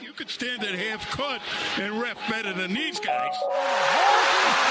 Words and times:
You 0.00 0.12
could 0.12 0.28
stand 0.28 0.62
at 0.62 0.74
half 0.74 1.10
court 1.10 1.40
and 1.78 2.00
ref 2.00 2.18
better 2.28 2.52
than 2.52 2.74
these 2.74 3.00
guys. 3.00 3.34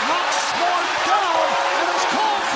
Knocks 0.07 0.35
Smart 0.53 0.85
down 1.05 1.49
and 1.81 1.89
is 1.95 2.05
called 2.13 2.54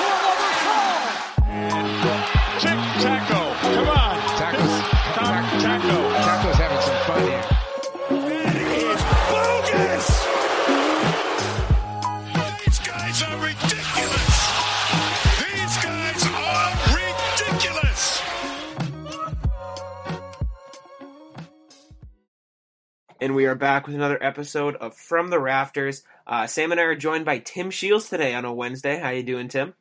And 23.20 23.34
we 23.34 23.44
are 23.46 23.54
back 23.54 23.86
with 23.86 23.94
another 23.94 24.22
episode 24.22 24.76
of 24.76 24.96
From 24.96 25.28
the 25.28 25.38
Rafters. 25.38 26.02
Uh, 26.26 26.46
Sam 26.46 26.72
and 26.72 26.80
I 26.80 26.84
are 26.84 26.94
joined 26.96 27.24
by 27.26 27.38
Tim 27.38 27.70
Shields 27.70 28.08
today 28.08 28.34
on 28.34 28.44
a 28.44 28.52
Wednesday. 28.52 28.98
How 28.98 29.10
you 29.10 29.22
doing, 29.22 29.48
Tim? 29.48 29.74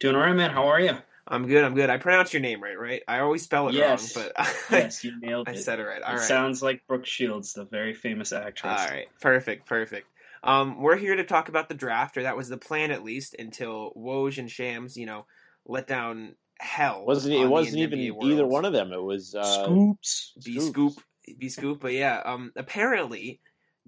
Doing 0.00 0.16
all 0.16 0.22
right, 0.22 0.34
man. 0.34 0.50
How 0.50 0.68
are 0.68 0.80
you? 0.80 0.96
I'm 1.26 1.46
good. 1.46 1.62
I'm 1.64 1.74
good. 1.74 1.90
I 1.90 1.98
pronounced 1.98 2.32
your 2.34 2.42
name 2.42 2.62
right, 2.62 2.78
right? 2.78 3.02
I 3.06 3.20
always 3.20 3.42
spell 3.42 3.68
it 3.68 3.74
Yes. 3.74 4.16
wrong, 4.16 4.26
but 4.36 4.46
Yes, 4.70 5.04
you 5.04 5.18
nailed 5.20 5.48
it. 5.48 5.52
I 5.52 5.54
said 5.54 5.78
it 5.78 5.84
right. 5.84 6.02
All 6.02 6.10
it 6.12 6.16
right. 6.16 6.22
sounds 6.24 6.62
like 6.62 6.86
Brooke 6.86 7.06
Shields, 7.06 7.52
the 7.54 7.64
very 7.64 7.94
famous 7.94 8.32
actress. 8.32 8.80
All 8.80 8.88
right. 8.88 9.06
Perfect. 9.20 9.66
Perfect. 9.66 10.06
Um, 10.42 10.82
we're 10.82 10.96
here 10.96 11.16
to 11.16 11.24
talk 11.24 11.48
about 11.48 11.68
the 11.68 11.74
draft, 11.74 12.16
or 12.18 12.24
that 12.24 12.36
was 12.36 12.48
the 12.48 12.58
plan 12.58 12.90
at 12.90 13.04
least, 13.04 13.34
until 13.38 13.92
Woj 13.96 14.36
and 14.36 14.50
Shams, 14.50 14.96
you 14.96 15.06
know, 15.06 15.24
let 15.64 15.86
down 15.86 16.34
hell. 16.58 17.06
wasn't 17.06 17.36
on 17.36 17.42
it 17.42 17.48
wasn't 17.48 17.78
even 17.78 18.14
world. 18.16 18.30
either 18.32 18.46
one 18.46 18.64
of 18.66 18.74
them. 18.74 18.92
It 18.92 19.02
was 19.02 19.34
uh, 19.34 19.64
Scoops. 19.64 20.32
B 20.44 20.54
Scoops. 20.60 20.66
scoop, 20.96 21.04
B 21.38 21.48
scoop. 21.48 21.80
But 21.80 21.92
yeah, 21.92 22.22
um, 22.24 22.52
apparently, 22.56 23.40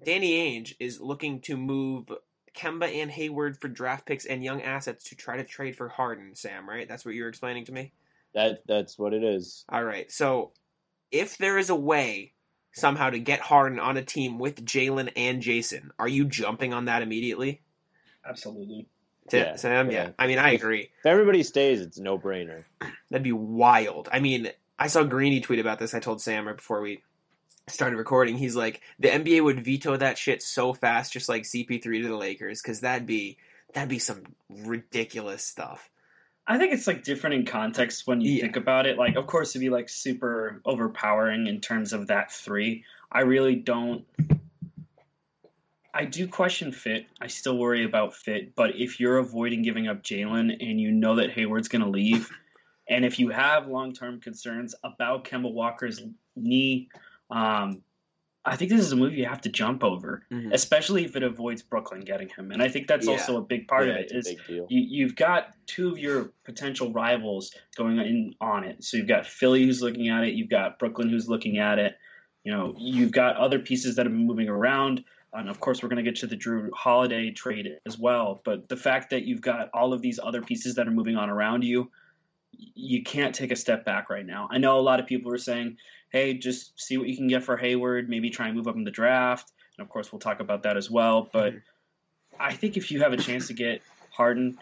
Danny 0.05 0.61
Ainge 0.61 0.75
is 0.81 1.01
looking 1.01 1.41
to 1.43 1.57
move 1.57 2.07
Kemba 2.55 3.03
and 3.03 3.11
Hayward 3.11 3.61
for 3.61 3.69
draft 3.69 4.07
picks 4.07 4.25
and 4.25 4.43
young 4.43 4.63
assets 4.63 5.05
to 5.11 5.17
try 5.17 5.37
to 5.37 5.45
trade 5.45 5.77
for 5.77 5.89
Harden. 5.89 6.35
Sam, 6.35 6.69
right? 6.69 6.89
That's 6.89 7.05
what 7.05 7.15
you 7.15 7.23
were 7.23 7.29
explaining 7.29 7.67
to 7.67 7.73
me. 7.73 7.93
that. 8.35 8.63
That's 8.67 8.99
what 8.99 9.13
it 9.15 9.23
is. 9.23 9.65
All 9.69 9.85
right. 9.85 10.11
So, 10.11 10.53
if 11.11 11.39
there 11.39 11.59
is 11.59 11.71
a 11.71 11.77
way 11.77 12.33
somehow 12.73 13.11
to 13.11 13.19
get 13.19 13.41
Harden 13.41 13.79
on 13.81 13.97
a 13.97 14.03
team 14.03 14.39
with 14.39 14.65
Jaylen 14.65 15.11
and 15.17 15.43
Jayson, 15.43 15.91
are 15.99 16.09
you 16.09 16.25
jumping 16.25 16.75
on 16.75 16.87
that 16.87 17.03
immediately? 17.03 17.63
Absolutely. 18.29 18.87
To, 19.31 19.39
Yeah, 19.39 19.57
Sam, 19.57 19.91
yeah. 19.91 20.05
yeah. 20.05 20.11
I 20.19 20.27
mean, 20.27 20.39
I 20.39 20.53
agree. 20.53 20.91
If 21.01 21.07
everybody 21.07 21.43
stays, 21.43 21.81
it's 21.81 21.99
no 21.99 22.19
brainer. 22.19 22.65
That'd 23.11 23.23
be 23.23 23.33
wild. 23.33 24.09
I 24.13 24.21
mean, 24.21 24.51
I 24.79 24.89
saw 24.89 25.05
Greeny 25.05 25.41
tweet 25.41 25.59
about 25.59 25.79
this. 25.79 25.95
I 25.95 26.01
told 26.01 26.21
Sam 26.21 26.47
right 26.47 26.57
before 26.57 26.81
we 26.81 27.03
started 27.69 27.97
recording. 27.97 28.37
He's 28.37 28.55
like, 28.57 28.81
the 28.99 29.09
NBA 29.09 29.43
would 29.43 29.65
veto 29.65 29.97
that 29.97 30.19
shit 30.19 30.43
so 30.43 30.73
fast, 30.73 31.13
just 31.13 31.29
like 31.29 31.43
CP3 31.43 31.83
to 31.83 32.09
the 32.09 32.17
Lakers, 32.17 32.63
because 32.63 32.81
that'd 32.81 33.07
be 33.07 33.39
that'd 33.75 33.89
be 33.89 33.99
some 33.99 34.23
ridiculous 34.49 35.45
stuff. 35.45 35.91
I 36.47 36.59
think 36.59 36.73
it's 36.73 36.87
like 36.87 37.03
different 37.03 37.35
in 37.35 37.45
context 37.47 38.07
when 38.07 38.21
you 38.21 38.33
Yeah. 38.35 38.43
think 38.43 38.57
about 38.57 38.87
it. 38.87 38.97
Like, 38.97 39.17
of 39.17 39.27
course, 39.27 39.51
it'd 39.51 39.61
be 39.61 39.71
like 39.71 39.89
super 39.89 40.63
overpowering 40.65 41.47
in 41.49 41.61
terms 41.61 41.93
of 41.93 42.07
that 42.07 42.33
three. 42.33 42.85
I 43.11 43.23
really 43.23 43.57
don't. 43.57 44.05
I 45.93 46.05
do 46.05 46.29
question 46.29 46.73
fit. 46.73 47.07
I 47.21 47.27
still 47.29 47.57
worry 47.57 47.85
about 47.85 48.15
fit. 48.15 48.55
But 48.55 48.77
if 48.77 49.01
you're 49.01 49.19
avoiding 49.19 49.63
giving 49.63 49.89
up 49.89 50.03
Jaylen 50.03 50.53
and 50.61 50.81
you 50.81 50.93
know 50.93 51.17
that 51.17 51.31
Hayward's 51.31 51.69
going 51.69 51.83
to 51.83 51.91
leave, 51.91 52.31
and 52.89 53.05
if 53.05 53.19
you 53.19 53.31
have 53.31 53.67
long 53.67 53.93
term 53.95 54.21
concerns 54.21 54.75
about 54.85 55.25
Kemba 55.25 55.51
Walker's 55.53 56.01
knee, 56.37 56.89
um, 57.31 57.83
I 58.49 58.55
think 58.55 58.71
this 58.71 58.81
is 58.81 58.93
a 58.93 58.97
move 58.97 59.13
you 59.13 59.27
have 59.27 59.41
to 59.41 59.49
jump 59.49 59.83
over, 59.83 60.25
Mhm. 60.31 60.53
especially 60.53 61.05
if 61.05 61.17
it 61.17 61.25
avoids 61.25 61.63
Brooklyn 61.63 62.03
getting 62.03 62.29
him. 62.29 62.53
And 62.53 62.63
I 62.63 62.69
think 62.69 62.87
that's 62.87 63.07
Yeah. 63.07 63.15
also 63.15 63.39
a 63.39 63.43
big 63.43 63.67
part 63.67 63.89
yeah, 63.89 63.95
of 63.95 64.01
it's 64.03 64.13
a 64.13 64.19
Is 64.19 64.37
you, 64.49 64.65
you've 64.69 65.17
got 65.17 65.53
two 65.67 65.89
of 65.91 65.99
your 65.99 66.31
potential 66.45 66.93
rivals 66.93 67.53
going 67.77 67.99
in 67.99 68.35
on 68.41 68.63
it. 68.63 68.85
So 68.85 68.99
you've 68.99 69.09
got 69.09 69.27
Philly 69.27 69.65
who's 69.65 69.83
looking 69.83 70.11
at 70.11 70.23
it. 70.23 70.35
You've 70.35 70.49
got 70.49 70.79
Brooklyn 70.79 71.09
who's 71.09 71.29
looking 71.29 71.59
at 71.59 71.81
it. 71.81 71.97
You 72.45 72.53
know, 72.53 72.77
you've 72.79 73.11
got 73.11 73.35
other 73.35 73.59
pieces 73.59 73.97
that 73.97 74.07
have 74.07 74.13
been 74.13 74.27
moving 74.27 74.49
around. 74.49 75.03
And 75.33 75.49
of 75.51 75.59
course, 75.59 75.83
we're 75.83 75.89
going 75.89 76.05
to 76.05 76.09
get 76.09 76.21
to 76.21 76.29
the 76.29 76.37
Jrue 76.37 76.71
Holiday 76.73 77.33
trade 77.33 77.79
as 77.85 77.99
well. 77.99 78.41
But 78.45 78.69
the 78.69 78.77
fact 78.77 79.11
that 79.11 79.25
you've 79.25 79.41
got 79.41 79.71
all 79.75 79.93
of 79.93 80.03
these 80.03 80.21
other 80.23 80.41
pieces 80.41 80.77
that 80.77 80.87
are 80.87 80.93
moving 80.93 81.17
on 81.17 81.29
around 81.29 81.65
you, 81.65 81.91
you 82.59 83.03
can't 83.03 83.35
take 83.35 83.53
a 83.53 83.57
step 83.57 83.85
back 83.85 84.11
right 84.11 84.25
now. 84.27 84.49
I 84.51 84.59
know 84.59 84.79
a 84.79 84.81
lot 84.81 85.01
of 85.01 85.07
people 85.07 85.33
are 85.33 85.39
saying, 85.39 85.77
hey, 86.11 86.35
just 86.35 86.81
see 86.81 86.97
what 86.99 87.09
you 87.09 87.17
can 87.17 87.29
get 87.29 87.45
for 87.45 87.57
Hayward, 87.57 88.09
maybe 88.09 88.31
try 88.31 88.47
and 88.47 88.57
move 88.57 88.69
up 88.69 88.77
in 88.77 88.85
the 88.85 88.91
draft. 88.91 89.53
And 89.77 89.85
of 89.85 89.91
course, 89.91 90.13
we'll 90.13 90.21
talk 90.21 90.41
about 90.41 90.63
that 90.65 90.77
as 90.77 90.91
well. 90.91 91.29
But. 91.33 91.55
I 92.39 92.53
think 92.53 92.77
if 92.77 92.91
you 92.91 93.01
have 93.01 93.15
a 93.15 93.17
chance 93.17 93.47
to 93.47 93.55
get 93.55 93.81
Harden, 94.11 94.59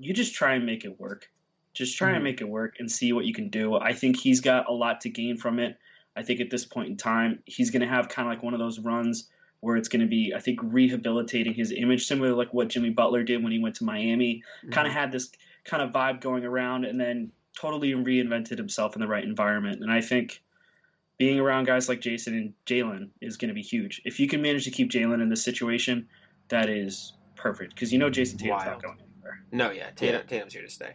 you 0.00 0.12
just 0.12 0.34
try 0.34 0.54
and 0.54 0.66
make 0.66 0.84
it 0.84 0.98
work. 0.98 1.30
Just 1.72 1.96
try 1.96 2.10
Mhm. 2.10 2.14
and 2.16 2.24
make 2.24 2.40
it 2.40 2.48
work 2.48 2.80
and 2.80 2.90
see 2.90 3.12
what 3.12 3.24
you 3.24 3.32
can 3.32 3.48
do. 3.48 3.76
I 3.76 3.92
think 3.92 4.18
he's 4.18 4.40
got 4.40 4.68
a 4.68 4.72
lot 4.72 5.02
to 5.02 5.08
gain 5.08 5.36
from 5.36 5.60
it. 5.60 5.78
I 6.16 6.22
think 6.22 6.40
at 6.40 6.50
this 6.50 6.64
point 6.64 6.88
in 6.88 6.96
time, 6.96 7.44
he's 7.44 7.70
going 7.70 7.82
to 7.82 7.88
have 7.88 8.08
kind 8.08 8.26
of 8.26 8.32
like 8.32 8.42
one 8.42 8.54
of 8.54 8.58
those 8.58 8.80
runs 8.80 9.28
where 9.60 9.76
it's 9.76 9.88
going 9.88 10.00
to 10.00 10.08
be, 10.08 10.32
I 10.34 10.40
think, 10.40 10.58
rehabilitating 10.62 11.54
his 11.54 11.70
image, 11.70 12.06
similar 12.06 12.30
to 12.30 12.34
like 12.34 12.52
what 12.52 12.68
Jimmy 12.68 12.90
Butler 12.90 13.22
did 13.22 13.42
when 13.42 13.52
he 13.52 13.58
went 13.58 13.76
to 13.76 13.84
Miami. 13.84 14.42
Kind 14.70 14.88
of 14.88 14.94
had 14.94 15.12
this 15.12 15.30
kind 15.66 15.82
of 15.82 15.90
vibe 15.90 16.20
going 16.20 16.44
around 16.44 16.84
and 16.84 16.98
then 16.98 17.32
totally 17.58 17.92
reinvented 17.92 18.56
himself 18.56 18.94
in 18.94 19.00
the 19.00 19.08
right 19.08 19.24
environment. 19.24 19.82
And 19.82 19.90
I 19.90 20.00
think 20.00 20.42
being 21.18 21.40
around 21.40 21.64
guys 21.64 21.88
like 21.88 22.00
Jayson 22.00 22.34
and 22.34 22.54
Jaylen 22.66 23.10
is 23.20 23.36
going 23.36 23.48
to 23.48 23.54
be 23.54 23.62
huge. 23.62 24.02
If 24.04 24.20
you 24.20 24.28
can 24.28 24.42
manage 24.42 24.64
to 24.64 24.70
keep 24.70 24.90
Jaylen 24.90 25.22
in 25.22 25.28
this 25.28 25.42
situation, 25.42 26.08
that 26.48 26.68
is 26.68 27.14
perfect 27.34 27.74
because 27.74 27.92
you 27.92 27.98
know 27.98 28.10
Jayson 28.10 28.38
Tatum's 28.38 28.64
Wild. 28.64 28.66
not 28.66 28.82
going 28.82 28.98
anywhere. 29.14 29.42
No, 29.50 29.70
yeah, 29.70 29.90
Tatum, 29.90 30.22
Tatum's 30.26 30.52
here 30.52 30.62
to 30.62 30.70
stay. 30.70 30.94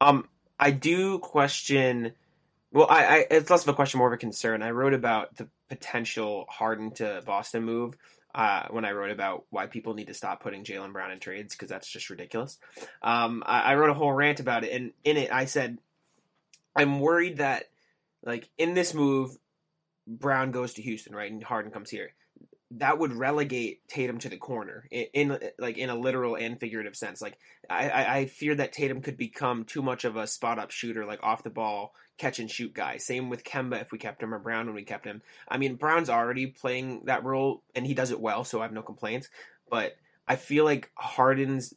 Um, 0.00 0.28
I 0.58 0.70
do 0.70 1.18
question. 1.18 2.12
Well, 2.72 2.86
I, 2.88 3.04
I 3.04 3.26
it's 3.30 3.50
less 3.50 3.62
of 3.62 3.68
a 3.68 3.74
question, 3.74 3.98
more 3.98 4.08
of 4.08 4.14
a 4.14 4.18
concern. 4.18 4.62
I 4.62 4.70
wrote 4.70 4.94
about 4.94 5.36
the 5.36 5.48
potential 5.68 6.46
Harden 6.48 6.92
to 6.92 7.22
Boston 7.26 7.64
move 7.64 7.96
uh, 8.36 8.66
when 8.68 8.84
I 8.84 8.92
wrote 8.92 9.10
about 9.10 9.46
why 9.48 9.66
people 9.66 9.94
need 9.94 10.08
to 10.08 10.14
stop 10.14 10.42
putting 10.42 10.62
Jaylen 10.62 10.92
Brown 10.92 11.10
in 11.10 11.18
trades 11.18 11.54
because 11.54 11.70
that's 11.70 11.88
just 11.88 12.10
ridiculous. 12.10 12.58
Um, 13.02 13.42
I, 13.46 13.60
I 13.60 13.74
wrote 13.76 13.88
a 13.88 13.94
whole 13.94 14.12
rant 14.12 14.40
about 14.40 14.62
it, 14.62 14.72
and 14.72 14.92
in 15.04 15.16
it, 15.16 15.32
I 15.32 15.46
said 15.46 15.78
I'm 16.76 17.00
worried 17.00 17.38
that 17.38 17.64
like 18.22 18.50
in 18.58 18.74
this 18.74 18.92
move, 18.92 19.34
Brown 20.06 20.50
goes 20.50 20.74
to 20.74 20.82
Houston, 20.82 21.14
right, 21.14 21.32
and 21.32 21.42
Harden 21.42 21.72
comes 21.72 21.90
here. 21.90 22.10
That 22.78 22.98
would 22.98 23.12
relegate 23.12 23.86
Tatum 23.88 24.18
to 24.18 24.28
the 24.28 24.36
corner 24.36 24.86
in, 24.90 25.06
in 25.12 25.38
like 25.58 25.78
in 25.78 25.90
a 25.90 25.94
literal 25.94 26.36
and 26.36 26.58
figurative 26.58 26.96
sense. 26.96 27.22
Like 27.22 27.38
I, 27.68 28.18
I, 28.18 28.26
fear 28.26 28.54
that 28.54 28.72
Tatum 28.72 29.02
could 29.02 29.16
become 29.16 29.64
too 29.64 29.82
much 29.82 30.04
of 30.04 30.16
a 30.16 30.26
spot 30.26 30.58
up 30.58 30.70
shooter, 30.70 31.04
like 31.04 31.22
off 31.22 31.42
the 31.42 31.50
ball 31.50 31.94
catch 32.18 32.38
and 32.38 32.50
shoot 32.50 32.74
guy. 32.74 32.96
Same 32.96 33.28
with 33.28 33.44
Kemba 33.44 33.80
if 33.80 33.92
we 33.92 33.98
kept 33.98 34.22
him, 34.22 34.34
or 34.34 34.38
Brown 34.38 34.66
when 34.66 34.74
we 34.74 34.84
kept 34.84 35.04
him. 35.04 35.22
I 35.48 35.58
mean, 35.58 35.76
Brown's 35.76 36.10
already 36.10 36.46
playing 36.46 37.02
that 37.04 37.24
role 37.24 37.62
and 37.74 37.86
he 37.86 37.94
does 37.94 38.10
it 38.10 38.20
well, 38.20 38.44
so 38.44 38.60
I 38.60 38.62
have 38.62 38.72
no 38.72 38.82
complaints. 38.82 39.28
But 39.70 39.96
I 40.26 40.36
feel 40.36 40.64
like 40.64 40.90
Harden's 40.94 41.74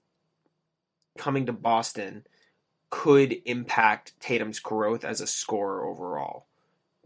coming 1.18 1.48
to 1.48 1.54
Boston 1.54 2.26
could 2.90 3.36
impact 3.46 4.20
Tatum's 4.20 4.60
growth 4.60 5.04
as 5.06 5.22
a 5.22 5.28
scorer 5.28 5.86
overall. 5.86 6.48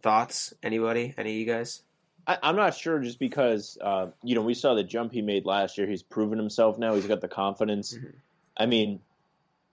Thoughts? 0.02 0.54
Anybody? 0.62 1.14
Any 1.18 1.32
of 1.32 1.38
you 1.38 1.46
guys? 1.46 1.82
I, 2.28 2.38
I'm 2.44 2.56
not 2.56 2.76
sure, 2.76 3.00
just 3.00 3.20
because 3.20 3.78
uh, 3.82 4.08
you 4.24 4.36
know 4.36 4.42
we 4.42 4.54
saw 4.54 4.74
the 4.74 4.84
jump 4.84 5.12
he 5.12 5.22
made 5.22 5.46
last 5.46 5.78
year. 5.78 5.88
He's 5.88 6.04
proven 6.04 6.38
himself 6.38 6.78
now. 6.78 6.96
He's 6.96 7.08
got 7.08 7.22
the 7.22 7.28
confidence. 7.28 7.94
Mhm. 7.94 8.14
I 8.56 8.66
mean, 8.66 9.00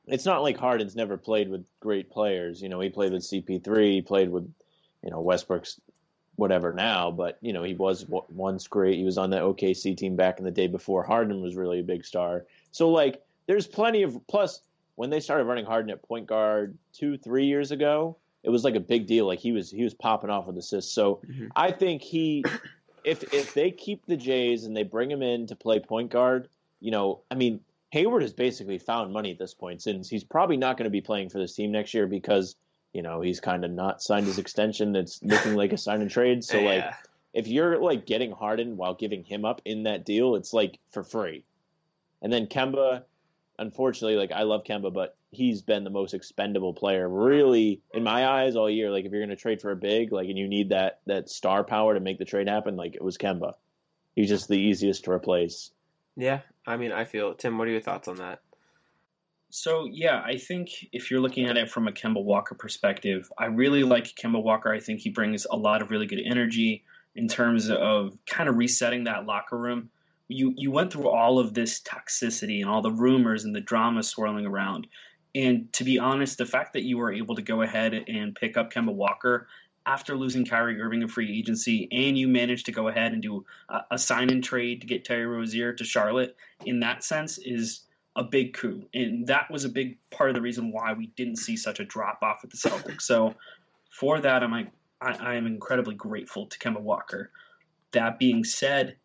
it's 0.06 0.24
not 0.24 0.42
like 0.42 0.56
Harden's 0.56 0.96
never 0.96 1.16
played 1.16 1.50
with 1.50 1.64
great 1.80 2.10
players. 2.10 2.62
You 2.62 2.68
know, 2.68 2.80
he 2.80 2.88
played 2.88 3.12
with 3.12 3.22
CP3. 3.22 3.92
He 3.92 4.02
played 4.02 4.30
with 4.30 4.52
you 5.04 5.10
know 5.10 5.20
Westbrook's 5.20 5.80
whatever 6.36 6.72
now, 6.72 7.10
but 7.10 7.38
you 7.40 7.52
know 7.52 7.62
he 7.62 7.74
was 7.74 8.06
once 8.08 8.66
great. 8.66 8.96
He 8.98 9.04
was 9.04 9.18
on 9.18 9.30
that 9.30 9.42
OKC 9.42 9.96
team 9.96 10.16
back 10.16 10.38
in 10.38 10.44
the 10.44 10.50
day 10.50 10.66
before 10.66 11.02
Harden 11.02 11.42
was 11.42 11.54
really 11.54 11.80
a 11.80 11.84
big 11.84 12.04
star. 12.04 12.44
So 12.72 12.88
like, 12.90 13.22
there's 13.46 13.66
plenty 13.66 14.02
of 14.02 14.26
plus 14.26 14.60
when 14.96 15.10
they 15.10 15.20
started 15.20 15.44
running 15.44 15.64
Harden 15.64 15.90
at 15.90 16.02
point 16.02 16.26
guard 16.26 16.76
two, 16.92 17.16
three 17.16 17.46
years 17.46 17.70
ago, 17.70 18.16
it 18.42 18.50
was 18.50 18.64
like 18.64 18.74
a 18.74 18.80
big 18.80 19.06
deal. 19.06 19.26
Like 19.26 19.38
he 19.38 19.52
was 19.52 19.70
he 19.70 19.84
was 19.84 19.94
popping 19.94 20.30
off 20.30 20.46
with 20.46 20.56
assists. 20.56 20.92
So 20.92 21.20
Mhm. 21.26 21.48
I 21.56 21.72
think 21.72 22.02
he, 22.02 22.44
if 23.04 23.22
if 23.34 23.54
they 23.54 23.70
keep 23.70 24.06
the 24.06 24.16
Jays 24.16 24.64
and 24.64 24.76
they 24.76 24.82
bring 24.82 25.10
him 25.10 25.22
in 25.22 25.46
to 25.48 25.56
play 25.56 25.78
point 25.80 26.10
guard, 26.10 26.48
you 26.80 26.90
know, 26.90 27.20
I 27.30 27.34
mean 27.34 27.60
Hayward 27.90 28.22
has 28.22 28.32
basically 28.32 28.78
found 28.78 29.12
money 29.12 29.32
at 29.32 29.38
this 29.38 29.52
point 29.52 29.82
since 29.82 30.08
he's 30.08 30.24
probably 30.24 30.56
not 30.56 30.76
going 30.76 30.84
to 30.84 30.90
be 30.90 31.00
playing 31.00 31.28
for 31.28 31.38
this 31.38 31.54
team 31.54 31.72
next 31.72 31.92
year 31.92 32.06
because 32.06 32.56
you 32.92 33.02
know 33.02 33.20
he's 33.20 33.40
kind 33.40 33.64
of 33.64 33.70
not 33.70 34.02
signed 34.02 34.26
his 34.26 34.38
extension. 34.38 34.94
It's 34.96 35.22
looking 35.22 35.54
like 35.54 35.72
a 35.72 35.76
sign 35.78 36.00
and 36.00 36.10
trade. 36.10 36.44
So 36.44 36.60
like 36.60 36.84
if 37.34 37.46
you're 37.46 37.78
like 37.78 38.06
getting 38.06 38.32
Harden 38.32 38.76
while 38.76 38.94
giving 38.94 39.22
him 39.24 39.44
up 39.44 39.60
in 39.64 39.84
that 39.84 40.04
deal, 40.04 40.34
it's 40.34 40.52
like 40.52 40.78
for 40.90 41.04
free. 41.04 41.44
And 42.22 42.32
then 42.32 42.46
Kemba, 42.46 43.02
unfortunately, 43.60 44.16
like 44.16 44.32
I 44.32 44.42
love 44.42 44.64
Kemba, 44.64 44.92
but 44.92 45.16
he's 45.30 45.62
been 45.62 45.84
the 45.84 45.90
most 45.90 46.14
expendable 46.14 46.74
player, 46.74 47.08
really, 47.08 47.82
in 47.94 48.02
my 48.02 48.26
eyes, 48.26 48.56
all 48.56 48.68
year. 48.68 48.90
Like 48.90 49.04
if 49.04 49.12
you're 49.12 49.20
going 49.20 49.30
to 49.30 49.36
trade 49.36 49.60
for 49.60 49.70
a 49.70 49.76
big, 49.76 50.10
like, 50.12 50.28
and 50.28 50.38
you 50.38 50.48
need 50.48 50.70
that 50.70 51.00
that 51.06 51.28
star 51.28 51.62
power 51.62 51.94
to 51.94 52.00
make 52.00 52.18
the 52.18 52.24
trade 52.24 52.48
happen, 52.48 52.76
like 52.76 52.94
it 52.94 53.04
was 53.04 53.18
Kemba. 53.18 53.54
He's 54.16 54.28
just 54.28 54.48
the 54.48 54.58
easiest 54.58 55.04
to 55.04 55.12
replace. 55.12 55.70
Yeah, 56.16 56.40
I 56.66 56.76
mean, 56.76 56.90
I 56.90 57.04
feel. 57.04 57.34
Tim, 57.34 57.58
what 57.58 57.68
are 57.68 57.70
your 57.70 57.80
thoughts 57.80 58.08
on 58.08 58.16
that? 58.16 58.40
So 59.50 59.86
yeah, 59.90 60.20
I 60.24 60.36
think 60.36 60.70
if 60.92 61.10
you're 61.10 61.20
looking 61.20 61.46
at 61.46 61.56
it 61.56 61.70
from 61.70 61.86
a 61.86 61.92
Kemba 61.92 62.22
Walker 62.22 62.54
perspective, 62.54 63.30
I 63.38 63.46
really 63.46 63.82
like 63.82 64.04
Kemba 64.04 64.42
Walker. 64.42 64.72
I 64.72 64.80
think 64.80 65.00
he 65.00 65.10
brings 65.10 65.46
a 65.48 65.56
lot 65.56 65.82
of 65.82 65.90
really 65.90 66.06
good 66.06 66.22
energy 66.24 66.84
in 67.14 67.28
terms 67.28 67.68
of 67.68 68.16
kind 68.26 68.48
of 68.48 68.56
resetting 68.56 69.04
that 69.04 69.26
locker 69.26 69.58
room. 69.58 69.90
You 70.30 70.54
you 70.56 70.70
went 70.70 70.92
through 70.92 71.08
all 71.08 71.38
of 71.38 71.54
this 71.54 71.80
toxicity 71.80 72.60
and 72.60 72.70
all 72.70 72.82
the 72.82 72.92
rumors 72.92 73.44
and 73.44 73.54
the 73.54 73.60
drama 73.60 74.02
swirling 74.02 74.46
around. 74.46 74.86
And 75.34 75.72
to 75.74 75.84
be 75.84 75.98
honest, 75.98 76.38
the 76.38 76.46
fact 76.46 76.72
that 76.72 76.84
you 76.84 76.98
were 76.98 77.12
able 77.12 77.34
to 77.36 77.42
go 77.42 77.62
ahead 77.62 77.94
and 77.94 78.34
pick 78.34 78.56
up 78.56 78.72
Kemba 78.72 78.92
Walker 78.92 79.48
after 79.86 80.16
losing 80.16 80.44
Kyrie 80.44 80.80
Irving 80.80 81.02
in 81.02 81.08
free 81.08 81.38
agency, 81.38 81.88
and 81.90 82.16
you 82.16 82.28
managed 82.28 82.66
to 82.66 82.72
go 82.72 82.88
ahead 82.88 83.12
and 83.12 83.22
do 83.22 83.44
a, 83.68 83.80
a 83.92 83.98
sign 83.98 84.30
and 84.30 84.42
trade 84.44 84.82
to 84.82 84.86
get 84.86 85.04
Terry 85.04 85.26
Rozier 85.26 85.72
to 85.72 85.84
Charlotte, 85.84 86.36
in 86.64 86.80
that 86.80 87.02
sense, 87.02 87.38
is 87.38 87.82
a 88.14 88.24
big 88.24 88.54
coup. 88.54 88.84
And 88.92 89.26
that 89.28 89.50
was 89.50 89.64
a 89.64 89.68
big 89.68 89.98
part 90.10 90.30
of 90.30 90.34
the 90.34 90.42
reason 90.42 90.72
why 90.72 90.92
we 90.92 91.06
didn't 91.06 91.36
see 91.36 91.56
such 91.56 91.80
a 91.80 91.84
drop 91.84 92.22
off 92.22 92.42
with 92.42 92.50
the 92.50 92.56
Celtics. 92.56 93.02
So 93.02 93.34
for 93.90 94.20
that, 94.20 94.42
I'm, 94.42 94.52
I, 94.54 94.68
I 95.00 95.34
am 95.34 95.46
incredibly 95.46 95.94
grateful 95.94 96.46
to 96.46 96.58
Kemba 96.58 96.80
Walker. 96.80 97.30
That 97.92 98.18
being 98.18 98.44
said, 98.44 98.96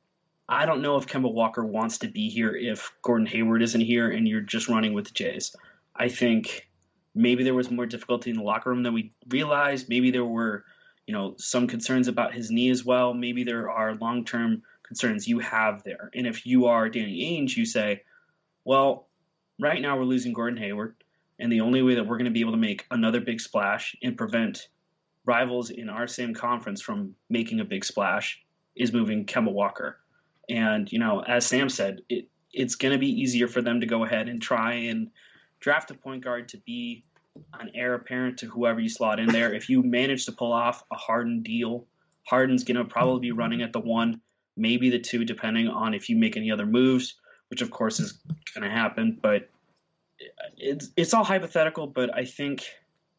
I 0.48 0.66
don't 0.66 0.82
know 0.82 0.98
if 0.98 1.08
Kemba 1.08 1.32
Walker 1.32 1.66
wants 1.66 2.00
to 2.00 2.08
be 2.08 2.30
here 2.30 2.56
if 2.56 2.92
Gordon 3.02 3.26
Hayward 3.28 3.64
isn't 3.64 3.82
here 3.82 4.12
and 4.12 4.28
you're 4.28 4.42
just 4.42 4.70
running 4.70 4.94
with 4.94 5.06
the 5.06 5.12
Jays. 5.12 5.56
I 5.96 6.10
think 6.10 6.68
maybe 7.16 7.44
there 7.44 7.54
was 7.56 7.72
more 7.72 7.88
difficulty 7.88 8.30
in 8.30 8.38
the 8.38 8.44
locker 8.44 8.70
room 8.70 8.84
than 8.84 8.94
we 8.94 9.14
realized. 9.30 9.90
Maybe 9.90 10.12
there 10.12 10.26
were, 10.26 10.64
you 11.08 11.14
know, 11.14 11.36
some 11.38 11.68
concerns 11.68 12.08
about 12.08 12.34
his 12.34 12.52
knee 12.52 12.70
as 12.70 12.86
well. 12.86 13.14
Maybe 13.14 13.44
there 13.44 13.72
are 13.72 13.96
long 13.96 14.26
term 14.26 14.62
concerns 14.84 15.28
you 15.28 15.40
have 15.40 15.84
there. 15.84 16.12
And 16.14 16.28
if 16.28 16.46
you 16.46 16.68
are 16.68 16.90
Danny 16.90 17.40
Ainge, 17.40 17.56
you 17.56 17.66
say, 17.66 18.04
well, 18.66 19.08
right 19.60 19.82
now 19.82 19.98
we're 19.98 20.04
losing 20.04 20.34
Gordon 20.34 20.60
Hayward, 20.60 20.96
and 21.40 21.52
the 21.52 21.62
only 21.62 21.82
way 21.82 21.96
that 21.96 22.06
we're 22.06 22.18
going 22.18 22.26
to 22.26 22.32
be 22.32 22.42
able 22.42 22.52
to 22.52 22.58
make 22.58 22.86
another 22.92 23.20
big 23.20 23.42
splash 23.42 23.96
and 24.04 24.18
prevent 24.18 24.68
rivals 25.26 25.70
in 25.72 25.90
our 25.90 26.08
same 26.08 26.34
conference 26.34 26.82
from 26.82 27.16
making 27.30 27.60
a 27.60 27.66
big 27.66 27.84
splash 27.84 28.42
is 28.76 28.94
moving 28.94 29.26
Kemba 29.26 29.52
Walker. 29.52 29.98
And, 30.50 30.92
you 30.92 31.00
know, 31.00 31.22
as 31.22 31.46
Sam 31.46 31.70
said, 31.70 32.02
it, 32.10 32.28
it's 32.54 32.76
going 32.76 32.94
to 32.94 33.00
be 33.00 33.10
easier 33.10 33.48
for 33.48 33.62
them 33.62 33.82
to 33.82 33.88
go 33.88 34.04
ahead 34.04 34.30
and 34.30 34.42
try 34.42 34.74
and 34.74 35.10
draft 35.60 35.92
a 35.92 35.94
point 35.94 36.24
guard 36.24 36.50
to 36.50 36.58
be 36.58 37.04
an 37.60 37.72
heir 37.74 37.96
apparent 37.96 38.38
to 38.40 38.46
whoever 38.46 38.80
you 38.80 38.90
slot 38.90 39.20
in 39.20 39.28
there. 39.28 39.54
If 39.54 39.70
you 39.70 39.84
manage 39.84 40.26
to 40.26 40.32
pull 40.32 40.54
off 40.54 40.84
a 40.92 40.96
Harden 40.96 41.42
deal, 41.42 41.86
Harden's 42.24 42.64
going 42.64 42.78
to 42.78 42.86
probably 42.86 43.20
be 43.20 43.32
running 43.32 43.62
at 43.62 43.74
the 43.74 43.80
one, 43.80 44.22
maybe 44.56 44.90
the 44.90 45.00
two, 45.00 45.26
depending 45.26 45.68
on 45.68 45.94
if 45.94 46.10
you 46.10 46.16
make 46.16 46.38
any 46.38 46.52
other 46.52 46.66
moves 46.66 47.16
which 47.50 47.62
of 47.62 47.72
course 47.72 48.00
is 48.00 48.20
going 48.54 48.64
to 48.64 48.70
happen. 48.70 49.18
But 49.22 49.50
it's 50.58 50.90
it's 50.96 51.14
all 51.14 51.24
hypothetical. 51.24 51.88
But 51.88 52.16
I 52.16 52.26
think 52.26 52.66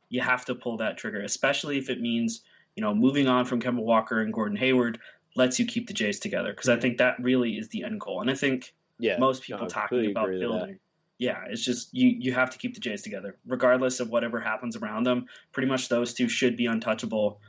you 0.09 0.21
have 0.21 0.45
to 0.47 0.55
pull 0.55 0.79
that 0.79 0.99
trigger, 0.99 1.21
especially 1.21 1.79
if 1.79 1.91
it 1.91 2.01
means 2.01 2.43
you 2.75 2.83
know 2.83 2.95
moving 2.95 3.29
on 3.29 3.45
from 3.45 3.61
Kemba 3.61 3.83
Walker 3.83 4.21
and 4.21 4.33
Gordon 4.33 4.57
Hayward 4.57 4.99
lets 5.37 5.59
you 5.59 5.67
keep 5.67 5.87
the 5.87 5.95
Jays 5.95 6.19
together 6.19 6.51
because 6.51 6.69
I 6.69 6.79
think 6.79 6.99
that 6.99 7.21
really 7.21 7.53
is 7.59 7.69
the 7.69 7.85
end 7.85 8.01
goal. 8.01 8.21
And 8.21 8.31
I 8.31 8.35
think 8.35 8.73
Yeah, 8.99 9.19
most 9.19 9.43
people 9.43 9.63
no, 9.63 9.69
talking 9.69 10.11
about 10.11 10.25
agree 10.25 10.39
with 10.39 10.49
that. 10.49 10.59
building. 10.59 10.79
Yeah, 11.19 11.45
it's 11.49 11.65
just 11.65 11.95
you 11.95 12.09
you 12.09 12.33
have 12.35 12.51
to 12.51 12.59
keep 12.59 12.75
the 12.75 12.81
Jays 12.81 13.03
together, 13.03 13.37
regardless 13.47 14.01
of 14.01 14.11
whatever 14.11 14.41
happens 14.41 14.77
around 14.77 15.05
them. 15.05 15.27
Pretty 15.53 15.69
much 15.69 15.89
those 15.89 16.13
two 16.15 16.29
should 16.29 16.57
be 16.57 16.67
untouchable. 16.67 17.41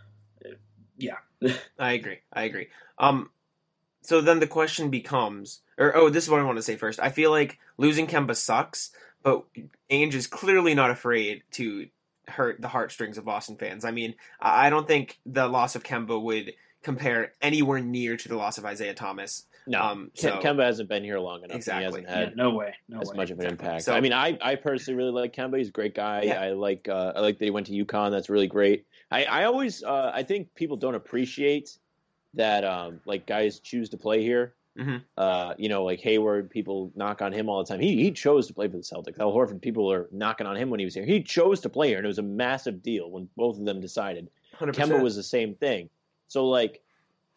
Yeah, 0.97 1.17
I 1.79 1.93
agree. 1.93 2.19
I 2.31 2.43
agree. 2.43 2.67
Um, 2.97 3.29
so 4.01 4.21
then 4.21 4.39
the 4.39 4.47
question 4.47 4.89
becomes, 4.89 5.61
or 5.77 5.95
oh, 5.95 6.09
this 6.09 6.23
is 6.23 6.29
what 6.29 6.39
I 6.39 6.43
want 6.43 6.57
to 6.57 6.63
say 6.63 6.77
first. 6.77 6.99
I 7.01 7.09
feel 7.09 7.29
like 7.29 7.59
losing 7.77 8.07
Kemba 8.07 8.35
sucks, 8.35 8.91
but 9.21 9.43
Ainge 9.91 10.13
is 10.13 10.27
clearly 10.27 10.73
not 10.73 10.89
afraid 10.91 11.43
to 11.51 11.87
hurt 12.27 12.61
the 12.61 12.67
heartstrings 12.69 13.17
of 13.17 13.25
Boston 13.25 13.57
fans. 13.57 13.83
I 13.85 13.91
mean, 13.91 14.15
I 14.39 14.67
I 14.67 14.69
don't 14.69 14.87
think 14.87 15.19
the 15.25 15.47
loss 15.47 15.75
of 15.75 15.83
Kemba 15.83 16.21
would 16.21 16.53
compare 16.83 17.33
anywhere 17.41 17.79
near 17.79 18.15
to 18.17 18.29
the 18.29 18.35
loss 18.35 18.57
of 18.57 18.65
Isaiah 18.65 18.93
Thomas. 18.93 19.45
No, 19.69 19.81
Um, 19.81 20.11
Kem- 20.15 20.31
so- 20.33 20.39
Kemba 20.39 20.63
hasn't 20.63 20.87
been 20.87 21.03
here 21.03 21.19
long 21.19 21.43
enough. 21.43 21.57
Exactly. 21.57 21.81
He 21.81 21.85
hasn't 21.85 22.07
yeah 22.07 22.19
had 22.29 22.37
no 22.37 22.51
way, 22.51 22.73
no 22.87 23.01
as 23.01 23.09
way. 23.09 23.17
much 23.17 23.31
of 23.31 23.39
an 23.39 23.45
Exactly. 23.47 23.67
impact. 23.67 23.83
So- 23.83 23.93
I 23.93 23.99
mean, 24.01 24.13
I, 24.13 24.37
I 24.41 24.55
personally 24.55 24.97
really 24.97 25.11
like 25.11 25.33
Kemba. 25.33 25.57
He's 25.57 25.67
a 25.69 25.71
great 25.71 25.93
guy. 25.93 26.21
Yeah. 26.23 26.41
I 26.41 26.51
like 26.51 26.87
uh, 26.87 27.13
I 27.15 27.19
like 27.19 27.37
that 27.39 27.45
he 27.45 27.51
went 27.51 27.67
to 27.67 27.73
UConn. 27.85 28.11
That's 28.11 28.29
really 28.29 28.47
great. 28.47 28.85
I, 29.11 29.25
I 29.25 29.43
always 29.45 29.83
uh, 29.83 30.11
I 30.13 30.23
think 30.23 30.53
people 30.55 30.77
don't 30.77 30.95
appreciate 30.95 31.77
that 32.35 32.63
um, 32.63 33.01
like 33.05 33.25
guys 33.25 33.59
choose 33.59 33.89
to 33.89 33.97
play 33.97 34.21
here. 34.21 34.53
Mhm. 34.77 35.01
Uh, 35.17 35.55
you 35.57 35.69
know, 35.69 35.83
like 35.83 35.99
Hayward, 36.01 36.49
people 36.51 36.91
knock 36.95 37.21
on 37.23 37.33
him 37.33 37.49
all 37.49 37.63
the 37.63 37.67
time. 37.67 37.79
He 37.79 37.95
he 38.01 38.11
chose 38.11 38.45
to 38.47 38.53
play 38.53 38.67
for 38.67 38.77
the 38.77 38.83
Celtics. 38.83 39.19
Al 39.19 39.33
Horford, 39.33 39.59
people 39.61 39.91
are 39.91 40.07
knocking 40.11 40.45
on 40.47 40.55
him 40.55 40.69
when 40.69 40.79
he 40.79 40.85
was 40.85 40.93
here. 40.93 41.03
He 41.03 41.23
chose 41.23 41.59
to 41.61 41.69
play 41.69 41.87
here, 41.89 41.97
and 41.97 42.05
it 42.05 42.07
was 42.07 42.19
a 42.19 42.23
massive 42.23 42.83
deal 42.83 43.09
when 43.09 43.27
both 43.35 43.57
of 43.57 43.65
them 43.65 43.81
decided. 43.81 44.29
100%. 44.59 44.73
Kemba 44.75 45.01
was 45.01 45.15
the 45.15 45.23
same 45.23 45.55
thing. 45.55 45.89
So 46.27 46.47
like, 46.47 46.81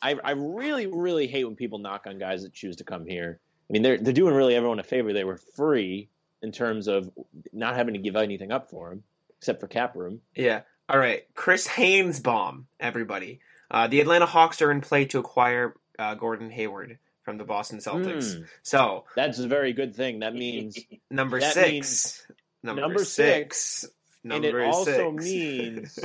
I 0.03 0.17
I 0.23 0.33
really 0.33 0.87
really 0.87 1.27
hate 1.27 1.45
when 1.45 1.57
people 1.57 1.79
knock 1.79 2.07
on 2.07 2.19
guys 2.19 2.43
that 2.43 2.53
choose 2.53 2.77
to 2.77 2.85
come 2.85 3.07
here. 3.07 3.41
I 3.69 3.73
mean, 3.73 3.83
they're 3.83 3.99
they're 3.99 4.13
doing 4.13 4.35
really 4.35 4.55
everyone 4.57 4.79
a 4.81 4.85
favor. 4.85 5.13
They 5.13 5.25
were 5.25 5.37
free 5.37 6.09
in 6.43 6.53
terms 6.53 6.89
of 6.89 7.11
not 7.53 7.77
having 7.77 7.95
to 7.95 8.01
give 8.01 8.17
anything 8.17 8.51
up 8.51 8.71
for 8.71 8.93
him 8.93 9.03
except 9.39 9.61
for 9.61 9.69
cap 9.69 9.95
room. 9.97 10.21
Yeah. 10.35 10.63
All 10.89 10.99
right. 10.99 11.23
Chris 11.35 11.67
Haynes 11.67 12.21
bomb, 12.21 12.67
everybody. 12.81 13.41
Uh, 13.71 13.87
the 13.87 14.01
Atlanta 14.01 14.27
Hawks 14.27 14.61
are 14.63 14.71
in 14.73 14.81
play 14.81 15.05
to 15.07 15.19
acquire 15.19 15.75
uh, 15.99 16.15
Gordon 16.15 16.51
Hayward 16.51 16.99
from 17.23 17.39
the 17.39 17.45
Boston 17.45 17.79
Celtics. 17.79 18.37
Hmm. 18.37 18.43
So, 18.63 19.05
That's 19.15 19.39
a 19.39 19.47
very 19.47 19.73
good 19.73 19.95
thing. 19.95 20.19
That 20.21 20.35
means, 20.35 20.77
number 21.11 21.39
That 21.41 21.55
six. 21.55 21.71
means- 21.71 22.27
number, 22.63 22.83
number 22.83 23.05
six. 23.05 23.85
Number 24.25 24.49
and 24.49 24.57
it 24.59 24.65
also 24.67 25.11
means 25.13 25.99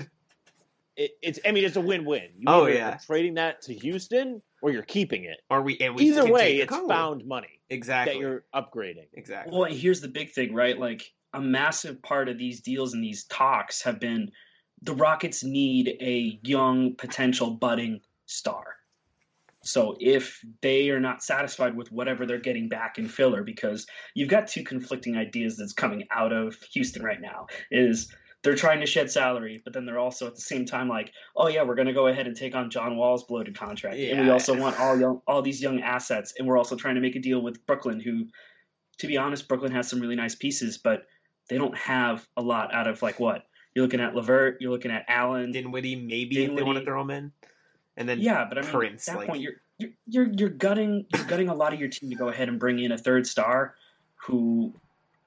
it, 0.98 1.12
it's. 1.22 1.40
I 1.46 1.52
mean, 1.52 1.64
it's 1.66 1.76
a 1.76 1.82
win-win. 1.82 2.30
You 2.38 2.46
Oh, 2.48 2.64
either 2.64 2.74
yeah. 2.74 2.90
are 2.96 3.00
trading 3.06 3.34
that 3.36 3.62
to 3.64 3.74
Houston 3.74 4.42
or 4.62 4.72
you're 4.72 4.84
keeping 4.84 5.26
it. 5.26 5.38
Or 5.50 5.62
we, 5.62 5.78
and 5.80 5.96
we 5.96 6.04
Either 6.10 6.32
way, 6.32 6.58
it's 6.58 6.72
code. 6.72 6.88
found 6.90 7.26
money 7.26 7.62
Exactly. 7.70 8.14
that 8.16 8.20
you're 8.20 8.44
upgrading. 8.54 9.08
exactly. 9.14 9.58
Well, 9.58 9.72
here's 9.72 10.02
the 10.02 10.08
big 10.08 10.32
thing, 10.32 10.54
right? 10.54 10.78
Like 10.80 11.12
a 11.34 11.42
massive 11.42 12.02
part 12.02 12.30
of 12.30 12.38
these 12.38 12.62
deals 12.62 12.94
and 12.94 13.04
these 13.04 13.26
talks 13.26 13.82
have 13.84 14.00
been 14.00 14.32
the 14.82 14.94
Rockets 14.94 15.44
need 15.44 15.98
a 16.00 16.40
young 16.44 16.96
potential 16.96 17.52
budding 17.52 18.02
star. 18.26 18.76
So 19.64 19.98
if 20.00 20.40
they 20.62 20.92
are 20.92 21.00
not 21.00 21.24
satisfied 21.24 21.76
with 21.76 21.92
whatever 21.92 22.26
they're 22.28 22.38
getting 22.40 22.70
back 22.70 23.00
in 23.00 23.08
filler, 23.08 23.42
because 23.44 23.88
you've 24.14 24.30
got 24.30 24.48
two 24.48 24.64
conflicting 24.64 25.18
ideas 25.18 25.58
that's 25.58 25.74
coming 25.74 26.06
out 26.12 26.32
of 26.32 26.56
Houston 26.74 27.04
right 27.04 27.20
now, 27.20 27.48
is 27.72 28.14
they're 28.46 28.56
trying 28.56 28.80
to 28.80 28.86
shed 28.86 29.10
salary, 29.10 29.60
but 29.64 29.74
then 29.74 29.86
they're 29.86 29.98
also 29.98 30.28
at 30.28 30.36
the 30.36 30.42
same 30.42 30.66
time 30.66 30.88
like, 30.88 31.12
oh 31.36 31.48
yeah, 31.48 31.64
we're 31.64 31.76
going 31.76 31.88
to 31.88 31.94
go 31.94 32.08
ahead 32.08 32.28
and 32.28 32.38
take 32.38 32.54
on 32.54 32.70
John 32.70 32.96
Wall's 32.96 33.24
bloated 33.24 33.58
contract, 33.58 33.98
and 33.98 34.22
we 34.22 34.30
also 34.30 34.56
want 34.56 34.80
all 34.80 34.98
young, 34.98 35.22
all 35.28 35.42
these 35.42 35.62
young 35.62 35.82
assets, 35.82 36.36
and 36.38 36.48
we're 36.48 36.58
also 36.58 36.76
trying 36.76 36.96
to 36.96 37.02
make 37.02 37.16
a 37.16 37.20
deal 37.20 37.42
with 37.42 37.66
Brooklyn, 37.66 38.00
who, 38.00 38.28
to 39.00 39.08
be 39.08 39.18
honest, 39.18 39.48
Brooklyn 39.48 39.72
has 39.72 39.90
some 39.90 40.00
really 40.00 40.16
nice 40.16 40.36
pieces, 40.36 40.78
but 40.78 41.08
they 41.50 41.58
don't 41.58 41.76
have 41.76 42.28
a 42.38 42.42
lot 42.42 42.74
out 42.74 42.88
of 42.88 43.02
like 43.02 43.20
what? 43.20 43.46
You're 43.74 43.84
looking 43.84 44.00
at 44.00 44.14
LeVert, 44.16 44.58
you're 44.62 44.72
looking 44.72 44.92
at 44.92 45.06
Allen, 45.08 45.52
Dinwiddie, 45.52 45.96
maybe 45.96 46.46
if 46.46 46.56
they 46.56 46.64
want 46.64 46.78
to 46.78 46.86
throw 46.86 47.02
him 47.02 47.10
in. 47.10 47.32
And 47.98 48.08
then 48.08 48.20
yeah, 48.20 48.46
but 48.48 48.58
I 48.58 48.62
mean, 48.62 48.72
Prince, 48.72 49.08
at 49.08 49.14
that 49.14 49.18
like- 49.20 49.28
point, 49.30 49.42
you're, 49.42 49.54
you're 49.80 49.92
you're 50.08 50.32
you're 50.38 50.50
gutting 50.50 51.06
you're 51.14 51.26
gutting 51.26 51.50
a 51.50 51.54
lot 51.54 51.74
of 51.74 51.80
your 51.80 51.90
team 51.90 52.10
to 52.10 52.16
go 52.16 52.30
ahead 52.30 52.48
and 52.48 52.60
bring 52.60 52.80
in 52.80 52.92
a 52.92 52.98
third 52.98 53.26
star, 53.28 53.76
who 54.16 54.74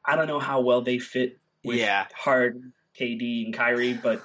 I 0.05 0.17
don't 0.17 0.29
know 0.29 0.39
how 0.39 0.61
well 0.61 0.81
they 0.83 0.99
fit 0.99 1.39
with 1.65 1.79
Yeah. 1.79 2.07
Hard, 2.15 2.73
KD, 2.99 3.45
and 3.47 3.55
Kyrie, 3.55 3.95
but 3.95 4.23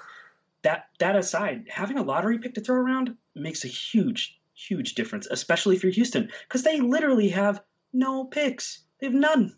that 0.63 0.87
that 0.99 1.15
aside, 1.15 1.65
having 1.69 1.97
a 1.97 2.03
lottery 2.03 2.39
pick 2.39 2.53
to 2.55 2.61
throw 2.61 2.75
around 2.77 3.15
makes 3.35 3.63
a 3.65 3.67
huge 3.67 4.39
huge 4.55 4.93
difference, 4.95 5.27
especially 5.29 5.75
if 5.75 5.83
you're 5.83 5.91
Houston, 5.91 6.29
because 6.47 6.63
they 6.63 6.79
literally 6.79 7.29
have 7.29 7.61
no 7.91 8.23
picks. 8.25 8.81
They 8.99 9.07
have 9.07 9.15
none. 9.15 9.53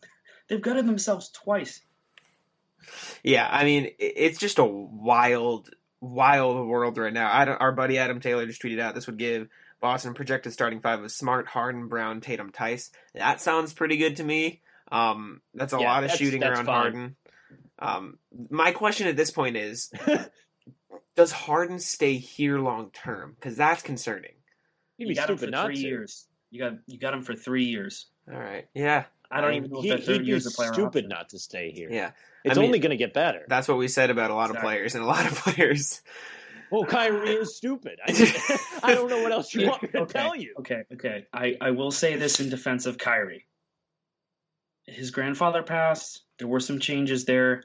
They've 0.48 0.62
gutted 0.62 0.86
themselves 0.88 1.30
twice. 1.30 1.82
Yeah, 3.24 3.48
I 3.50 3.64
mean, 3.64 3.90
it's 4.00 4.40
just 4.40 4.60
a 4.60 4.66
wild, 4.66 5.70
wild 6.02 6.68
world 6.68 6.98
right 6.98 7.12
now. 7.14 7.32
I 7.34 7.46
don't, 7.46 7.58
our 7.58 7.72
buddy 7.72 7.98
Adam 7.98 8.20
Taylor 8.20 8.46
just 8.46 8.62
tweeted 8.62 8.80
out 8.80 8.94
this 8.96 9.08
would 9.08 9.18
give 9.18 9.48
Boston 9.82 10.14
projected 10.14 10.54
starting 10.54 10.82
five 10.82 11.04
of 11.04 11.12
Smart, 11.12 11.48
Harden, 11.48 11.88
Brown, 11.88 12.22
Tatum, 12.22 12.52
Theis. 12.52 12.92
That 13.16 13.42
sounds 13.42 13.74
pretty 13.74 13.98
good 13.98 14.18
to 14.18 14.24
me. 14.24 14.62
Um, 14.92 15.42
that's 15.54 15.74
a 15.74 15.78
Yeah, 15.80 15.86
lot 15.92 16.04
of 16.04 16.10
that's- 16.12 16.20
shooting 16.20 16.42
that's 16.42 16.58
around 16.58 16.66
fine. 16.66 16.76
Harden. 16.82 17.16
Um, 17.80 18.18
my 18.50 18.72
question 18.72 19.08
at 19.08 19.16
this 19.18 19.32
point 19.32 19.58
is, 19.58 19.92
does 21.16 21.32
Harden 21.32 21.80
stay 21.80 22.18
here 22.18 22.60
long 22.60 22.92
term? 22.92 23.36
Because 23.36 23.58
that's 23.58 23.82
concerning. 23.82 24.32
You'd 24.98 25.08
You 25.10 25.10
be 25.10 25.16
got 25.16 25.30
him 25.30 25.38
stupid 25.38 25.46
for 25.48 25.52
not 25.52 25.66
three 25.68 25.76
to. 25.76 25.82
years. 25.82 26.28
You 26.52 26.60
got 26.60 26.74
you 26.88 26.98
got 27.00 27.14
him 27.14 27.22
for 27.24 27.36
three 27.36 27.66
years. 27.66 28.06
All 28.32 28.40
right, 28.40 28.68
yeah, 28.74 29.06
I 29.30 29.42
don't 29.42 29.52
I 29.52 29.58
even 29.58 29.72
know 29.72 29.82
he, 29.82 29.90
if 29.92 30.00
that 30.00 30.06
third 30.06 30.22
he'd 30.22 30.28
year 30.28 30.38
is 30.38 30.48
a 30.48 30.52
player 30.52 30.74
stupid 30.74 31.06
option. 31.06 31.10
not 31.10 31.30
to 31.30 31.40
stay 31.40 31.72
here. 31.72 31.90
Yeah, 31.92 32.12
It's 32.44 32.58
I 32.58 32.62
mean- 32.62 32.68
only 32.70 32.80
going 32.80 32.92
to 32.92 32.98
get 32.98 33.14
better. 33.14 33.42
that's 33.48 33.68
what 33.68 33.78
we 33.78 33.88
said 33.88 34.10
about 34.10 34.32
a 34.32 34.36
lot 34.36 34.50
of 34.52 34.58
players 34.58 34.96
and 34.96 35.04
a 35.04 35.08
lot 35.08 35.26
of 35.26 35.34
players. 35.38 36.02
Well, 36.72 36.86
Kyrie 36.86 37.30
is 37.34 37.56
stupid. 37.56 38.00
I, 38.08 38.12
mean, 38.12 38.28
I 38.84 38.96
don't 38.96 39.08
know 39.10 39.22
what 39.22 39.32
else 39.32 39.54
you 39.54 39.68
want 39.68 39.84
me 39.84 39.90
to 39.90 40.00
okay, 40.00 40.14
tell 40.20 40.36
you. 40.36 40.56
Okay, 40.60 40.84
okay. 40.94 41.26
I, 41.32 41.56
I 41.62 41.72
will 41.72 41.92
say 41.92 42.16
this 42.16 42.40
in 42.40 42.50
defense 42.50 42.88
of 42.88 42.98
Kyrie. 42.98 43.46
His 44.88 45.12
grandfather 45.12 45.64
passed. 45.64 46.24
There 46.40 46.48
were 46.48 46.60
some 46.60 46.80
changes 46.80 47.26
there. 47.26 47.64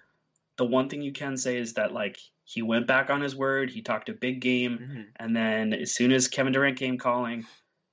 The 0.57 0.65
one 0.65 0.89
thing 0.89 1.03
you 1.03 1.13
can 1.13 1.37
say 1.37 1.57
is 1.59 1.75
that 1.75 1.93
like 1.93 2.19
he 2.45 2.63
went 2.63 2.87
back 2.87 3.11
on 3.11 3.21
his 3.21 3.37
word. 3.37 3.71
He 3.71 3.83
talked 3.83 4.09
a 4.09 4.13
big 4.15 4.41
game, 4.41 4.79
Mhm. 4.79 5.05
and 5.17 5.37
then 5.37 5.73
as 5.73 5.93
soon 5.95 6.13
as 6.13 6.29
Kevin 6.29 6.53
Durant 6.53 6.79
came 6.79 6.99
calling, 6.99 7.47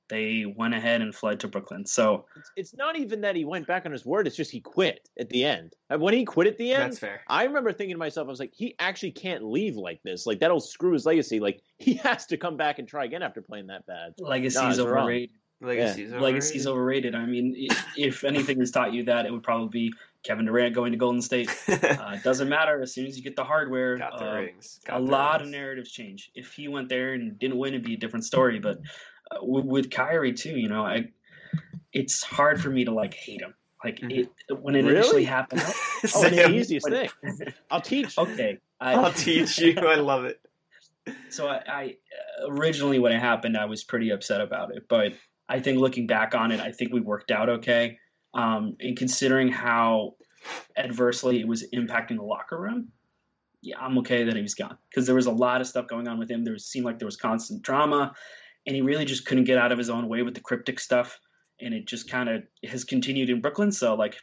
they 0.09 0.45
went 0.45 0.73
ahead 0.73 1.01
and 1.01 1.13
fled 1.13 1.41
to 1.41 1.47
Brooklyn. 1.49 1.85
So 1.85 2.25
It's, 2.37 2.51
it's 2.55 2.73
not 2.75 2.95
even 2.97 3.21
that 3.21 3.35
he 3.35 3.43
went 3.43 3.67
back 3.67 3.85
on 3.85 3.91
his 3.91 4.05
word. 4.05 4.25
It's 4.25 4.37
just 4.37 4.51
he 4.51 4.61
quit 4.61 5.09
at 5.19 5.29
the 5.29 5.43
end. 5.43 5.73
And 5.89 6.01
When 6.01 6.13
he 6.13 6.23
quit 6.23 6.47
at 6.47 6.57
the 6.57 6.71
end, 6.71 6.83
That's 6.83 6.99
fair. 6.99 7.21
I 7.27 7.43
remember 7.43 7.73
thinking 7.73 7.93
to 7.95 7.99
myself, 7.99 8.27
I 8.27 8.29
was 8.31 8.39
like, 8.39 8.53
he 8.55 8.73
actually 8.79 9.11
can't 9.11 9.43
leave 9.43 9.75
like 9.75 10.01
this. 10.03 10.25
Like 10.25 10.39
that'll 10.39 10.61
screw 10.61 10.93
his 10.93 11.05
legacy. 11.05 11.41
Like 11.41 11.61
he 11.77 11.93
has 12.03 12.25
to 12.27 12.37
come 12.37 12.55
back 12.55 12.79
and 12.79 12.87
try 12.87 13.03
again 13.03 13.21
after 13.21 13.41
playing 13.41 13.67
that 13.67 13.85
bad. 13.85 14.13
legacy's 14.17 14.61
No, 14.61 14.69
it's 14.69 14.79
wrong. 14.79 15.03
overrated. 15.03 15.31
Legacy's 15.59 16.11
Yeah, 16.11 16.19
legacy's 16.19 16.67
overrated. 16.67 17.15
I 17.15 17.25
mean, 17.25 17.55
if 17.97 18.23
anything 18.23 18.59
has 18.59 18.69
taught 18.71 18.93
you 18.93 19.03
that, 19.05 19.25
it 19.25 19.31
would 19.31 19.41
probably 19.43 19.69
be 19.89 19.93
Kevin 20.23 20.45
Durant 20.45 20.75
going 20.75 20.91
to 20.91 20.97
Golden 20.97 21.21
State. 21.21 21.49
Uh, 21.67 22.15
doesn't 22.23 22.47
matter. 22.47 22.81
As 22.81 22.93
soon 22.93 23.05
as 23.07 23.17
you 23.17 23.23
get 23.23 23.35
the 23.35 23.43
hardware, 23.43 23.97
Got 23.97 24.17
the 24.19 24.29
uh, 24.29 24.35
rings. 24.35 24.79
Got 24.85 25.01
a 25.01 25.03
the 25.03 25.11
lot 25.11 25.41
of 25.41 25.47
narratives 25.47 25.91
change. 25.91 26.31
If 26.35 26.53
he 26.53 26.67
went 26.67 26.89
there 26.89 27.13
and 27.13 27.37
didn't 27.39 27.57
win, 27.57 27.73
it'd 27.73 27.85
be 27.85 27.95
a 27.95 27.97
different 27.97 28.23
story. 28.25 28.59
But 28.59 28.79
uh, 29.31 29.37
with, 29.41 29.65
with 29.65 29.91
Kyrie 29.91 30.33
too, 30.33 30.57
you 30.57 30.69
know, 30.69 30.85
I 30.85 31.09
it's 31.91 32.21
hard 32.23 32.61
for 32.61 32.69
me 32.69 32.85
to 32.85 32.91
like 32.91 33.13
hate 33.13 33.41
him. 33.41 33.55
Like 33.83 33.99
Mhm. 33.99 34.27
it 34.47 34.61
when 34.61 34.75
it 34.75 34.83
Really? 34.83 34.95
initially 34.97 35.23
happened. 35.23 35.63
Oh, 35.97 35.99
it's 36.03 36.13
the 36.35 36.49
easiest 36.51 36.87
thing. 36.87 37.09
I'll 37.71 37.81
teach. 37.81 38.15
okay, 38.19 38.59
I, 38.79 38.93
I'll 38.93 39.11
teach 39.11 39.57
you. 39.57 39.73
I 39.79 39.95
love 39.95 40.25
it. 40.25 40.39
so 41.29 41.47
I, 41.47 41.61
I 41.67 41.95
originally 42.47 42.99
when 42.99 43.11
it 43.13 43.19
happened, 43.19 43.57
I 43.57 43.65
was 43.65 43.83
pretty 43.83 44.11
upset 44.11 44.41
about 44.41 44.75
it. 44.75 44.83
But 44.87 45.13
I 45.49 45.59
think 45.59 45.79
looking 45.79 46.07
back 46.07 46.35
on 46.35 46.51
it, 46.51 46.59
I 46.59 46.71
think 46.71 46.93
we 46.93 47.01
worked 47.01 47.31
out 47.31 47.49
okay. 47.49 47.97
Um, 48.33 48.75
and 48.79 48.97
considering 48.97 49.47
how 49.49 50.15
adversely 50.75 51.39
it 51.39 51.47
was 51.47 51.65
impacting 51.73 52.17
the 52.17 52.23
locker 52.23 52.59
room, 52.59 52.89
yeah, 53.61 53.79
I'm 53.79 53.97
okay 53.99 54.23
that 54.23 54.35
he 54.35 54.41
was 54.41 54.53
gone 54.53 54.77
because 54.89 55.05
there 55.05 55.15
was 55.15 55.25
a 55.25 55.31
lot 55.31 55.61
of 55.61 55.67
stuff 55.67 55.87
going 55.87 56.07
on 56.07 56.19
with 56.19 56.29
him. 56.29 56.43
There 56.43 56.53
was, 56.53 56.65
seemed 56.65 56.85
like 56.85 56.99
there 56.99 57.07
was 57.07 57.17
constant 57.17 57.61
drama, 57.63 58.13
and 58.65 58.75
he 58.75 58.81
really 58.81 59.05
just 59.05 59.25
couldn't 59.25 59.45
get 59.45 59.57
out 59.57 59.71
of 59.71 59.77
his 59.77 59.89
own 59.89 60.07
way 60.07 60.21
with 60.21 60.35
the 60.35 60.41
cryptic 60.41 60.79
stuff. 60.79 61.19
And 61.59 61.73
it 61.73 61.87
just 61.87 62.09
kind 62.09 62.29
of 62.29 62.43
has 62.69 62.83
continued 62.83 63.29
in 63.31 63.41
Brooklyn. 63.41 63.71
So 63.71 63.95
like, 63.95 64.15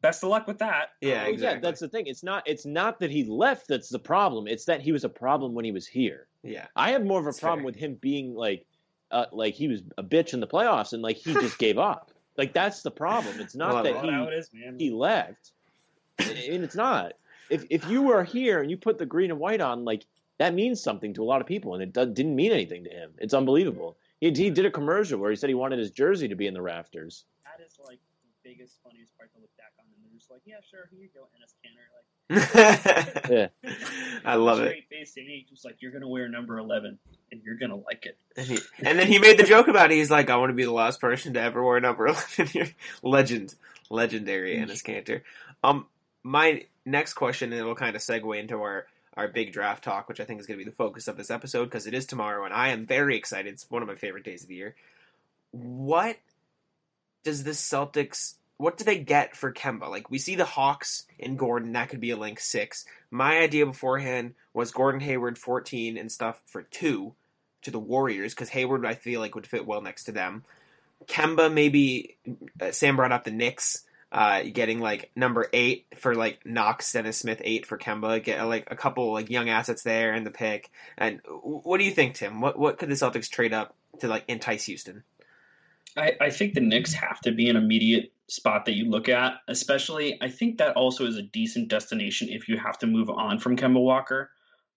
best 0.00 0.22
of 0.24 0.30
luck 0.30 0.46
with 0.46 0.58
that. 0.60 0.90
Yeah, 1.02 1.24
Well, 1.24 1.32
exactly. 1.34 1.60
that's 1.60 1.80
the 1.80 1.88
thing. 1.88 2.06
It's 2.06 2.22
not. 2.22 2.44
It's 2.46 2.64
not 2.64 2.98
that 3.00 3.10
he 3.10 3.24
left. 3.24 3.68
That's 3.68 3.90
the 3.90 3.98
problem. 3.98 4.46
It's 4.48 4.64
that 4.64 4.80
he 4.80 4.92
was 4.92 5.04
a 5.04 5.08
problem 5.10 5.52
when 5.52 5.66
he 5.66 5.72
was 5.72 5.86
here. 5.86 6.28
yeah. 6.42 6.66
I 6.76 6.92
have 6.92 7.04
more 7.04 7.18
of 7.20 7.26
a 7.26 7.28
That's 7.28 7.40
problem 7.40 7.60
fair. 7.60 7.66
with 7.66 7.76
him 7.76 7.98
being 8.00 8.34
like, 8.34 8.64
uh, 9.10 9.26
like 9.32 9.54
he 9.54 9.68
was 9.68 9.82
a 9.96 10.02
bitch 10.02 10.34
in 10.34 10.40
the 10.40 10.46
playoffs 10.46 10.92
and 10.92 11.02
like 11.02 11.16
he 11.16 11.34
just 11.34 11.58
gave 11.66 11.78
up. 11.78 12.10
Like 12.36 12.52
that's 12.52 12.82
the 12.82 12.90
problem. 12.90 13.40
It's 13.40 13.54
not 13.56 13.74
Well, 13.74 13.82
that 13.82 13.94
That's 13.94 14.06
how 14.08 14.24
it 14.24 14.32
he 14.32 14.38
is, 14.38 14.50
he 14.78 14.90
left, 14.90 15.52
and 16.18 16.62
it's 16.64 16.76
not. 16.76 17.14
If 17.50 17.64
if 17.70 17.88
you 17.88 18.02
were 18.02 18.22
here 18.22 18.60
and 18.60 18.70
you 18.70 18.76
put 18.76 18.98
the 18.98 19.06
green 19.06 19.30
and 19.30 19.40
white 19.40 19.60
on, 19.60 19.84
like 19.84 20.04
that 20.38 20.54
means 20.54 20.80
something 20.80 21.14
to 21.14 21.22
a 21.22 21.26
lot 21.26 21.40
of 21.40 21.46
people, 21.48 21.74
and 21.74 21.82
it 21.82 21.92
do- 21.92 22.06
didn't 22.06 22.36
mean 22.36 22.52
anything 22.52 22.84
to 22.84 22.90
him. 22.90 23.10
It's 23.18 23.34
unbelievable. 23.34 23.96
He, 24.20 24.30
he 24.30 24.50
did 24.50 24.66
a 24.66 24.70
commercial 24.70 25.18
where 25.18 25.30
he 25.30 25.36
said 25.36 25.48
he 25.48 25.54
wanted 25.54 25.78
his 25.80 25.90
jersey 25.90 26.28
to 26.28 26.36
be 26.36 26.46
in 26.46 26.54
the 26.54 26.62
rafters. 26.62 27.24
that 27.44 27.64
is 27.64 27.76
like 27.84 27.98
the 28.22 28.48
biggest, 28.50 28.78
funniest 28.84 29.16
part 29.16 29.32
to 29.34 29.40
look 29.40 29.50
back 29.56 29.72
on. 29.80 29.86
And 30.18 30.24
they're 30.24 30.26
just 30.26 30.30
like, 30.30 30.42
yeah, 30.46 30.56
sure, 30.70 30.88
here 30.90 31.00
you 31.00 31.08
go, 31.14 31.28
Enes 31.36 31.54
Kanter. 31.62 31.88
Like, 31.94 33.30
Yeah. 33.30 33.48
I 34.24 34.34
love 34.34 34.60
it. 34.60 34.68
straight 34.68 34.88
face, 34.88 35.16
and 35.16 35.26
he 35.26 35.46
was 35.50 35.64
like, 35.64 35.76
you're 35.80 35.92
gonna 35.92 36.08
wear 36.08 36.28
number 36.28 36.58
eleven, 36.58 36.98
and 37.32 37.40
you're 37.44 37.56
gonna 37.56 37.76
like 37.76 38.06
it. 38.06 38.16
And, 38.36 38.46
he, 38.46 38.58
and 38.80 38.98
then 38.98 39.06
he 39.06 39.18
made 39.18 39.38
the 39.38 39.44
joke 39.44 39.68
about 39.68 39.90
it. 39.90 39.96
He's 39.96 40.10
like, 40.10 40.28
I 40.30 40.36
want 40.36 40.50
to 40.50 40.54
be 40.54 40.64
the 40.64 40.72
last 40.72 41.00
person 41.00 41.34
to 41.34 41.40
ever 41.40 41.62
wear 41.62 41.80
number 41.80 42.06
11 42.36 42.46
here. 42.48 42.68
Legend. 43.02 43.54
Legendary 43.90 44.56
Enes 44.56 44.82
Kanter. 44.84 45.22
Um, 45.64 45.86
my 46.22 46.64
next 46.84 47.14
question, 47.14 47.52
and 47.52 47.60
it 47.60 47.64
will 47.64 47.74
kind 47.74 47.96
of 47.96 48.02
segue 48.02 48.38
into 48.38 48.56
our, 48.60 48.86
our 49.16 49.28
big 49.28 49.52
draft 49.52 49.82
talk, 49.82 50.08
which 50.08 50.20
I 50.20 50.24
think 50.24 50.40
is 50.40 50.46
going 50.46 50.58
to 50.58 50.64
be 50.64 50.70
the 50.70 50.76
focus 50.76 51.08
of 51.08 51.16
this 51.16 51.30
episode 51.30 51.64
because 51.64 51.86
it 51.86 51.94
is 51.94 52.04
tomorrow, 52.04 52.44
and 52.44 52.52
I 52.52 52.68
am 52.68 52.84
very 52.84 53.16
excited. 53.16 53.50
It's 53.54 53.70
one 53.70 53.80
of 53.80 53.88
my 53.88 53.94
favorite 53.94 54.24
days 54.24 54.42
of 54.42 54.48
the 54.50 54.56
year. 54.56 54.74
What 55.52 56.18
does 57.24 57.44
the 57.44 57.52
Celtics 57.52 58.34
what 58.58 58.76
do 58.76 58.84
they 58.84 58.98
get 58.98 59.34
for 59.34 59.52
Kemba? 59.52 59.88
Like 59.88 60.10
we 60.10 60.18
see 60.18 60.34
the 60.34 60.44
Hawks 60.44 61.04
and 61.18 61.38
Gordon, 61.38 61.72
that 61.72 61.88
could 61.88 62.00
be 62.00 62.10
a 62.10 62.16
link 62.16 62.40
six. 62.40 62.84
My 63.10 63.38
idea 63.38 63.64
beforehand 63.64 64.34
was 64.52 64.72
Gordon 64.72 65.00
Hayward 65.00 65.38
fourteen 65.38 65.96
and 65.96 66.12
stuff 66.12 66.40
for 66.46 66.62
two 66.62 67.14
to 67.62 67.70
the 67.70 67.78
Warriors 67.78 68.34
because 68.34 68.50
Hayward 68.50 68.84
I 68.84 68.94
feel 68.94 69.20
like 69.20 69.34
would 69.34 69.46
fit 69.46 69.66
well 69.66 69.80
next 69.80 70.04
to 70.04 70.12
them. 70.12 70.44
Kemba 71.06 71.52
maybe 71.52 72.16
uh, 72.60 72.72
Sam 72.72 72.96
brought 72.96 73.12
up 73.12 73.24
the 73.24 73.30
Knicks. 73.30 73.84
Uh, 74.10 74.42
getting 74.54 74.80
like 74.80 75.10
number 75.14 75.50
eight 75.52 75.84
for 75.96 76.14
like 76.14 76.46
Knox, 76.46 76.90
Dennis 76.92 77.18
Smith 77.18 77.42
eight 77.44 77.66
for 77.66 77.76
Kemba. 77.76 78.24
Get 78.24 78.42
like 78.44 78.68
a 78.70 78.74
couple 78.74 79.12
like 79.12 79.28
young 79.28 79.50
assets 79.50 79.82
there 79.82 80.14
in 80.14 80.24
the 80.24 80.30
pick. 80.30 80.70
And 80.96 81.20
what 81.26 81.76
do 81.76 81.84
you 81.84 81.90
think, 81.90 82.14
Tim? 82.14 82.40
What 82.40 82.58
what 82.58 82.78
could 82.78 82.88
the 82.88 82.94
Celtics 82.94 83.28
trade 83.28 83.52
up 83.52 83.74
to 84.00 84.08
like 84.08 84.24
entice 84.26 84.64
Houston? 84.64 85.04
I, 85.94 86.14
I 86.18 86.30
think 86.30 86.54
the 86.54 86.62
Knicks 86.62 86.94
have 86.94 87.20
to 87.20 87.32
be 87.32 87.50
an 87.50 87.56
immediate 87.56 88.10
spot 88.28 88.66
that 88.66 88.74
you 88.74 88.90
look 88.90 89.08
at, 89.08 89.34
especially. 89.48 90.20
I 90.22 90.28
think 90.28 90.58
that 90.58 90.76
also 90.76 91.06
is 91.06 91.16
a 91.16 91.22
decent 91.22 91.68
destination 91.68 92.28
if 92.30 92.48
you 92.48 92.58
have 92.58 92.78
to 92.78 92.86
move 92.86 93.10
on 93.10 93.38
from 93.38 93.56
Kemba 93.56 93.80
Walker. 93.80 94.30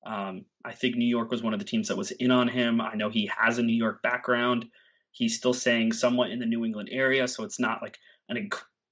Um, 0.06 0.46
I 0.66 0.74
think 0.74 0.96
New 0.96 1.08
York 1.08 1.30
was 1.30 1.44
one 1.44 1.54
of 1.54 1.60
the 1.60 1.66
teams 1.66 1.90
that 1.90 1.98
was 1.98 2.12
in 2.12 2.32
on 2.32 2.48
him. 2.48 2.82
I 2.82 2.96
know 2.96 3.10
he 3.10 3.30
has 3.38 3.58
a 3.58 3.64
New 3.64 3.76
York 3.76 4.02
background. 4.02 4.66
He's 5.12 5.38
still 5.38 5.54
staying 5.54 5.92
somewhat 5.92 6.32
in 6.32 6.40
the 6.40 6.46
New 6.46 6.66
England 6.66 6.90
area, 6.92 7.28
so 7.28 7.44
it's 7.44 7.60
not 7.60 7.82
like 7.82 7.98
an, 8.30 8.50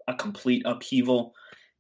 a 0.08 0.14
complete 0.14 0.64
upheaval. 0.66 1.34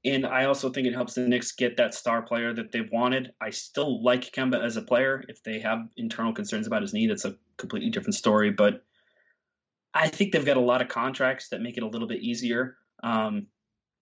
And 0.06 0.26
I 0.26 0.46
also 0.46 0.70
think 0.70 0.88
it 0.88 0.94
helps 0.94 1.16
the 1.16 1.28
Knicks 1.28 1.52
get 1.52 1.76
that 1.78 1.94
star 1.94 2.22
player 2.22 2.54
that 2.54 2.72
they've 2.72 2.90
wanted. 2.92 3.34
I 3.42 3.50
still 3.50 4.02
like 4.02 4.32
Kemba 4.32 4.64
as 4.64 4.78
a 4.78 4.82
player. 4.82 5.24
If 5.28 5.44
they 5.44 5.60
have 5.60 5.90
internal 5.98 6.34
concerns 6.34 6.68
about 6.68 6.84
his 6.84 6.94
knee, 6.94 7.08
that's 7.08 7.26
a 7.26 7.36
completely 7.58 7.90
different 7.90 8.16
story. 8.16 8.52
But 8.52 8.86
I 9.94 10.08
think 10.08 10.32
they've 10.32 10.46
got 10.46 10.58
a 10.58 10.62
lot 10.62 10.82
of 10.82 10.88
contracts 10.88 11.50
that 11.50 11.62
make 11.62 11.78
it 11.78 11.84
a 11.84 11.88
little 11.88 12.08
bit 12.08 12.22
easier. 12.22 12.78
Um, 13.04 13.48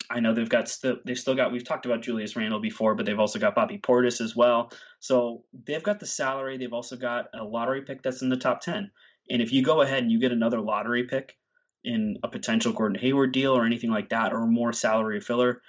I 0.10 0.20
know 0.20 0.34
they've 0.34 0.50
got 0.50 0.70
still 0.70 0.98
they've 1.06 1.20
still 1.20 1.36
got 1.36 1.52
we've 1.52 1.64
talked 1.64 1.86
about 1.86 2.02
Julius 2.02 2.36
Randle 2.36 2.60
before, 2.60 2.96
but 2.96 3.06
they've 3.06 3.20
also 3.20 3.40
got 3.40 3.56
Bobby 3.56 3.78
Portis 3.78 4.22
as 4.22 4.36
well. 4.36 4.72
So 5.00 5.44
they've 5.66 5.84
got 5.84 6.00
the 6.00 6.06
salary. 6.06 6.58
They've 6.58 6.74
also 6.74 6.96
got 6.96 7.28
a 7.34 7.44
lottery 7.44 7.82
pick 7.82 8.04
that's 8.04 8.22
in 8.22 8.30
the 8.30 8.38
top 8.38 8.62
ten. 8.62 8.92
And 9.30 9.42
if 9.42 9.52
you 9.52 9.64
go 9.64 9.82
ahead 9.82 10.04
and 10.04 10.12
you 10.12 10.20
get 10.20 10.32
another 10.32 10.62
lottery 10.62 11.04
pick 11.04 11.38
in 11.84 12.18
a 12.24 12.28
potential 12.28 12.74
Gordon 12.74 13.00
Hayward 13.00 13.34
deal 13.34 13.54
or 13.54 13.66
anything 13.66 13.90
like 13.90 14.10
that, 14.10 14.34
or 14.34 14.46
more 14.48 14.72
salary 14.72 15.20
filler, 15.20 15.62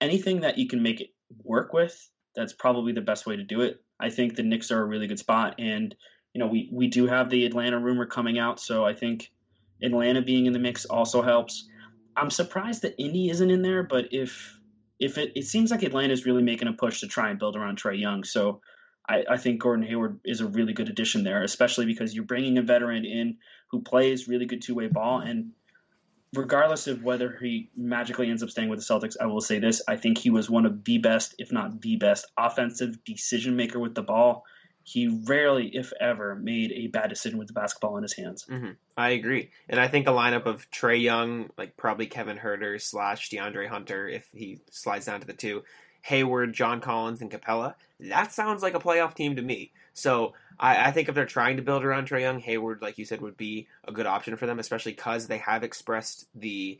anything 0.00 0.40
that 0.40 0.58
you 0.58 0.68
can 0.68 0.82
make 0.82 1.00
it 1.00 1.10
work 1.42 1.72
with, 1.72 2.10
that's 2.34 2.52
probably 2.52 2.92
the 2.92 3.00
best 3.00 3.26
way 3.26 3.36
to 3.36 3.44
do 3.44 3.62
it. 3.62 3.82
I 3.98 4.10
think 4.10 4.36
the 4.36 4.42
Knicks 4.42 4.70
are 4.70 4.82
a 4.82 4.86
really 4.86 5.06
good 5.06 5.18
spot, 5.18 5.54
and 5.58 5.94
you 6.34 6.40
know 6.40 6.48
we 6.48 6.68
we 6.70 6.88
do 6.88 7.06
have 7.06 7.30
the 7.30 7.46
Atlanta 7.46 7.78
rumor 7.78 8.04
coming 8.04 8.38
out, 8.38 8.60
so 8.60 8.84
I 8.84 8.92
think 8.94 9.30
Atlanta 9.82 10.22
being 10.22 10.46
in 10.46 10.52
the 10.52 10.58
mix 10.58 10.84
also 10.84 11.22
helps. 11.22 11.68
I'm 12.16 12.30
surprised 12.30 12.82
that 12.82 13.00
Indy 13.00 13.30
isn't 13.30 13.50
in 13.50 13.62
there, 13.62 13.82
but 13.82 14.06
if 14.12 14.58
if 14.98 15.18
it, 15.18 15.32
it 15.36 15.44
seems 15.44 15.70
like 15.70 15.82
Atlanta 15.82 16.12
is 16.12 16.24
really 16.24 16.42
making 16.42 16.68
a 16.68 16.72
push 16.72 17.00
to 17.00 17.06
try 17.06 17.28
and 17.28 17.38
build 17.38 17.54
around 17.54 17.78
Trae 17.78 18.00
Young, 18.00 18.24
so 18.24 18.62
I, 19.08 19.24
I 19.30 19.36
think 19.36 19.60
Gordon 19.60 19.86
Hayward 19.86 20.20
is 20.24 20.40
a 20.40 20.46
really 20.46 20.72
good 20.72 20.88
addition 20.88 21.22
there, 21.22 21.42
especially 21.42 21.86
because 21.86 22.14
you're 22.14 22.24
bringing 22.24 22.58
a 22.58 22.62
veteran 22.62 23.04
in 23.04 23.36
who 23.70 23.82
plays 23.82 24.28
really 24.28 24.46
good 24.46 24.62
two 24.62 24.74
way 24.74 24.88
ball, 24.88 25.20
and 25.20 25.52
regardless 26.34 26.86
of 26.86 27.02
whether 27.02 27.36
he 27.40 27.70
magically 27.76 28.30
ends 28.30 28.42
up 28.42 28.50
staying 28.50 28.68
with 28.68 28.78
the 28.78 28.84
Celtics, 28.84 29.16
I 29.20 29.26
will 29.26 29.40
say 29.40 29.58
this: 29.58 29.82
I 29.86 29.96
think 29.96 30.18
he 30.18 30.30
was 30.30 30.50
one 30.50 30.66
of 30.66 30.84
the 30.84 30.98
best, 30.98 31.34
if 31.38 31.52
not 31.52 31.80
the 31.80 31.96
best, 31.96 32.26
offensive 32.38 33.04
decision 33.04 33.56
maker 33.56 33.78
with 33.78 33.94
the 33.94 34.02
ball. 34.02 34.44
He 34.88 35.08
rarely, 35.08 35.66
if 35.74 35.92
ever, 36.00 36.36
made 36.36 36.70
a 36.70 36.86
bad 36.86 37.08
decision 37.08 37.40
with 37.40 37.48
the 37.48 37.54
basketball 37.54 37.96
in 37.96 38.04
his 38.04 38.12
hands. 38.12 38.44
hmm 38.44 38.70
I 38.96 39.10
agree, 39.10 39.50
and 39.68 39.80
I 39.80 39.88
think 39.88 40.06
a 40.06 40.12
lineup 40.12 40.46
of 40.46 40.70
Trae 40.70 41.02
Young, 41.02 41.50
like 41.58 41.76
probably 41.76 42.06
Kevin 42.06 42.38
Huerter 42.38 42.80
slash 42.80 43.28
De'Andre 43.28 43.68
Hunter, 43.68 44.08
if 44.08 44.28
he 44.32 44.60
slides 44.70 45.06
down 45.06 45.20
to 45.20 45.26
the 45.26 45.32
two, 45.32 45.64
Hayward, 46.02 46.52
John 46.52 46.80
Collins, 46.80 47.20
and 47.20 47.32
Capela. 47.32 47.74
That 47.98 48.32
sounds 48.32 48.62
like 48.62 48.74
a 48.74 48.78
playoff 48.78 49.14
team 49.14 49.34
to 49.36 49.42
me. 49.42 49.72
So 49.92 50.34
I, 50.58 50.88
I 50.88 50.92
think 50.92 51.08
if 51.08 51.16
they're 51.16 51.26
trying 51.26 51.56
to 51.56 51.62
build 51.62 51.84
around 51.84 52.08
Trae 52.08 52.20
Young, 52.20 52.38
Hayward, 52.38 52.80
like 52.80 52.96
you 52.96 53.04
said, 53.04 53.20
would 53.20 53.36
be 53.36 53.66
a 53.82 53.92
good 53.92 54.06
option 54.06 54.36
for 54.36 54.46
them, 54.46 54.60
especially 54.60 54.92
because 54.92 55.26
they 55.26 55.38
have 55.38 55.64
expressed 55.64 56.28
the 56.32 56.78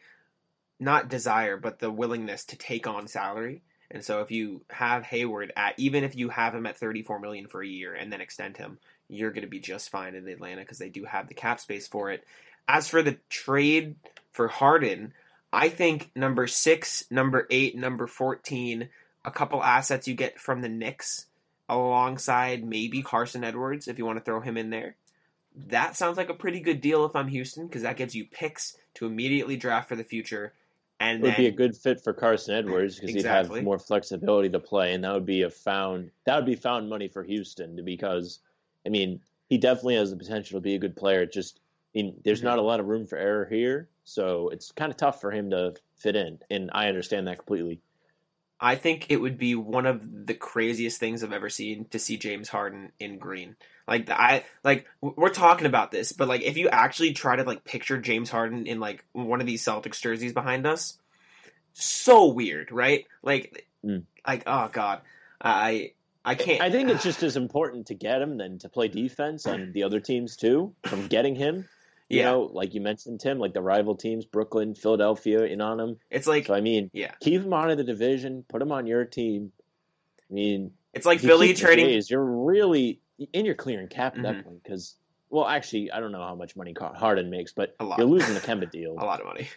not 0.79 1.09
desire, 1.09 1.57
but 1.57 1.81
the 1.81 1.91
willingness 1.91 2.45
to 2.45 2.57
take 2.57 2.87
on 2.87 3.09
salary. 3.09 3.63
And 3.91 4.05
so 4.05 4.21
if 4.21 4.31
you 4.31 4.63
have 4.69 5.05
Hayward 5.05 5.53
at 5.57 5.75
even 5.79 6.05
if 6.05 6.17
you 6.17 6.29
have 6.29 6.55
him 6.55 6.67
at 6.67 6.77
34 6.77 7.21
million 7.21 7.47
for 7.47 7.63
a 7.63 7.67
year 7.67 7.95
and 7.95 8.13
then 8.13 8.21
extend 8.21 8.57
him, 8.57 8.79
you're 9.09 9.31
going 9.31 9.43
to 9.43 9.49
be 9.49 9.61
just 9.61 9.91
fine 9.91 10.15
in 10.15 10.29
Atlanta 10.29 10.63
because 10.63 10.79
they 10.79 10.89
do 10.89 11.05
have 11.05 11.29
the 11.29 11.35
cap 11.35 11.61
space 11.61 11.87
for 11.87 12.11
it. 12.11 12.25
As 12.69 12.89
for 12.89 13.03
the 13.03 13.17
trade 13.29 13.95
for 14.33 14.49
Harden, 14.49 15.13
I 15.53 15.69
think 15.69 16.11
number 16.17 16.47
six, 16.47 17.05
number 17.11 17.47
eight, 17.51 17.77
number 17.77 18.07
fourteen, 18.07 18.89
a 19.25 19.31
couple 19.31 19.63
assets 19.63 20.09
you 20.09 20.15
get 20.15 20.41
from 20.41 20.63
the 20.63 20.69
Knicks 20.69 21.27
alongside 21.69 22.65
maybe 22.65 23.03
Carsen 23.03 23.45
Edwards 23.45 23.89
if 23.89 23.99
you 23.99 24.05
want 24.05 24.19
to 24.19 24.25
throw 24.25 24.41
him 24.41 24.57
in 24.57 24.71
there. 24.71 24.97
That 25.69 25.97
sounds 25.97 26.17
like 26.17 26.29
a 26.29 26.35
pretty 26.35 26.61
good 26.61 26.81
deal 26.81 27.05
if 27.05 27.17
I'm 27.17 27.29
Houston 27.29 27.67
because 27.67 27.83
that 27.83 27.97
gives 27.97 28.15
you 28.15 28.27
picks 28.27 28.77
to 28.95 29.07
immediately 29.07 29.57
draft 29.57 29.89
for 29.89 29.97
the 29.97 30.05
future. 30.05 30.53
And 31.01 31.23
It 31.23 31.27
would 31.27 31.35
then, 31.35 31.37
be 31.37 31.47
a 31.47 31.53
good 31.53 31.77
fit 31.77 32.01
for 32.03 32.13
Carsen 32.15 32.55
Edwards 32.55 32.97
because 32.97 33.13
Exactly. 33.13 33.23
he'd 33.23 33.27
have 33.27 33.61
more 33.61 33.79
flexibility 33.79 34.49
to 34.51 34.61
play, 34.61 34.95
and 34.95 35.05
that 35.05 35.13
would 35.13 35.27
be 35.27 35.43
a 35.43 35.51
found 35.51 36.11
that 36.25 36.37
would 36.37 36.47
be 36.47 36.55
found 36.57 36.89
money 36.89 37.09
for 37.09 37.23
Houston 37.23 37.83
because, 37.85 38.41
I 38.87 38.89
mean, 38.91 39.21
he 39.49 39.59
definitely 39.59 39.97
has 39.97 40.11
the 40.11 40.17
potential 40.17 40.57
to 40.59 40.63
be 40.63 40.75
a 40.75 40.79
good 40.79 40.97
player. 40.97 41.23
It 41.23 41.33
just 41.33 41.61
in, 41.95 42.21
there's 42.25 42.43
Mm-hmm. 42.43 42.45
not 42.45 42.59
a 42.59 42.63
lot 42.63 42.81
of 42.81 42.87
room 42.87 43.07
for 43.07 43.17
error 43.19 43.47
here, 43.47 43.91
so 44.05 44.49
it's 44.51 44.73
kind 44.73 44.91
of 44.91 44.97
tough 44.97 45.21
for 45.21 45.31
him 45.31 45.51
to 45.51 45.75
fit 45.97 46.17
in, 46.17 46.39
and 46.51 46.71
I 46.73 46.89
understand 46.89 47.27
that 47.29 47.39
completely. 47.39 47.81
I 48.61 48.77
think 48.77 49.11
it 49.11 49.17
would 49.19 49.39
be 49.39 49.55
one 49.55 49.87
of 49.87 50.27
the 50.27 50.35
craziest 50.35 50.99
things 50.99 51.23
I've 51.23 51.33
ever 51.33 51.51
seen 51.51 51.89
to 51.89 51.99
see 51.99 52.17
James 52.17 52.49
Harden 52.49 52.93
in 52.99 53.19
green. 53.19 53.57
Like 53.87 54.11
I 54.11 54.45
like 54.65 54.87
we're 55.01 55.29
talking 55.29 55.67
about 55.67 55.91
this, 55.91 56.13
but 56.13 56.27
like 56.29 56.43
if 56.43 56.57
you 56.57 56.69
actually 56.69 57.13
try 57.13 57.37
to 57.37 57.45
like 57.45 57.65
picture 57.65 57.99
James 57.99 58.31
Harden 58.31 58.67
in 58.67 58.81
like 58.81 59.05
one 59.13 59.41
of 59.41 59.47
these 59.47 59.65
Celtics 59.65 60.01
jerseys 60.01 60.33
behind 60.33 60.67
us, 60.67 60.99
so 61.73 62.27
weird, 62.29 62.73
right? 62.73 63.07
Like 63.23 63.67
Mm. 63.85 64.05
like 64.27 64.43
oh 64.47 64.69
god. 64.73 65.03
I 65.41 65.93
I 66.25 66.35
can't 66.35 66.61
I 66.61 66.71
think 66.71 66.89
it's 66.91 67.05
just 67.05 67.23
as 67.23 67.37
important 67.37 67.87
to 67.89 67.95
get 67.95 68.21
him 68.21 68.37
than 68.39 68.59
to 68.61 68.69
play 68.69 68.89
defense 68.89 69.47
on 69.47 69.71
the 69.73 69.85
other 69.85 70.01
teams 70.01 70.37
too. 70.37 70.75
From 70.87 71.07
getting 71.07 71.37
him, 71.37 71.69
you 72.09 72.19
yeah. 72.21 72.25
know, 72.31 72.41
like 72.53 72.75
you 72.75 72.81
mentioned, 72.81 73.21
Tim, 73.21 73.39
like 73.39 73.53
the 73.53 73.63
rival 73.63 73.95
teams, 73.95 74.25
Brooklyn, 74.25 74.75
Philadelphia, 74.75 75.45
in 75.45 75.61
on 75.61 75.79
him. 75.79 75.97
It's 76.11 76.27
like 76.27 76.47
So 76.47 76.55
I 76.55 76.61
mean, 76.61 76.91
yeah. 76.93 77.13
keep 77.21 77.43
him 77.43 77.53
out 77.53 77.71
of 77.71 77.77
the 77.77 77.85
division, 77.85 78.45
put 78.49 78.63
him 78.63 78.73
on 78.73 78.87
your 78.87 79.05
team. 79.05 79.53
I 80.29 80.35
mean, 80.35 80.73
It's 80.93 81.07
like 81.07 81.21
Philly 81.21 81.55
trading 81.55 81.87
Jays, 81.87 82.11
you're 82.11 82.25
really 82.25 83.01
and 83.35 83.47
you're 83.47 83.55
clearing 83.55 83.89
cap 83.89 84.17
at 84.17 84.23
that 84.23 84.37
Mhm. 84.37 84.45
point 84.45 84.63
because, 84.63 84.97
well, 85.31 85.47
actually, 85.47 85.91
I 85.91 86.01
don't 86.01 86.13
know 86.13 86.23
how 86.23 86.35
much 86.35 86.57
money 86.57 86.75
Ca- 86.75 86.95
Harden 86.95 87.31
makes, 87.31 87.53
but 87.53 87.75
A 87.81 87.85
lot. 87.85 87.99
you're 87.99 88.07
losing 88.09 88.35
the 88.35 88.41
Kemba 88.41 88.71
deal. 88.71 88.93
a 88.99 89.05
lot 89.05 89.21
of 89.21 89.27
money. 89.27 89.49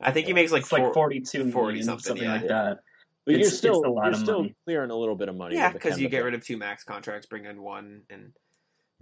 I 0.00 0.10
think 0.12 0.26
he 0.26 0.32
makes 0.32 0.50
like 0.52 0.62
It's 0.62 0.72
like 0.72 0.82
four, 0.82 0.94
42 0.94 1.50
40 1.50 1.66
million, 1.66 1.84
something, 1.84 2.02
something, 2.02 2.24
yeah. 2.24 2.32
like 2.32 2.48
that. 2.48 2.78
But 3.24 3.36
you're 3.38 3.50
still 3.50 3.84
a 3.84 3.88
lot 3.88 4.06
you're 4.06 4.14
of 4.14 4.18
still 4.18 4.38
money. 4.42 4.54
clearing 4.64 4.90
a 4.90 4.96
little 4.96 5.14
bit 5.14 5.28
of 5.28 5.36
money. 5.36 5.54
Yeah, 5.56 5.72
because 5.72 6.00
you 6.00 6.08
get 6.08 6.24
rid 6.24 6.34
of 6.34 6.44
two 6.44 6.56
max 6.56 6.82
contracts, 6.82 7.26
bring 7.26 7.44
in 7.44 7.62
one, 7.62 8.02
and 8.10 8.32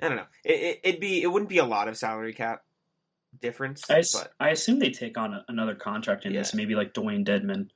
I 0.03 0.09
don't 0.09 0.17
know. 0.19 0.27
It, 0.45 0.53
it, 0.61 0.81
it'd 0.85 1.01
be 1.01 1.23
it 1.23 1.27
wouldn't 1.27 1.49
be 1.49 1.59
a 1.59 1.65
lot 1.65 1.89
of 1.89 1.97
salary 1.97 2.35
cap 2.35 2.63
difference, 3.41 3.89
I, 3.91 3.99
s- 4.01 4.13
but 4.13 4.33
I 4.39 4.51
assume 4.51 4.79
they 4.79 4.91
take 4.91 5.17
on 5.17 5.33
a, 5.35 5.45
another 5.49 5.75
contract 5.75 6.27
in 6.27 6.33
this, 6.35 6.53
maybe 6.53 6.75
like 6.75 6.93
Dewayne 6.93 7.25
Dedmon, 7.27 7.69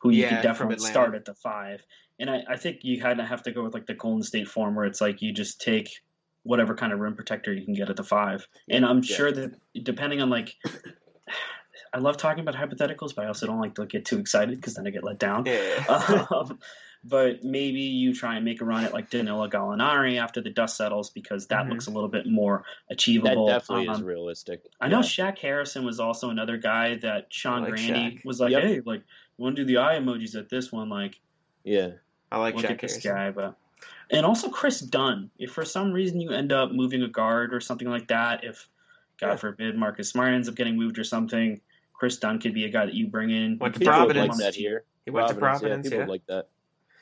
who 0.00 0.10
you 0.10 0.22
Yeah, 0.22 0.36
could 0.36 0.42
definitely 0.42 0.78
start 0.90 1.14
at 1.14 1.24
the 1.24 1.34
five. 1.34 1.84
And 2.22 2.30
I, 2.30 2.42
I 2.48 2.56
think 2.56 2.78
you 2.84 3.00
kind 3.00 3.20
of 3.20 3.26
have 3.26 3.42
to 3.42 3.52
go 3.52 3.64
with 3.64 3.74
like 3.74 3.86
the 3.86 3.94
Golden 3.94 4.22
State 4.22 4.46
form, 4.48 4.76
where 4.76 4.84
it's 4.86 5.00
like 5.00 5.20
you 5.22 5.32
just 5.32 5.60
take 5.60 5.90
whatever 6.44 6.74
kind 6.74 6.92
of 6.92 7.00
rim 7.00 7.16
protector 7.16 7.52
you 7.52 7.64
can 7.64 7.74
get 7.74 7.90
at 7.90 7.96
the 7.96 8.04
five. 8.04 8.46
And 8.70 8.84
I'm 8.86 8.98
Yeah. 9.02 9.16
sure 9.16 9.32
that 9.32 9.54
depending 9.82 10.22
on 10.22 10.30
like, 10.30 10.54
I 11.94 11.98
love 11.98 12.16
talking 12.16 12.46
about 12.46 12.54
hypotheticals, 12.54 13.14
but 13.14 13.24
I 13.24 13.28
also 13.28 13.46
don't 13.46 13.60
like 13.60 13.74
to 13.74 13.86
get 13.86 14.04
too 14.04 14.18
excited 14.18 14.54
because 14.56 14.74
then 14.74 14.86
I 14.86 14.90
get 14.90 15.04
let 15.04 15.18
down. 15.18 15.46
yeah, 15.46 16.24
um, 16.30 16.58
but 17.04 17.42
maybe 17.42 17.80
you 17.80 18.14
try 18.14 18.36
and 18.36 18.44
make 18.44 18.60
a 18.60 18.64
run 18.64 18.84
at 18.84 18.92
like 18.92 19.10
Danilo 19.10 19.48
Gallinari 19.48 20.18
after 20.18 20.40
the 20.40 20.50
dust 20.50 20.76
settles 20.76 21.10
because 21.10 21.48
that 21.48 21.66
Mhm. 21.66 21.70
looks 21.70 21.86
a 21.88 21.90
little 21.90 22.08
bit 22.08 22.26
more 22.26 22.64
that 22.88 22.92
achievable. 22.94 23.46
definitely 23.46 23.92
is 23.92 23.98
Um, 23.98 24.04
realistic. 24.04 24.62
I 24.80 24.88
know 24.88 24.98
Yeah. 24.98 25.02
Shaq 25.02 25.38
Harrison 25.38 25.84
was 25.84 25.98
also 26.00 26.30
another 26.30 26.56
guy 26.56 26.96
that 26.98 27.26
Sean 27.34 27.58
I 27.58 27.60
like 27.62 27.70
Grandy 27.70 28.16
Shaq. 28.18 28.24
was 28.24 28.38
like, 28.40 28.52
Yep. 28.52 28.62
hey, 28.62 28.80
like, 28.86 29.00
you 29.00 29.42
want 29.42 29.56
to 29.56 29.62
do 29.62 29.66
the 29.66 29.78
eye 29.78 29.98
emojis 29.98 30.36
at 30.38 30.48
this 30.48 30.70
one? 30.72 30.88
Like, 30.88 31.20
Yeah, 31.64 31.90
I 32.32 32.38
like 32.38 32.54
look 32.54 32.62
Jack 32.62 32.72
at 32.72 32.80
this 32.80 33.02
Harrison. 33.02 33.14
guy. 33.14 33.30
But 33.30 33.56
and 34.10 34.26
also 34.26 34.48
Kris 34.48 34.80
Dunn. 34.80 35.30
If 35.38 35.52
for 35.52 35.64
some 35.64 35.92
reason 35.92 36.20
you 36.20 36.30
end 36.30 36.52
up 36.52 36.72
moving 36.72 37.02
a 37.02 37.08
guard 37.08 37.52
or 37.54 37.60
something 37.60 37.88
like 37.88 38.08
that, 38.08 38.42
if 38.44 38.68
God 39.20 39.28
Yeah. 39.28 39.36
forbid 39.36 39.76
Marcus 39.76 40.08
Smart 40.10 40.32
ends 40.34 40.48
up 40.48 40.54
getting 40.54 40.76
moved 40.76 40.98
or 40.98 41.04
something, 41.04 41.60
Kris 41.94 42.16
Dunn 42.16 42.38
could 42.40 42.54
be 42.54 42.64
a 42.64 42.68
guy 42.68 42.86
that 42.86 42.94
you 42.94 43.06
bring 43.06 43.30
in. 43.30 43.58
Went 43.58 43.74
to 43.74 43.80
people 43.80 43.92
would 43.92 43.96
Providence. 44.14 44.28
like 44.38 44.38
that 44.38 44.54
here. 44.54 44.84
He 45.04 45.10
went 45.10 45.28
to 45.28 45.34
Providence, 45.34 45.86
Yeah, 45.86 45.90
people 45.90 46.04
yeah. 46.06 46.10
like 46.10 46.26
that. 46.26 46.48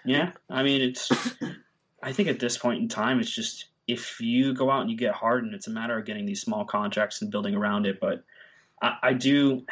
Yeah, 0.05 0.33
I 0.49 0.63
mean, 0.63 0.81
it's. 0.83 1.11
I 2.03 2.13
think 2.13 2.29
at 2.29 2.39
this 2.41 2.57
point 2.57 2.81
in 2.81 2.89
time, 2.89 3.21
it's 3.21 3.31
just 3.31 3.67
if 3.87 4.21
you 4.21 4.55
go 4.55 4.71
out 4.71 4.81
and 4.83 4.91
you 4.91 4.97
get 4.97 5.13
Harden, 5.13 5.53
it's 5.53 5.67
a 5.67 5.71
matter 5.71 5.99
of 5.99 6.07
getting 6.07 6.25
these 6.25 6.41
small 6.41 6.65
contracts 6.65 7.21
and 7.23 7.31
building 7.31 7.55
around 7.55 7.87
it. 7.87 8.01
But 8.01 8.25
I, 8.81 8.97
I 9.03 9.13
do. 9.13 9.67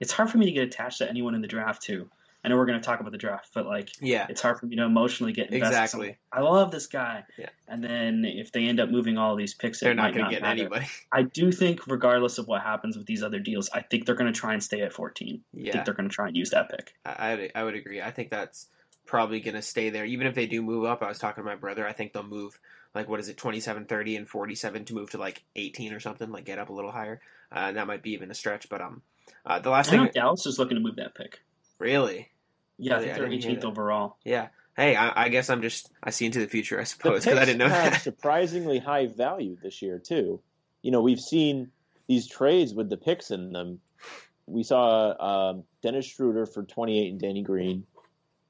It's 0.00 0.12
hard 0.12 0.30
for 0.30 0.38
me 0.38 0.46
to 0.46 0.52
get 0.52 0.64
attached 0.64 0.98
to 0.98 1.08
anyone 1.08 1.34
in 1.34 1.42
the 1.42 1.46
draft 1.48 1.82
too. 1.82 2.08
I 2.44 2.48
know 2.48 2.56
we're 2.56 2.66
going 2.66 2.78
to 2.78 2.84
talk 2.84 3.00
about 3.00 3.12
the 3.12 3.18
draft, 3.18 3.48
but 3.54 3.64
like, 3.66 3.90
Yeah, 4.00 4.26
it's 4.28 4.42
hard 4.42 4.58
for 4.58 4.66
me 4.66 4.76
to 4.76 4.82
emotionally 4.84 5.32
get 5.32 5.50
invested. 5.50 5.66
Exactly. 5.82 6.18
I 6.32 6.40
love 6.40 6.70
this 6.70 6.86
guy. 6.86 7.24
Yeah. 7.38 7.48
And 7.66 7.82
then 7.82 8.24
if 8.26 8.52
they 8.52 8.66
end 8.66 8.80
up 8.80 8.90
moving 8.90 9.16
all 9.16 9.34
these 9.36 9.54
picks, 9.54 9.80
they're 9.80 9.94
not 9.94 10.12
going 10.12 10.26
to 10.26 10.30
get 10.30 10.42
matter. 10.42 10.60
anybody. 10.60 10.86
I 11.12 11.22
do 11.22 11.50
think, 11.50 11.86
regardless 11.86 12.38
of 12.38 12.46
what 12.46 12.60
happens 12.62 12.96
with 12.98 13.06
these 13.06 13.22
other 13.22 13.38
deals, 13.38 13.70
I 13.72 13.80
think 13.80 14.04
they're 14.04 14.14
going 14.14 14.32
to 14.32 14.38
try 14.38 14.52
and 14.52 14.62
stay 14.62 14.82
at 14.82 14.92
14. 14.92 15.40
I 15.42 15.58
Yeah, 15.58 15.72
think 15.72 15.84
they're 15.86 15.94
going 15.94 16.08
to 16.08 16.14
try 16.14 16.28
and 16.28 16.36
use 16.36 16.50
that 16.50 16.70
pick. 16.70 16.94
I, 17.04 17.12
I 17.12 17.34
would- 17.36 17.74
I 17.74 17.78
agree. 17.78 18.02
I 18.02 18.10
think 18.10 18.30
that's 18.30 18.68
probably 19.06 19.40
going 19.40 19.54
to 19.54 19.62
stay 19.62 19.90
there. 19.90 20.04
Even 20.04 20.26
if 20.26 20.34
they 20.34 20.46
do 20.46 20.60
move 20.62 20.84
up, 20.84 21.02
I 21.02 21.08
was 21.08 21.18
talking 21.18 21.42
to 21.42 21.48
my 21.48 21.56
brother. 21.56 21.86
I 21.88 21.92
think 21.92 22.12
they'll 22.12 22.22
move 22.22 22.58
like 22.94 23.08
what 23.08 23.20
is 23.20 23.28
it, 23.28 23.36
twenty 23.36 23.60
seven, 23.60 23.86
thirty, 23.86 24.16
and 24.16 24.28
forty 24.28 24.54
seven 24.54 24.84
to 24.84 24.94
move 24.94 25.10
to 25.10 25.18
like 25.18 25.42
eighteen 25.56 25.92
or 25.92 25.98
something, 26.00 26.30
like 26.30 26.44
get 26.44 26.58
up 26.60 26.68
a 26.68 26.72
little 26.72 26.92
higher. 26.92 27.20
Uh, 27.50 27.64
and 27.68 27.76
that 27.76 27.86
might 27.86 28.02
be 28.02 28.12
even 28.12 28.30
a 28.30 28.34
stretch. 28.34 28.68
But 28.68 28.80
um, 28.80 29.02
uh, 29.44 29.58
the 29.58 29.70
last 29.70 29.88
I 29.92 29.98
thing, 29.98 30.10
Dallas 30.14 30.46
is 30.46 30.58
looking 30.58 30.76
to 30.76 30.80
move 30.82 30.96
that 30.96 31.14
pick. 31.14 31.40
really, 31.78 32.28
Yeah, 32.78 32.94
I 32.94 32.96
Really? 32.96 33.06
think 33.06 33.18
they're 33.18 33.28
didn't 33.28 33.62
18th 33.62 33.64
overall. 33.64 34.16
yeah. 34.24 34.48
Hey, 34.76 34.96
I, 34.96 35.26
I 35.26 35.28
guess 35.28 35.50
I'm 35.50 35.62
just 35.62 35.92
I 36.02 36.10
see 36.10 36.26
into 36.26 36.40
the 36.40 36.48
future, 36.48 36.80
I 36.80 36.84
suppose, 36.84 37.24
because 37.24 37.38
I 37.38 37.44
didn't 37.44 37.58
know 37.58 37.68
have 37.68 37.92
that. 37.92 38.02
surprisingly 38.02 38.80
high 38.80 39.06
value 39.06 39.56
this 39.62 39.80
year 39.82 40.00
too. 40.00 40.40
You 40.82 40.90
know, 40.90 41.00
we've 41.00 41.20
seen 41.20 41.70
these 42.08 42.26
trades 42.28 42.74
with 42.74 42.90
the 42.90 42.96
picks 42.96 43.30
in 43.30 43.52
them. 43.52 43.78
We 44.46 44.64
saw 44.64 45.50
um, 45.50 45.62
Dennis 45.80 46.06
Schroeder 46.06 46.44
for 46.46 46.64
28 46.64 47.12
and 47.12 47.20
Danny 47.20 47.42
Green. 47.42 47.86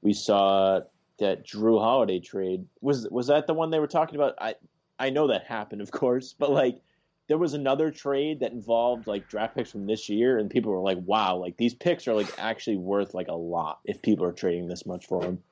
We 0.01 0.13
saw 0.13 0.81
that 1.19 1.45
Jrue 1.45 1.79
Holiday 1.79 2.19
trade. 2.19 2.65
Was 2.81 3.07
was 3.11 3.27
that 3.27 3.45
the 3.45 3.53
one 3.53 3.69
they 3.69 3.79
were 3.79 3.85
talking 3.87 4.15
about? 4.15 4.33
I 4.41 4.55
I 4.97 5.11
know 5.11 5.27
that 5.27 5.45
happened, 5.45 5.81
of 5.81 5.91
course, 5.91 6.33
but 6.37 6.49
like 6.49 6.81
there 7.27 7.37
was 7.37 7.53
another 7.53 7.91
trade 7.91 8.41
that 8.41 8.51
involved 8.51 9.07
like 9.07 9.27
draft 9.27 9.55
picks 9.55 9.71
from 9.71 9.87
this 9.87 10.09
year, 10.09 10.37
and 10.37 10.49
people 10.49 10.71
were 10.71 10.81
like, 10.81 10.99
"Wow, 11.05 11.37
like 11.37 11.57
these 11.57 11.73
picks 11.73 12.07
are 12.07 12.13
like 12.13 12.31
actually 12.37 12.77
worth 12.77 13.13
like 13.13 13.27
a 13.27 13.35
lot 13.35 13.79
if 13.85 14.01
people 14.01 14.25
are 14.25 14.31
trading 14.31 14.67
this 14.67 14.85
much 14.85 15.05
for 15.07 15.21
them." 15.21 15.43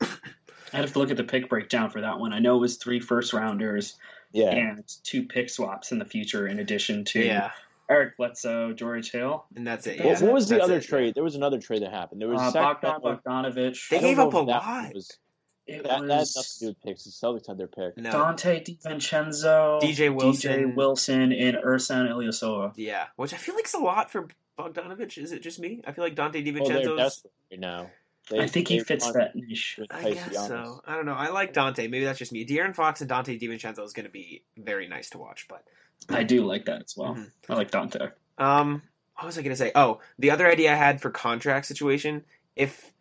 I'd 0.00 0.80
have 0.80 0.92
to 0.92 0.98
look 0.98 1.10
at 1.10 1.16
the 1.16 1.24
pick 1.24 1.48
breakdown 1.48 1.90
for 1.90 2.00
that 2.00 2.18
one. 2.18 2.32
I 2.32 2.38
know 2.38 2.56
it 2.56 2.60
was 2.60 2.76
three 2.76 3.00
first 3.00 3.32
rounders 3.32 3.96
Yeah, 4.32 4.50
and 4.50 4.84
two 5.04 5.24
pick 5.24 5.50
swaps 5.50 5.92
in 5.92 5.98
the 5.98 6.04
future, 6.04 6.46
in 6.46 6.58
addition 6.58 7.04
to 7.06 7.24
Yeah, 7.24 7.50
Eric 7.90 8.16
Bledsoe, 8.16 8.72
George 8.72 9.10
Hill, 9.10 9.44
and 9.54 9.66
that's 9.66 9.86
it. 9.86 9.98
What, 9.98 10.20
yeah. 10.20 10.24
what 10.24 10.34
was 10.34 10.48
the 10.48 10.62
other 10.62 10.78
it, 10.78 10.84
trade? 10.84 11.14
There 11.14 11.24
was 11.24 11.34
another 11.34 11.60
trade 11.60 11.82
that 11.82 11.92
happened. 11.92 12.20
There 12.20 12.28
was 12.28 12.40
uh, 12.40 12.52
Bogdan 12.52 13.00
Bogdanovich. 13.00 13.88
They 13.90 14.00
gave 14.00 14.18
up 14.18 14.32
a 14.32 14.38
lot. 14.38 14.94
Was, 14.94 15.18
it 15.66 15.82
that, 15.84 15.84
that 15.84 15.92
had 16.00 16.08
nothing 16.08 16.24
to 16.32 16.58
do 16.60 16.66
with 16.68 16.82
picks. 16.82 17.04
The 17.04 17.10
Celtics 17.10 17.46
had 17.46 17.58
their 17.58 17.66
pick. 17.68 17.96
No, 17.96 18.10
Donte 18.10 18.64
DiVincenzo, 18.64 19.80
DJ 19.80 20.14
Wilson. 20.14 20.52
DJ 20.70 20.74
Wilson, 20.76 21.32
and 21.32 21.56
Ersan 21.56 22.08
Ilyasova. 22.10 22.72
yeah, 22.76 23.06
which 23.16 23.32
I 23.32 23.36
feel 23.36 23.54
like 23.54 23.66
is 23.66 23.74
a 23.74 23.78
lot 23.78 24.10
for 24.10 24.28
Bogdanovich. 24.58 25.18
Is 25.18 25.32
it 25.32 25.42
just 25.42 25.58
me? 25.60 25.80
I 25.86 25.92
feel 25.92 26.04
like 26.04 26.14
Donte 26.14 26.36
Oh, 26.60 26.68
they're 26.68 26.94
right 26.96 27.60
now. 27.60 27.90
They- 28.30 28.38
I 28.40 28.46
think 28.46 28.68
he 28.68 28.78
fits 28.80 29.10
that 29.12 29.34
niche. 29.34 29.80
I 29.90 30.12
guess 30.12 30.32
so. 30.46 30.80
I 30.86 30.94
don't 30.94 31.06
know. 31.06 31.14
I 31.14 31.30
like 31.30 31.52
Donte. 31.52 31.78
Maybe 31.78 32.04
that's 32.04 32.18
just 32.20 32.32
me. 32.32 32.46
De'Aaron 32.46 32.74
Fox 32.74 33.00
and 33.00 33.10
Donte 33.10 33.40
DiVincenzo 33.40 33.84
is 33.84 33.92
going 33.92 34.04
to 34.06 34.12
be 34.12 34.44
very 34.56 34.86
nice 34.86 35.10
to 35.10 35.18
watch. 35.18 35.46
But 35.48 35.64
I 36.08 36.22
do 36.22 36.44
like 36.44 36.66
that 36.66 36.82
as 36.84 36.94
well. 36.96 37.14
Mhm. 37.16 37.30
I 37.48 37.54
like 37.54 37.70
Donte. 37.72 38.12
um, 38.38 38.82
what 39.16 39.26
was 39.26 39.38
I 39.38 39.42
going 39.42 39.50
to 39.52 39.56
say? 39.56 39.72
Oh, 39.74 40.00
the 40.18 40.30
other 40.30 40.46
idea 40.46 40.72
I 40.72 40.76
had 40.76 41.00
for 41.00 41.10
contract 41.10 41.66
situation: 41.66 42.24
if 42.54 42.92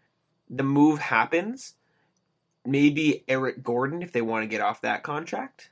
the 0.50 0.63
move 0.63 1.00
happens, 1.00 1.76
maybe 2.65 3.24
Eric 3.28 3.63
Gordon, 3.63 4.02
if 4.02 4.12
they 4.12 4.21
want 4.21 4.43
to 4.43 4.47
get 4.47 4.62
off 4.62 4.82
that 4.82 5.04
contract. 5.04 5.69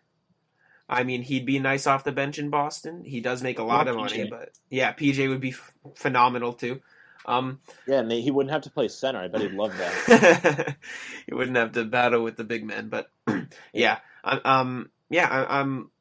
I 0.88 1.04
mean, 1.04 1.21
he'd 1.21 1.45
be 1.45 1.60
nice 1.60 1.86
off 1.86 2.04
the 2.04 2.12
bench 2.12 2.39
in 2.39 2.49
Boston. 2.49 3.04
He 3.04 3.21
does 3.21 3.43
make 3.43 3.60
a 3.60 3.63
lot 3.63 3.88
of 3.88 3.95
money, 3.95 4.25
PJ. 4.25 4.30
but 4.30 4.49
yeah, 4.69 4.91
PJ 4.91 5.30
would 5.30 5.39
be 5.39 5.52
f- 5.52 5.71
phenomenal 5.95 6.54
too. 6.54 6.82
Um, 7.28 7.60
Yeah, 7.86 7.99
and 7.99 8.10
they, 8.10 8.21
he 8.21 8.32
wouldn't 8.32 8.52
have 8.52 8.63
to 8.63 8.71
play 8.71 8.88
center. 8.88 9.19
I 9.19 9.28
bet 9.28 9.41
he'd 9.41 9.52
love 9.52 9.78
that. 9.78 10.75
he 11.28 11.34
wouldn't 11.36 11.58
have 11.58 11.73
to 11.73 11.86
battle 11.86 12.23
with 12.23 12.38
the 12.38 12.43
big 12.43 12.65
men, 12.65 12.89
but 12.89 13.12
yeah, 13.73 13.99
um, 14.23 14.89
yeah, 15.12 15.28
I, 15.28 15.60
I'm. 15.60 15.91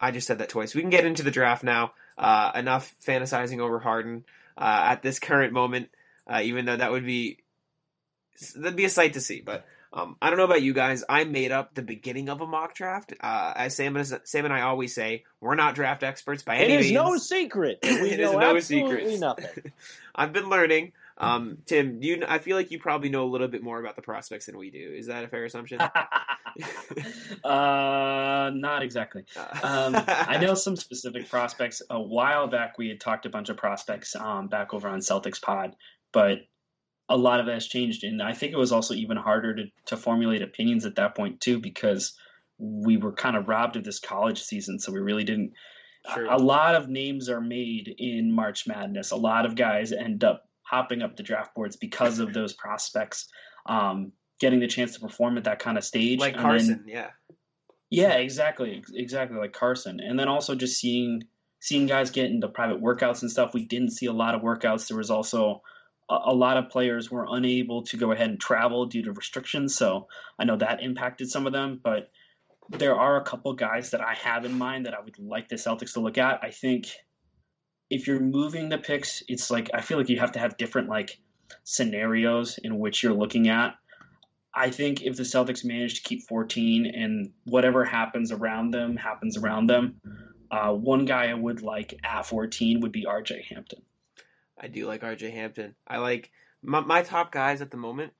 I 0.00 0.10
just 0.10 0.26
said 0.26 0.38
that 0.38 0.48
twice. 0.48 0.74
We 0.74 0.80
can 0.80 0.90
get 0.90 1.06
into 1.06 1.22
the 1.22 1.30
draft 1.30 1.62
now. 1.62 1.92
Uh, 2.18 2.50
enough 2.56 2.92
fantasizing 3.06 3.60
over 3.60 3.78
Harden 3.78 4.24
uh, 4.58 4.86
at 4.90 5.02
this 5.02 5.20
current 5.20 5.52
moment, 5.52 5.90
uh, 6.26 6.40
even 6.42 6.64
though 6.64 6.76
that 6.76 6.90
would 6.90 7.06
be 7.06 7.38
that'd 8.56 8.76
be 8.76 8.84
a 8.84 8.90
sight 8.90 9.12
to 9.12 9.20
see. 9.20 9.40
But 9.40 9.64
um, 9.92 10.16
I 10.22 10.30
don't 10.30 10.38
know 10.38 10.44
about 10.44 10.62
you 10.62 10.72
guys. 10.72 11.04
I 11.08 11.24
made 11.24 11.52
up 11.52 11.74
the 11.74 11.82
beginning 11.82 12.28
of 12.28 12.40
a 12.40 12.46
mock 12.46 12.74
draft. 12.74 13.12
Uh, 13.20 13.52
as 13.56 13.76
Sam 13.76 13.96
and 13.96 14.06
Sam 14.24 14.44
and 14.44 14.54
I 14.54 14.62
always 14.62 14.94
say, 14.94 15.24
we're 15.40 15.54
not 15.54 15.74
draft 15.74 16.02
experts 16.02 16.42
by 16.42 16.56
It 16.56 16.64
any 16.70 16.74
is 16.74 16.80
means. 16.86 16.94
no 16.94 17.16
secret. 17.18 17.78
We 17.82 17.90
It 18.12 18.20
is 18.20 18.32
know 18.32 18.38
no 18.38 18.56
absolutely 18.56 19.10
secret. 19.10 19.20
nothing. 19.20 19.72
I've 20.14 20.32
been 20.32 20.48
learning. 20.48 20.92
Um, 21.18 21.58
Tim, 21.66 22.02
you 22.02 22.24
I 22.26 22.38
feel 22.38 22.56
like 22.56 22.70
you 22.70 22.78
probably 22.78 23.08
know 23.10 23.24
a 23.24 23.30
little 23.30 23.46
bit 23.48 23.62
more 23.62 23.78
about 23.78 23.96
the 23.96 24.02
prospects 24.02 24.46
than 24.46 24.56
we 24.58 24.70
do. 24.70 24.78
Is 24.96 25.06
that 25.06 25.22
a 25.24 25.28
fair 25.28 25.44
assumption? 25.44 25.78
uh, 27.44 28.50
not 28.54 28.82
exactly. 28.82 29.24
Um, 29.62 29.94
I 30.06 30.38
know 30.40 30.52
Uh, 30.52 30.56
some 30.56 30.76
specific 30.76 31.28
prospects. 31.28 31.82
A 31.90 32.00
while 32.00 32.48
back, 32.48 32.78
we 32.78 32.88
had 32.88 33.00
talked 33.00 33.26
a 33.26 33.30
bunch 33.30 33.48
of 33.50 33.56
prospects 33.56 34.16
um, 34.16 34.48
back 34.48 34.74
over 34.74 34.88
on 34.88 35.00
Celtics 35.00 35.40
Pod, 35.40 35.76
but 36.12 36.38
a 37.08 37.16
lot 37.16 37.40
of 37.40 37.46
that 37.46 37.54
has 37.54 37.66
changed, 37.66 38.04
and 38.04 38.22
I 38.22 38.32
think 38.32 38.52
it 38.52 38.58
was 38.58 38.72
also 38.72 38.94
even 38.94 39.16
harder 39.16 39.54
to 39.54 39.64
to 39.86 39.96
formulate 39.96 40.42
opinions 40.42 40.86
at 40.86 40.96
that 40.96 41.14
point 41.14 41.40
too, 41.40 41.58
because 41.58 42.14
we 42.58 42.96
were 42.96 43.12
kind 43.12 43.36
of 43.36 43.48
robbed 43.48 43.76
of 43.76 43.84
this 43.84 43.98
college 43.98 44.42
season, 44.42 44.78
so 44.78 44.92
we 44.92 45.00
really 45.00 45.24
didn't. 45.24 45.52
True. 46.14 46.26
A 46.28 46.38
lot 46.38 46.74
of 46.74 46.88
names 46.88 47.28
are 47.28 47.40
made 47.40 47.94
in 47.96 48.32
March 48.32 48.66
Madness. 48.66 49.12
A 49.12 49.16
lot 49.16 49.46
of 49.46 49.54
guys 49.54 49.92
end 49.92 50.24
up 50.24 50.48
hopping 50.62 51.02
up 51.02 51.16
the 51.16 51.22
draft 51.22 51.54
boards 51.54 51.76
because 51.76 52.18
of 52.18 52.32
those 52.32 52.52
prospects 52.52 53.28
um, 53.66 54.12
getting 54.40 54.60
the 54.60 54.66
chance 54.66 54.94
to 54.94 55.00
perform 55.00 55.38
at 55.38 55.44
that 55.44 55.58
kind 55.58 55.78
of 55.78 55.84
stage. 55.84 56.18
like 56.18 56.34
and 56.34 56.42
then- 56.42 56.50
Carsen, 56.50 56.84
yeah. 56.86 57.10
yeah, 57.90 58.14
exactly, 58.14 58.82
exactly 58.94 59.38
like 59.38 59.52
Carsen. 59.52 60.00
And 60.00 60.18
then 60.18 60.28
also 60.28 60.54
just 60.54 60.80
seeing 60.80 61.24
seeing 61.60 61.86
guys 61.86 62.10
get 62.10 62.26
into 62.26 62.48
private 62.48 62.82
workouts 62.82 63.22
and 63.22 63.30
stuff. 63.30 63.54
We 63.54 63.64
didn't 63.64 63.90
see 63.90 64.06
a 64.06 64.12
lot 64.12 64.34
of 64.34 64.42
workouts. 64.42 64.88
There 64.88 64.96
was 64.96 65.10
also 65.10 65.62
a, 66.08 66.34
lot 66.34 66.56
of 66.56 66.68
players 66.68 67.10
were 67.10 67.26
unable 67.28 67.82
to 67.84 67.96
go 67.96 68.12
ahead 68.12 68.28
and 68.28 68.40
travel 68.40 68.86
due 68.86 69.02
to 69.02 69.12
restrictions. 69.12 69.74
So 69.74 70.08
I 70.38 70.44
know 70.44 70.56
that 70.56 70.82
impacted 70.82 71.30
some 71.30 71.46
of 71.46 71.52
them, 71.52 71.80
but 71.82 72.10
there 72.70 72.94
are 72.94 73.16
a 73.16 73.24
couple 73.24 73.52
guys 73.54 73.90
that 73.90 74.00
I 74.00 74.14
have 74.14 74.44
in 74.44 74.56
mind 74.56 74.86
that 74.86 74.94
I 74.94 75.00
would 75.00 75.18
like 75.18 75.48
the 75.48 75.56
Celtics 75.56 75.94
to 75.94 76.00
look 76.00 76.18
at. 76.18 76.40
I 76.42 76.50
think 76.50 76.88
if 77.90 78.06
you're 78.06 78.20
moving 78.20 78.68
the 78.68 78.78
picks, 78.78 79.22
it's 79.28 79.50
like 79.50 79.70
I 79.74 79.80
feel 79.80 79.98
like 79.98 80.08
you 80.08 80.18
have 80.20 80.32
to 80.32 80.38
have 80.38 80.56
different 80.56 80.88
like 80.88 81.18
scenarios 81.64 82.58
in 82.58 82.78
which 82.78 83.02
you're 83.02 83.12
looking 83.12 83.48
at. 83.48 83.74
I 84.54 84.70
think 84.70 85.02
if 85.02 85.16
the 85.16 85.22
Celtics 85.22 85.64
manage 85.64 85.96
to 85.96 86.02
keep 86.02 86.22
14 86.22 86.86
and 86.86 87.32
whatever 87.44 87.84
happens 87.84 88.32
around 88.32 88.70
them 88.70 88.96
happens 88.96 89.36
around 89.36 89.68
them, 89.68 90.00
uh, 90.50 90.72
one 90.72 91.06
guy 91.06 91.30
I 91.30 91.34
would 91.34 91.62
like 91.62 91.98
at 92.04 92.26
14 92.26 92.80
would 92.80 92.92
be 92.92 93.04
RJ 93.04 93.44
Hampton. 93.46 93.82
I 94.62 94.68
do 94.68 94.86
like 94.86 95.02
RJ 95.02 95.32
Hampton. 95.32 95.74
I 95.86 95.98
like 95.98 96.30
my, 96.62 96.80
my 96.80 97.02
top 97.02 97.32
guys 97.32 97.60
at 97.60 97.70
the 97.70 97.76
moment. 97.76 98.12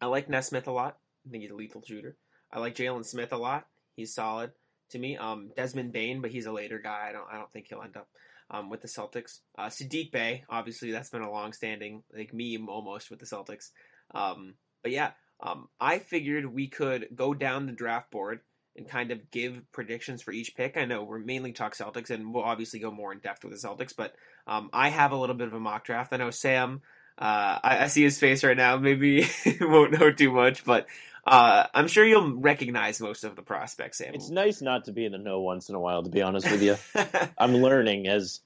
I 0.00 0.06
like 0.06 0.28
Nesmith 0.28 0.66
a 0.66 0.72
lot. 0.72 0.98
I 1.26 1.30
think 1.30 1.42
he's 1.42 1.50
a 1.50 1.56
lethal 1.56 1.82
shooter. 1.86 2.16
I 2.52 2.60
like 2.60 2.76
Jalen 2.76 3.06
Smith 3.06 3.32
a 3.32 3.38
lot. 3.38 3.66
He's 3.96 4.14
solid 4.14 4.52
to 4.90 4.98
me. 4.98 5.16
Um, 5.16 5.50
Desmond 5.56 5.92
Bane, 5.92 6.20
but 6.20 6.30
he's 6.30 6.46
a 6.46 6.52
later 6.52 6.78
guy. 6.78 7.06
I 7.08 7.12
don't 7.12 7.26
I 7.32 7.38
don't 7.38 7.50
think 7.52 7.66
he'll 7.68 7.82
end 7.82 7.96
up 7.96 8.08
um, 8.50 8.68
with 8.70 8.82
the 8.82 8.88
Celtics. 8.88 9.40
Uh, 9.58 9.66
Saddiq 9.66 10.12
Bey, 10.12 10.44
obviously 10.48 10.92
that's 10.92 11.10
been 11.10 11.22
a 11.22 11.30
long-standing 11.30 12.02
like 12.14 12.32
meme 12.32 12.68
almost 12.68 13.10
with 13.10 13.18
the 13.18 13.26
Celtics. 13.26 13.70
Um, 14.14 14.54
but 14.82 14.92
yeah, 14.92 15.12
um, 15.40 15.68
I 15.80 15.98
figured 15.98 16.46
we 16.46 16.68
could 16.68 17.08
go 17.14 17.34
down 17.34 17.66
the 17.66 17.72
draft 17.72 18.10
board 18.10 18.40
and 18.76 18.88
kind 18.88 19.10
of 19.10 19.30
give 19.30 19.60
predictions 19.72 20.22
for 20.22 20.32
each 20.32 20.54
pick. 20.54 20.76
I 20.76 20.84
know 20.84 21.02
we're 21.02 21.18
mainly 21.18 21.52
talk 21.52 21.74
Celtics, 21.74 22.10
and 22.10 22.32
we'll 22.32 22.44
obviously 22.44 22.78
go 22.78 22.90
more 22.90 23.12
in 23.12 23.20
depth 23.20 23.42
with 23.42 23.60
the 23.60 23.68
Celtics, 23.68 23.94
but 23.96 24.14
um, 24.46 24.70
I 24.72 24.88
have 24.88 25.12
a 25.12 25.16
little 25.16 25.34
bit 25.34 25.48
of 25.48 25.54
a 25.54 25.60
mock 25.60 25.84
draft. 25.84 26.12
I 26.12 26.16
know 26.16 26.30
Sam. 26.30 26.82
Uh, 27.18 27.58
I, 27.62 27.84
I 27.84 27.86
see 27.88 28.02
his 28.02 28.18
face 28.18 28.44
right 28.44 28.56
now. 28.56 28.76
Maybe 28.76 29.26
won't 29.60 29.98
know 29.98 30.12
too 30.12 30.30
much, 30.30 30.64
but 30.64 30.86
uh, 31.26 31.66
I'm 31.74 31.88
sure 31.88 32.04
you'll 32.04 32.36
recognize 32.36 33.00
most 33.00 33.24
of 33.24 33.34
the 33.34 33.42
prospects. 33.42 33.98
Sam. 33.98 34.14
It's 34.14 34.30
nice 34.30 34.62
not 34.62 34.84
to 34.84 34.92
be 34.92 35.04
in 35.04 35.12
the 35.12 35.18
know 35.18 35.40
once 35.40 35.68
in 35.68 35.74
a 35.74 35.80
while, 35.80 36.02
to 36.02 36.10
be 36.10 36.22
honest 36.22 36.50
with 36.50 36.62
you. 36.62 36.76
I'm 37.38 37.56
learning 37.56 38.06
as 38.06 38.40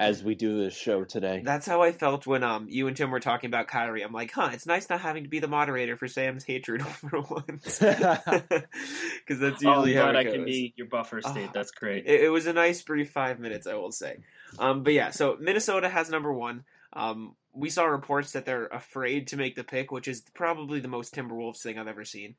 as 0.00 0.24
we 0.24 0.34
do 0.34 0.58
this 0.58 0.74
show 0.76 1.04
today. 1.04 1.40
That's 1.44 1.66
how 1.66 1.80
I 1.82 1.92
felt 1.92 2.26
when 2.26 2.42
um 2.42 2.66
you 2.68 2.88
and 2.88 2.96
Tim 2.96 3.10
were 3.10 3.20
talking 3.20 3.48
about 3.48 3.68
Kyrie. 3.68 4.02
I'm 4.02 4.12
like, 4.12 4.32
huh, 4.32 4.50
it's 4.52 4.66
nice 4.66 4.90
not 4.90 5.00
having 5.00 5.22
to 5.24 5.28
be 5.28 5.38
the 5.38 5.48
moderator 5.48 5.96
for 5.96 6.08
Sam's 6.08 6.44
hatred 6.44 6.82
over 7.04 7.20
once, 7.20 7.78
because 7.78 9.38
that's 9.40 9.64
Oh, 9.64 9.70
I'm 9.70 9.76
usually 9.86 9.94
how 9.94 10.10
glad 10.10 10.14
it 10.14 10.18
I 10.18 10.24
goes. 10.24 10.32
can 10.34 10.44
be 10.44 10.74
your 10.76 10.86
buffer 10.88 11.20
state. 11.20 11.46
Ah. 11.48 11.52
That's 11.54 11.70
great. 11.70 12.06
It, 12.06 12.22
it 12.22 12.28
was 12.28 12.46
a 12.46 12.52
nice 12.52 12.82
brief 12.82 13.10
five 13.10 13.38
minutes, 13.38 13.66
I 13.66 13.74
will 13.74 13.92
say. 13.92 14.18
Um, 14.58 14.82
but 14.82 14.92
yeah, 14.92 15.10
so 15.10 15.36
Minnesota 15.40 15.88
has 15.88 16.10
number 16.10 16.32
one. 16.32 16.64
Um, 16.92 17.34
we 17.52 17.70
saw 17.70 17.84
reports 17.84 18.32
that 18.32 18.46
they're 18.46 18.66
afraid 18.66 19.28
to 19.28 19.36
make 19.36 19.54
the 19.56 19.64
pick, 19.64 19.90
which 19.92 20.08
is 20.08 20.22
probably 20.34 20.80
the 20.80 20.88
most 20.88 21.14
Timberwolves 21.14 21.58
thing 21.60 21.78
I've 21.78 21.88
ever 21.88 22.04
seen. 22.04 22.34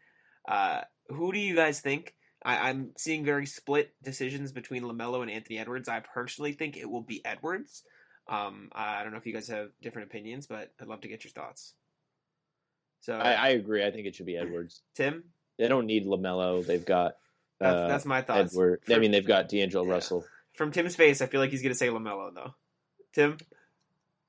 Uh, 0.48 0.82
who 1.10 1.32
do 1.32 1.40
you 1.40 1.56
guys 1.56 1.80
think? 1.82 2.15
I, 2.46 2.70
I'm 2.70 2.92
seeing 2.96 3.26
very 3.26 3.48
split 3.48 3.92
decisions 4.04 4.52
between 4.52 4.84
LaMelo 4.84 5.24
and 5.24 5.32
Anthony 5.32 5.58
Edwards. 5.58 5.90
I 5.90 6.00
personally 6.00 6.54
think 6.54 6.78
it 6.78 6.90
will 6.90 7.02
be 7.02 7.26
Edwards. 7.26 7.84
Um, 8.28 8.70
I 8.72 9.04
don't 9.04 9.12
know 9.12 9.18
if 9.18 9.26
you 9.26 9.34
guys 9.34 9.48
have 9.48 9.70
different 9.82 10.08
opinions, 10.10 10.46
but 10.48 10.72
I'd 10.80 10.88
love 10.88 11.02
to 11.02 11.08
get 11.08 11.24
your 11.24 11.32
thoughts. 11.32 11.74
So, 13.02 13.16
I, 13.16 13.34
I 13.34 13.48
agree. 13.50 13.86
I 13.86 13.92
think 13.92 14.08
it 14.08 14.16
should 14.16 14.26
be 14.26 14.38
Edwards. 14.38 14.82
Tim, 14.96 15.24
They 15.58 15.68
don't 15.68 15.86
need 15.88 16.06
LaMelo. 16.06 16.66
They've 16.66 16.86
got 16.86 17.18
that's, 17.60 17.76
uh, 17.76 17.88
that's 17.88 18.06
my 18.06 18.22
thoughts. 18.22 18.54
Edward. 18.54 18.82
I 18.90 19.00
mean, 19.00 19.12
they've 19.12 19.26
got 19.26 19.50
D'Angelo 19.50 19.86
Yeah. 19.86 19.94
Russell. 19.94 20.26
From 20.54 20.72
Tim's 20.72 20.96
face, 20.96 21.22
I 21.22 21.26
feel 21.26 21.42
like 21.42 21.52
he's 21.52 21.62
going 21.62 21.74
to 21.74 21.78
say 21.78 21.88
LaMelo 21.88 22.34
though. 22.34 22.54
Tim, 23.14 23.38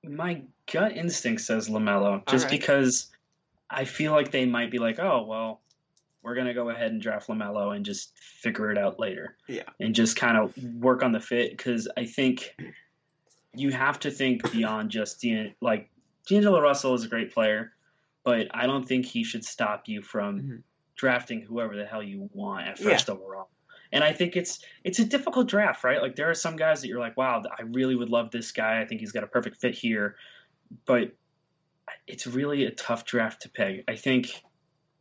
My 0.05 0.43
gut 0.73 0.97
instinct 0.97 1.43
says 1.43 1.69
LaMelo, 1.69 2.27
just 2.29 2.45
right. 2.45 2.51
because 2.51 3.09
I 3.69 3.85
feel 3.85 4.13
like 4.13 4.31
they 4.31 4.47
might 4.47 4.71
be 4.71 4.79
like, 4.79 4.99
oh 4.99 5.25
well, 5.29 5.61
we're 6.27 6.35
gonna 6.35 6.53
go 6.53 6.71
ahead 6.71 6.91
and 6.91 7.01
draft 7.01 7.29
LaMelo 7.29 7.75
and 7.77 7.85
just 7.85 8.19
figure 8.19 8.73
it 8.73 8.77
out 8.77 8.99
later. 8.99 9.37
Yeah. 9.49 9.63
and 9.79 9.95
just 9.95 10.17
kind 10.17 10.37
of 10.37 10.53
work 10.83 11.05
on 11.05 11.13
the 11.13 11.21
fit 11.21 11.53
because 11.53 11.87
I 11.97 12.05
think 12.05 12.53
you 13.55 13.71
have 13.71 14.01
to 14.01 14.11
think 14.11 14.51
beyond 14.51 14.91
just 14.91 15.21
D'An- 15.23 15.55
like 15.61 15.89
D'Angelo 16.27 16.61
Russell 16.61 16.95
is 16.95 17.05
a 17.05 17.09
great 17.09 17.33
player, 17.33 17.73
but 18.25 18.49
I 18.51 18.67
don't 18.67 18.87
think 18.87 19.07
he 19.07 19.23
should 19.23 19.45
stop 19.45 19.85
you 19.87 20.03
from 20.03 20.43
Mhm. 20.43 20.63
drafting 20.97 21.43
whoever 21.43 21.77
the 21.77 21.87
hell 21.87 22.03
you 22.03 22.29
want 22.33 22.67
at 22.67 22.81
Yeah. 22.81 22.91
first 22.91 23.09
overall. 23.09 23.49
And 23.93 24.03
I 24.03 24.13
think 24.13 24.37
it's 24.37 24.65
it's 24.83 24.99
a 24.99 25.05
difficult 25.05 25.47
draft, 25.49 25.85
right? 25.85 26.03
Like 26.03 26.17
there 26.17 26.29
are 26.29 26.35
some 26.35 26.57
guys 26.57 26.81
that 26.83 26.89
you're 26.89 26.99
like, 26.99 27.17
wow, 27.17 27.41
I 27.57 27.63
really 27.63 27.95
would 27.95 28.11
love 28.11 28.33
this 28.33 28.51
guy. 28.51 28.81
I 28.81 28.85
think 28.85 29.01
he's 29.01 29.13
got 29.13 29.23
a 29.23 29.29
perfect 29.29 29.59
fit 29.59 29.77
here, 29.77 30.17
but 30.87 31.13
it's 32.09 32.27
really 32.27 32.65
a 32.65 32.73
tough 32.73 33.05
draft 33.05 33.43
to 33.43 33.49
peg. 33.49 33.85
I 33.87 33.95
think 33.95 34.43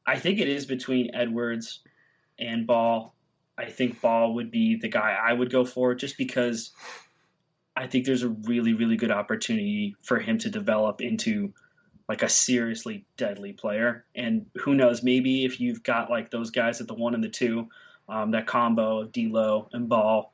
I 0.06 0.20
think 0.20 0.40
it 0.40 0.48
is 0.48 0.66
between 0.66 1.16
Edwards 1.16 1.80
and 2.38 2.68
Ball. 2.68 3.14
I 3.58 3.66
think 3.66 4.02
Ball 4.02 4.36
would 4.36 4.52
be 4.52 4.76
the 4.76 4.90
guy 4.90 5.18
I 5.22 5.34
would 5.34 5.50
go 5.50 5.66
for 5.66 5.96
just 5.96 6.18
because 6.18 6.72
I 7.76 7.88
think 7.88 8.06
there's 8.06 8.24
a 8.24 8.30
really, 8.30 8.74
really 8.74 8.98
good 8.98 9.12
opportunity 9.12 9.96
for 10.02 10.20
him 10.20 10.38
to 10.40 10.50
develop 10.50 11.02
into 11.02 11.54
like 12.08 12.22
a 12.22 12.30
seriously 12.30 13.06
deadly 13.18 13.54
player. 13.54 14.06
And 14.14 14.46
who 14.56 14.76
knows, 14.76 15.02
maybe 15.02 15.44
if 15.46 15.60
you've 15.60 15.84
got 15.84 16.10
like 16.10 16.30
those 16.30 16.52
guys 16.52 16.82
at 16.82 16.88
the 16.88 16.94
one 16.94 17.16
and 17.16 17.24
the 17.24 17.30
two, 17.30 17.70
um, 18.08 18.32
that 18.32 18.46
combo 18.46 19.00
of 19.02 19.12
D'Lo 19.12 19.70
and 19.74 19.90
Ball, 19.90 20.32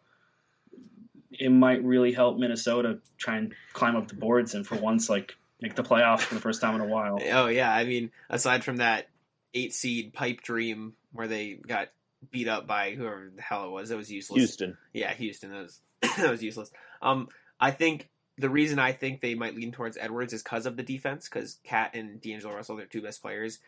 it 1.32 1.50
might 1.50 1.84
really 1.84 2.12
help 2.12 2.38
Minnesota 2.38 3.00
try 3.18 3.38
and 3.38 3.54
climb 3.74 3.96
up 3.96 4.08
the 4.08 4.16
boards 4.16 4.54
and 4.54 4.68
for 4.68 4.76
once 4.76 5.10
like 5.10 5.36
make 5.62 5.76
the 5.76 5.84
playoffs 5.84 6.22
for 6.22 6.36
the 6.36 6.42
first 6.42 6.60
time 6.60 6.76
in 6.76 6.82
a 6.82 6.86
while. 6.86 7.20
Oh 7.32 7.48
yeah, 7.48 7.74
I 7.74 7.86
mean, 7.86 8.12
aside 8.30 8.64
from 8.64 8.78
that 8.78 9.08
eight 9.54 9.74
seed 9.74 10.14
pipe 10.14 10.42
dream 10.42 10.94
where 11.12 11.28
they 11.28 11.54
got 11.54 11.90
beat 12.30 12.48
up 12.48 12.68
by 12.68 12.92
whoever 12.92 13.32
the 13.36 13.42
hell 13.42 13.66
it 13.66 13.72
was, 13.72 13.90
that 13.90 13.98
was 13.98 14.12
useless. 14.12 14.38
Houston. 14.38 14.78
Yeah, 14.94 15.14
Houston. 15.14 15.52
That 15.52 15.62
was 15.62 15.82
that 16.18 16.30
was 16.32 16.44
useless. 16.44 16.72
Um, 17.02 17.30
I 17.60 17.72
think 17.72 18.10
the 18.38 18.50
reason 18.50 18.80
I 18.80 18.92
think 18.92 19.22
they 19.22 19.36
might 19.36 19.56
lean 19.56 19.72
towards 19.72 19.98
Edwards 19.98 20.34
is 20.34 20.44
because 20.44 20.66
of 20.66 20.78
the 20.78 20.84
defense. 20.84 21.28
Because 21.28 21.58
KAT 21.64 21.96
and 21.96 22.22
D'Angelo 22.22 22.56
Russell, 22.56 22.78
their 22.78 22.86
two 22.86 23.02
best 23.02 23.22
players, 23.22 23.60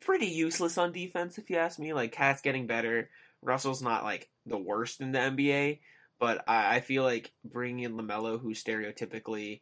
pretty 0.00 0.26
useless 0.26 0.78
on 0.78 0.92
defense 0.92 1.38
if 1.38 1.50
you 1.50 1.56
ask 1.56 1.78
me. 1.78 1.92
Like 1.92 2.12
KAT's 2.12 2.42
getting 2.42 2.66
better. 2.66 3.10
Russell's 3.42 3.82
not 3.82 4.04
like 4.04 4.28
the 4.46 4.58
worst 4.58 5.00
in 5.00 5.12
the 5.12 5.18
NBA, 5.18 5.80
but 6.18 6.44
I, 6.48 6.76
I 6.76 6.80
feel 6.80 7.02
like 7.02 7.32
bringing 7.44 7.84
in 7.84 7.96
LaMelo, 7.96 8.40
who 8.40 8.54
stereotypically 8.54 9.60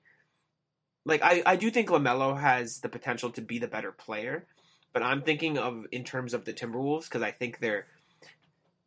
like 1.04 1.22
I, 1.22 1.42
I 1.44 1.56
do 1.56 1.70
think 1.70 1.88
LaMelo 1.88 2.38
has 2.38 2.80
the 2.80 2.88
potential 2.88 3.30
to 3.32 3.42
be 3.42 3.58
the 3.58 3.68
better 3.68 3.92
player, 3.92 4.46
but 4.94 5.02
I'm 5.02 5.20
thinking 5.20 5.58
of 5.58 5.84
in 5.92 6.04
terms 6.04 6.32
of 6.32 6.46
the 6.46 6.54
Timberwolves 6.54 7.04
because 7.04 7.20
I 7.20 7.32
think 7.32 7.58
they're 7.58 7.86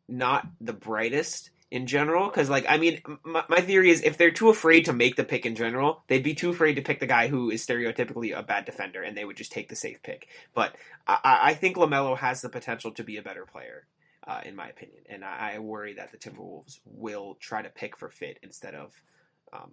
not 0.08 0.48
the 0.60 0.72
brightest 0.72 1.50
in 1.70 1.86
general. 1.86 2.26
Because 2.28 2.50
like 2.50 2.64
I 2.68 2.78
mean, 2.78 3.00
my, 3.22 3.44
my 3.48 3.60
theory 3.60 3.90
is 3.90 4.02
if 4.02 4.16
they're 4.16 4.32
too 4.32 4.48
afraid 4.48 4.86
to 4.86 4.92
make 4.92 5.14
the 5.16 5.22
pick 5.22 5.46
in 5.46 5.54
general, 5.54 6.02
they'd 6.08 6.24
be 6.24 6.34
too 6.34 6.50
afraid 6.50 6.74
to 6.74 6.82
pick 6.82 6.98
the 6.98 7.06
guy 7.06 7.28
who 7.28 7.50
is 7.50 7.64
stereotypically 7.64 8.36
a 8.36 8.42
bad 8.42 8.64
defender, 8.64 9.02
and 9.02 9.16
they 9.16 9.24
would 9.24 9.36
just 9.36 9.52
take 9.52 9.68
the 9.68 9.76
safe 9.76 10.02
pick. 10.02 10.26
But 10.54 10.74
I, 11.06 11.18
I 11.42 11.54
think 11.54 11.76
LaMelo 11.76 12.16
has 12.16 12.40
the 12.40 12.48
potential 12.48 12.90
to 12.92 13.04
be 13.04 13.18
a 13.18 13.22
better 13.22 13.46
player. 13.46 13.86
Uh, 14.26 14.42
in 14.44 14.54
my 14.54 14.68
opinion, 14.68 14.98
and 15.08 15.24
I, 15.24 15.52
I 15.54 15.58
worry 15.58 15.94
that 15.94 16.12
the 16.12 16.18
Timberwolves 16.18 16.80
will 16.84 17.38
try 17.40 17.62
to 17.62 17.70
pick 17.70 17.96
for 17.96 18.10
fit 18.10 18.38
instead 18.42 18.74
of 18.74 18.92
um, 19.54 19.70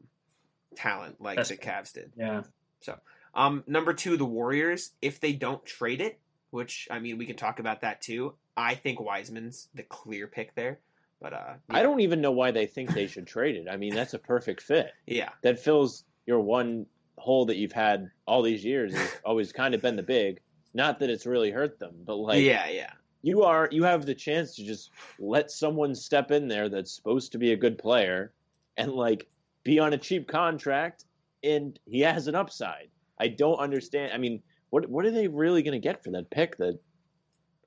talent 0.78 1.19
like 1.19 1.36
That's- 1.36 1.50
the 1.50 1.58
Cavs 1.58 1.91
did. 1.91 2.13
Yeah. 2.15 2.43
So 2.80 2.98
um, 3.34 3.63
number 3.67 3.93
two, 3.93 4.15
the 4.15 4.26
Warriors. 4.26 4.91
If 5.02 5.19
they 5.19 5.34
don't 5.34 5.63
trade 5.65 6.00
it, 6.00 6.19
which 6.56 6.88
I 6.89 7.00
mean, 7.00 7.18
we 7.18 7.26
can 7.26 7.36
talk 7.36 7.60
about 7.60 7.82
that 7.82 8.02
too. 8.02 8.34
I 8.58 8.74
think 8.74 9.00
Wiseman's 9.00 9.68
the 9.76 9.84
clear 9.84 10.26
pick 10.26 10.56
there. 10.56 10.80
But 11.22 11.34
uh, 11.34 11.54
I 11.70 11.82
don't 11.82 12.02
even 12.02 12.22
know 12.22 12.32
why 12.32 12.52
they 12.52 12.65
think 12.65 12.94
they 12.94 13.08
should 13.08 13.28
trade 13.28 13.56
it. 13.56 13.68
I 13.70 13.78
mean, 13.78 13.94
that's 13.94 14.13
a 14.13 14.20
perfect 14.20 14.62
fit. 14.62 14.91
Yeah, 15.06 15.30
That 15.44 15.60
fills 15.60 16.04
your 16.26 16.39
one 16.39 16.86
hole 17.18 17.46
that 17.46 17.58
you've 17.58 17.72
had 17.72 18.10
all 18.26 18.41
these 18.41 18.63
years 18.63 18.94
has 18.96 19.12
always 19.26 19.52
kind 19.52 19.74
of 19.74 19.82
been 19.82 19.96
the 19.96 20.04
big. 20.04 20.39
Not 20.74 21.00
that 21.00 21.10
it's 21.10 21.26
really 21.26 21.52
hurt 21.52 21.80
them, 21.80 21.96
but 22.06 22.15
like 22.15 22.41
yeah, 22.41 22.70
yeah. 22.70 22.91
you 23.22 23.44
are 23.44 23.70
you 23.72 23.84
have 23.84 24.06
the 24.06 24.15
chance 24.15 24.56
to 24.56 24.63
just 24.65 24.91
let 25.20 25.52
someone 25.52 25.94
step 25.96 26.32
in 26.32 26.48
there 26.48 26.70
that's 26.70 26.91
supposed 26.91 27.32
to 27.34 27.38
be 27.38 27.52
a 27.52 27.58
good 27.58 27.78
player 27.78 28.34
and 28.78 28.91
like 28.91 29.28
be 29.63 29.80
on 29.80 29.94
a 29.94 29.98
cheap 29.98 30.28
contract 30.28 31.06
and 31.44 31.80
he 31.86 32.02
has 32.02 32.28
an 32.28 32.36
upside. 32.36 32.89
I 33.20 33.30
don't 33.30 33.60
understand. 33.60 34.12
I 34.13 34.18
mean, 34.18 34.41
what 34.69 34.89
what 34.89 35.06
are 35.06 35.12
they 35.12 35.28
really 35.28 35.63
going 35.63 35.80
to 35.80 35.86
get 35.86 36.04
for 36.04 36.12
that 36.12 36.30
pick 36.30 36.58
that 36.58 36.80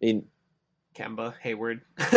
I 0.03 0.07
mean, 0.07 0.27
Kemba, 0.95 1.35
Hayward. 1.43 1.81
like 1.99 2.17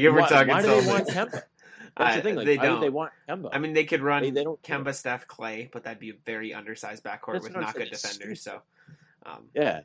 if 0.00 0.12
we're 0.12 0.20
why, 0.20 0.28
talking 0.28 0.48
why 0.52 0.62
do 0.62 0.68
they 0.80 0.86
want 0.86 1.08
Kemba? 1.08 1.42
That's 1.96 2.14
I- 2.14 2.16
the 2.16 2.22
thing. 2.22 2.36
Like, 2.36 2.46
they 2.46 2.56
why 2.56 2.64
don't. 2.64 2.74
would 2.74 2.82
they 2.86 2.90
want 2.90 3.12
Kemba? 3.28 3.50
I 3.52 3.58
mean, 3.58 3.72
they 3.74 3.84
could 3.84 4.00
run 4.02 4.22
They- 4.22 4.30
they 4.30 4.44
don't- 4.44 4.62
Kemba, 4.62 4.94
Steph, 4.94 5.26
Clay, 5.26 5.68
but 5.72 5.84
that'd 5.84 5.98
be 5.98 6.10
a 6.10 6.14
very 6.24 6.54
undersized 6.54 7.04
backcourt 7.04 7.34
That's 7.34 7.44
with 7.44 7.54
what 7.54 7.60
not 7.62 7.74
good 7.74 7.90
defenders. 7.90 8.42
So, 8.42 8.62
um, 9.26 9.44
yeah, 9.54 9.80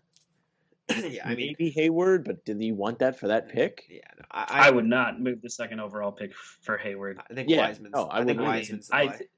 yeah, 0.89 1.25
I 1.25 1.35
mean, 1.35 1.55
maybe 1.59 1.69
Hayward, 1.71 2.23
but 2.23 2.45
did 2.45 2.61
you 2.61 2.73
want 2.75 2.99
that 2.99 3.19
for 3.19 3.27
that 3.27 3.49
pick? 3.49 3.83
yeah, 3.89 3.99
no, 4.17 4.25
I, 4.31 4.45
I 4.49 4.67
I, 4.67 4.71
would 4.71 4.85
not 4.85 5.19
move 5.19 5.41
the 5.41 5.49
second 5.49 5.79
overall 5.81 6.11
pick 6.13 6.33
for 6.61 6.77
Hayward. 6.77 7.19
I 7.29 7.33
think 7.33 7.49
Yeah. 7.49 7.67
Wiseman's. 7.67 7.93
Oh, 7.97 8.05
I 8.05 8.15
I, 8.21 8.25
think 8.25 8.39
wouldn't. 8.39 8.47
Wiseman's 8.47 8.89
I, 8.91 9.07
th- 9.07 9.29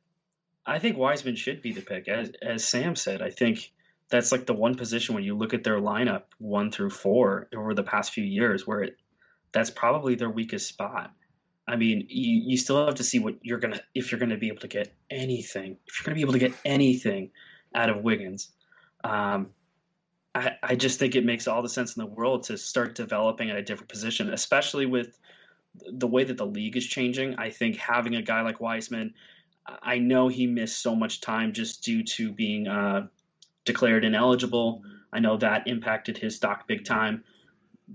I 0.65 0.77
think 0.79 0.97
Wiseman 0.97 1.35
should 1.35 1.61
be 1.63 1.71
the 1.73 1.81
pick, 1.81 2.07
as 2.07 2.31
as 2.41 2.63
Sam 2.65 2.95
said. 2.95 3.21
I 3.23 3.31
think 3.31 3.71
that's 4.10 4.32
like 4.32 4.45
the 4.45 4.54
one 4.54 4.76
position 4.76 5.15
when 5.15 5.24
you 5.24 5.38
look 5.38 5.54
at 5.54 5.63
their 5.63 5.80
lineup 5.80 6.24
one 6.39 6.72
through 6.72 6.89
four 6.89 7.48
over 7.56 7.74
the 7.74 7.84
past 7.84 8.12
few 8.12 8.24
years 8.24 8.65
where 8.65 8.82
it 8.82 8.98
that's 9.52 9.69
probably 9.69 10.15
their 10.15 10.30
weakest 10.30 10.67
spot. 10.67 11.12
I 11.67 11.76
mean, 11.76 12.06
you, 12.10 12.52
you 12.52 12.58
still 12.58 12.86
have 12.86 12.95
to 12.95 13.04
see 13.04 13.19
what 13.19 13.36
you're 13.41 13.60
gonna 13.60 13.82
if 13.93 14.12
you're 14.12 14.19
gonna 14.19 14.38
be 14.38 14.48
able 14.48 14.62
to 14.62 14.67
get 14.67 14.93
anything. 15.10 15.78
If 15.88 16.00
you're 16.00 16.06
gonna 16.06 16.15
be 16.15 16.22
able 16.22 16.34
to 16.34 16.39
get 16.39 16.54
anything 16.65 17.32
out 17.74 17.89
of 17.89 18.04
Wiggins, 18.04 18.50
um, 19.04 19.50
I, 20.34 20.54
I 20.62 20.76
just 20.76 21.00
think 21.00 21.15
it 21.15 21.26
makes 21.26 21.48
all 21.48 21.62
the 21.62 21.69
sense 21.69 21.95
in 21.95 22.02
the 22.02 22.10
world 22.10 22.43
to 22.43 22.58
start 22.58 22.95
developing 22.95 23.50
at 23.50 23.58
a 23.58 23.63
different 23.63 23.89
position, 23.89 24.32
especially 24.34 24.86
with 24.86 25.17
the 25.91 26.08
way 26.08 26.24
that 26.24 26.38
the 26.38 26.45
league 26.45 26.78
is 26.78 26.86
changing. 26.86 27.36
I 27.38 27.50
think 27.52 27.78
having 27.78 28.15
a 28.15 28.22
guy 28.22 28.41
like 28.41 28.60
Wiseman, 28.60 29.13
I 29.65 30.00
know 30.00 30.28
he 30.28 30.48
missed 30.48 30.82
so 30.82 30.95
much 30.95 31.22
time 31.22 31.54
just 31.54 31.84
due 31.84 32.04
to 32.04 32.32
being 32.32 32.67
uh, 32.67 33.08
declared 33.69 34.03
ineligible. 34.03 34.84
I 35.13 35.19
know 35.19 35.38
that 35.38 35.67
impacted 35.67 36.17
his 36.17 36.36
stock 36.36 36.67
big 36.67 36.86
time. 36.86 37.23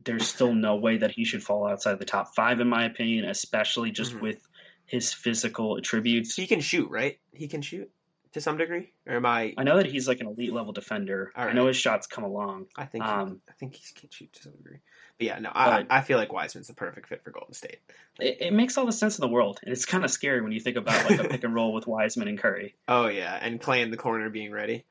There's 0.04 0.26
still 0.26 0.54
no 0.54 0.76
way 0.76 0.96
that 0.98 1.10
he 1.12 1.24
should 1.24 1.42
fall 1.42 1.66
outside 1.66 1.98
the 1.98 2.04
top 2.04 2.34
five, 2.34 2.60
in 2.60 2.68
my 2.68 2.84
opinion, 2.84 3.24
especially 3.26 3.90
just 3.90 4.14
Mhm. 4.14 4.20
with 4.22 4.48
his 4.87 5.12
physical 5.12 5.76
attributes. 5.76 6.34
he 6.37 6.46
can 6.46 6.60
shoot, 6.60 6.90
right? 6.90 7.18
He 7.32 7.48
can 7.48 7.62
shoot 7.62 7.90
to 8.32 8.40
some 8.40 8.56
degree, 8.58 8.92
or 9.06 9.14
am 9.16 9.26
I? 9.26 9.54
I 9.56 9.62
know 9.62 9.76
that 9.76 9.87
he's 9.87 10.08
like 10.08 10.20
an 10.20 10.26
elite 10.26 10.52
level 10.52 10.72
defender. 10.72 11.32
All 11.37 11.46
I 11.46 11.52
know 11.52 11.66
his 11.68 11.76
shots 11.76 12.06
come 12.08 12.24
along. 12.24 12.66
I 12.76 12.84
think. 12.87 13.04
Um, 13.04 13.40
I 13.48 13.52
think 13.52 13.74
he 13.76 13.82
can 13.94 14.10
shoot 14.10 14.32
to 14.32 14.42
some 14.42 14.52
degree. 14.56 14.78
But 15.18 15.26
yeah, 15.28 15.38
no, 15.38 15.50
I, 15.54 15.82
But- 15.82 15.87
I 15.92 16.00
feel 16.00 16.18
like 16.18 16.32
Wiseman's 16.32 16.66
the 16.66 16.74
perfect 16.74 17.08
fit 17.08 17.22
for 17.22 17.30
Golden 17.30 17.54
State. 17.54 17.78
It, 18.18 18.38
it 18.40 18.52
makes 18.52 18.76
all 18.76 18.84
the 18.87 18.92
sense 18.92 19.16
in 19.16 19.22
the 19.22 19.28
world. 19.28 19.60
And 19.62 19.70
it's 19.72 19.84
kind 19.87 20.04
of 20.04 20.10
scary 20.10 20.40
when 20.42 20.50
you 20.50 20.58
think 20.58 20.76
about 20.76 21.08
like 21.08 21.20
a 21.20 21.28
pick 21.28 21.44
and 21.44 21.54
roll 21.54 21.72
with 21.72 21.87
Wiseman 21.87 22.26
and 22.28 22.37
Curry. 22.38 22.74
Oh 22.88 23.06
yeah, 23.06 23.38
and 23.40 23.60
Clay 23.60 23.80
in 23.82 23.92
the 23.92 23.96
corner 23.96 24.28
being 24.28 24.50
ready. 24.50 24.84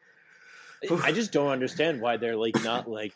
I 1.04 1.12
just 1.12 1.32
don't 1.32 1.50
understand 1.50 2.02
why 2.02 2.18
they're 2.18 2.36
like 2.36 2.62
not 2.64 2.90
like 2.90 3.14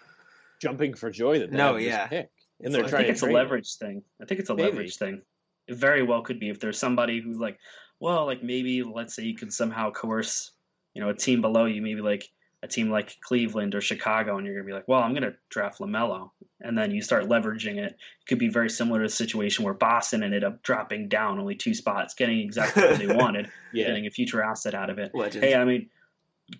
jumping 0.61 0.93
for 0.93 1.09
joy 1.11 1.39
that 1.39 1.51
they 1.51 1.57
No, 1.57 1.67
have 1.73 1.75
this 1.77 1.85
yeah. 1.85 2.07
pick. 2.07 2.29
And 2.59 2.67
It's 2.67 2.73
they're 2.73 2.81
like- 2.83 2.87
I 2.87 2.89
trying 2.89 2.99
think 3.01 3.07
to 3.07 3.11
it's 3.13 3.21
a 3.21 3.25
trade 3.25 3.31
him. 3.31 3.35
leverage 3.35 3.75
thing. 3.75 4.03
I 4.21 4.25
think 4.25 4.39
it's 4.39 4.49
a 4.49 4.55
Maybe. 4.55 4.69
leverage 4.69 4.95
thing. 4.97 5.21
It 5.67 5.75
very 5.75 6.01
well 6.03 6.21
could 6.21 6.39
be 6.39 6.49
if 6.49 6.59
there's 6.59 6.79
somebody 6.79 7.19
who's 7.21 7.37
like, 7.37 7.59
well, 7.99 8.25
like 8.25 8.41
maybe 8.43 8.83
let's 8.83 9.15
say 9.15 9.23
you 9.23 9.35
could 9.35 9.51
somehow 9.53 9.91
coerce, 9.91 10.51
you 10.93 11.01
know, 11.01 11.09
a 11.09 11.13
team 11.15 11.41
below 11.41 11.65
you, 11.65 11.81
maybe 11.81 12.01
like 12.01 12.27
a 12.63 12.67
team 12.67 12.89
like 12.89 13.15
Cleveland 13.21 13.75
or 13.75 13.81
Chicago, 13.81 14.37
and 14.37 14.45
you're 14.47 14.55
gonna 14.55 14.65
be 14.65 14.73
like, 14.73 14.87
well, 14.87 15.01
I'm 15.01 15.13
gonna 15.13 15.33
draft 15.49 15.79
LaMelo, 15.79 16.31
and 16.61 16.75
then 16.75 16.89
you 16.89 17.01
start 17.03 17.25
leveraging 17.25 17.77
it. 17.77 17.91
It 17.91 18.25
could 18.27 18.39
be 18.39 18.49
very 18.49 18.69
similar 18.69 18.99
to 19.01 19.05
a 19.05 19.09
situation 19.09 19.63
where 19.63 19.75
Boston 19.75 20.23
ended 20.23 20.43
up 20.43 20.63
dropping 20.63 21.07
down 21.07 21.37
only 21.37 21.53
two 21.53 21.75
spots, 21.75 22.15
getting 22.15 22.39
exactly 22.39 22.81
what 22.83 22.97
they 22.97 23.07
wanted, 23.15 23.51
Yeah. 23.73 23.85
getting 23.87 24.07
a 24.07 24.09
future 24.09 24.41
asset 24.41 24.73
out 24.73 24.89
of 24.89 24.97
it. 24.97 25.11
Legend. 25.13 25.43
Hey, 25.43 25.53
I 25.53 25.65
mean, 25.65 25.89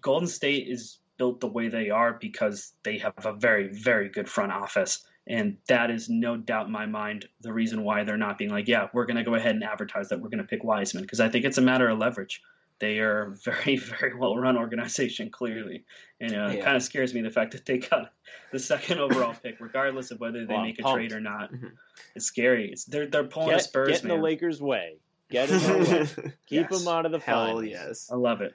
Golden 0.01 0.27
State 0.27 0.67
is 0.67 0.99
built 1.17 1.39
the 1.39 1.47
way 1.47 1.67
they 1.67 1.89
are 1.89 2.13
because 2.13 2.73
they 2.83 2.97
have 2.99 3.13
a 3.25 3.33
very, 3.33 3.67
very 3.69 4.09
good 4.09 4.29
front 4.29 4.51
office. 4.51 5.03
And 5.25 5.57
that 5.67 5.89
is 5.91 6.07
no 6.09 6.37
doubt 6.37 6.67
in 6.67 6.71
my 6.71 6.85
mind 6.85 7.27
the 7.41 7.51
reason 7.51 7.83
why 7.83 8.03
they're 8.03 8.17
not 8.17 8.37
being 8.37 8.49
like, 8.51 8.67
yeah, 8.67 8.87
we're 8.93 9.05
going 9.05 9.17
to 9.17 9.23
go 9.23 9.35
ahead 9.35 9.55
and 9.55 9.63
advertise 9.63 10.09
that 10.09 10.21
we're 10.21 10.29
going 10.29 10.37
to 10.37 10.43
pick 10.45 10.63
Wiseman. 10.63 11.03
Because 11.03 11.19
I 11.19 11.27
think 11.29 11.43
it's 11.45 11.57
a 11.57 11.61
matter 11.61 11.89
of 11.89 11.97
leverage. 11.97 12.41
They 12.79 12.99
are 12.99 13.23
a 13.23 13.31
very, 13.35 13.75
very 13.99 14.13
well 14.15 14.37
run 14.37 14.57
organization, 14.57 15.29
clearly. 15.31 15.83
And 16.21 16.33
uh, 16.35 16.49
it 16.53 16.63
kind 16.63 16.77
of 16.77 16.83
scares 16.83 17.13
me 17.13 17.21
the 17.21 17.31
fact 17.31 17.51
that 17.53 17.65
they 17.65 17.79
got 17.79 18.13
the 18.51 18.59
second 18.59 18.99
overall 18.99 19.33
pick, 19.41 19.59
regardless 19.59 20.11
of 20.11 20.19
whether 20.19 20.45
they 20.45 20.53
Well, 20.53 20.63
make 20.63 20.79
a 20.79 20.83
pumped. 20.83 20.95
trade 20.97 21.11
or 21.11 21.19
not. 21.19 21.51
Mhm. 21.51 21.71
It's 22.15 22.25
scary. 22.25 22.71
It's 22.71 22.85
They're, 22.85 23.07
they're 23.07 23.23
pulling 23.25 23.55
a 23.55 23.59
Spurs, 23.59 23.89
get 23.89 24.03
in 24.03 24.09
the. 24.09 24.15
Lakers' 24.15 24.61
way. 24.61 24.97
Get 25.29 25.49
in 25.49 25.57
their 25.63 25.77
way. 25.79 26.07
Keep 26.45 26.69
Yes. 26.71 26.83
them 26.85 26.87
out 26.93 27.05
of 27.05 27.11
the 27.11 27.19
Hell 27.19 27.47
finals. 27.47 27.65
yes. 27.65 28.09
I 28.11 28.15
love 28.15 28.41
it. 28.41 28.53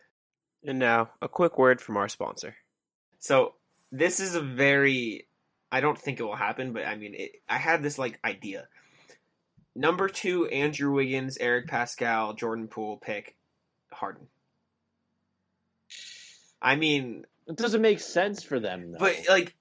And 0.65 0.79
now, 0.79 1.11
a 1.21 1.29
quick 1.29 1.59
word 1.59 1.81
from 1.81 1.97
our 1.97 2.09
sponsor. 2.09 2.55
So, 3.19 3.55
this 3.91 4.21
is 4.21 4.35
a 4.35 4.41
very. 4.41 5.27
I 5.71 5.81
don't 5.81 5.99
think 5.99 6.21
it 6.21 6.25
will 6.25 6.37
happen, 6.37 6.73
but 6.73 6.87
I 6.87 6.97
mean, 6.97 7.15
it, 7.15 7.33
I 7.49 7.59
had 7.59 7.83
this 7.83 7.99
like 7.99 8.19
idea. 8.25 8.69
Number 9.75 10.09
two, 10.09 10.47
Andrew 10.47 10.93
Wiggins, 10.93 11.39
Eric 11.39 11.67
Paschall, 11.69 12.37
Jordan 12.37 12.69
Poole 12.69 12.99
pick 12.99 13.35
Harden. 13.91 14.27
I 16.61 16.77
mean, 16.77 17.25
It 17.49 17.57
doesn't 17.57 17.83
make 17.83 18.01
sense 18.01 18.43
for 18.43 18.61
them, 18.61 18.93
though. 18.93 18.99
but 18.99 19.17
like 19.29 19.55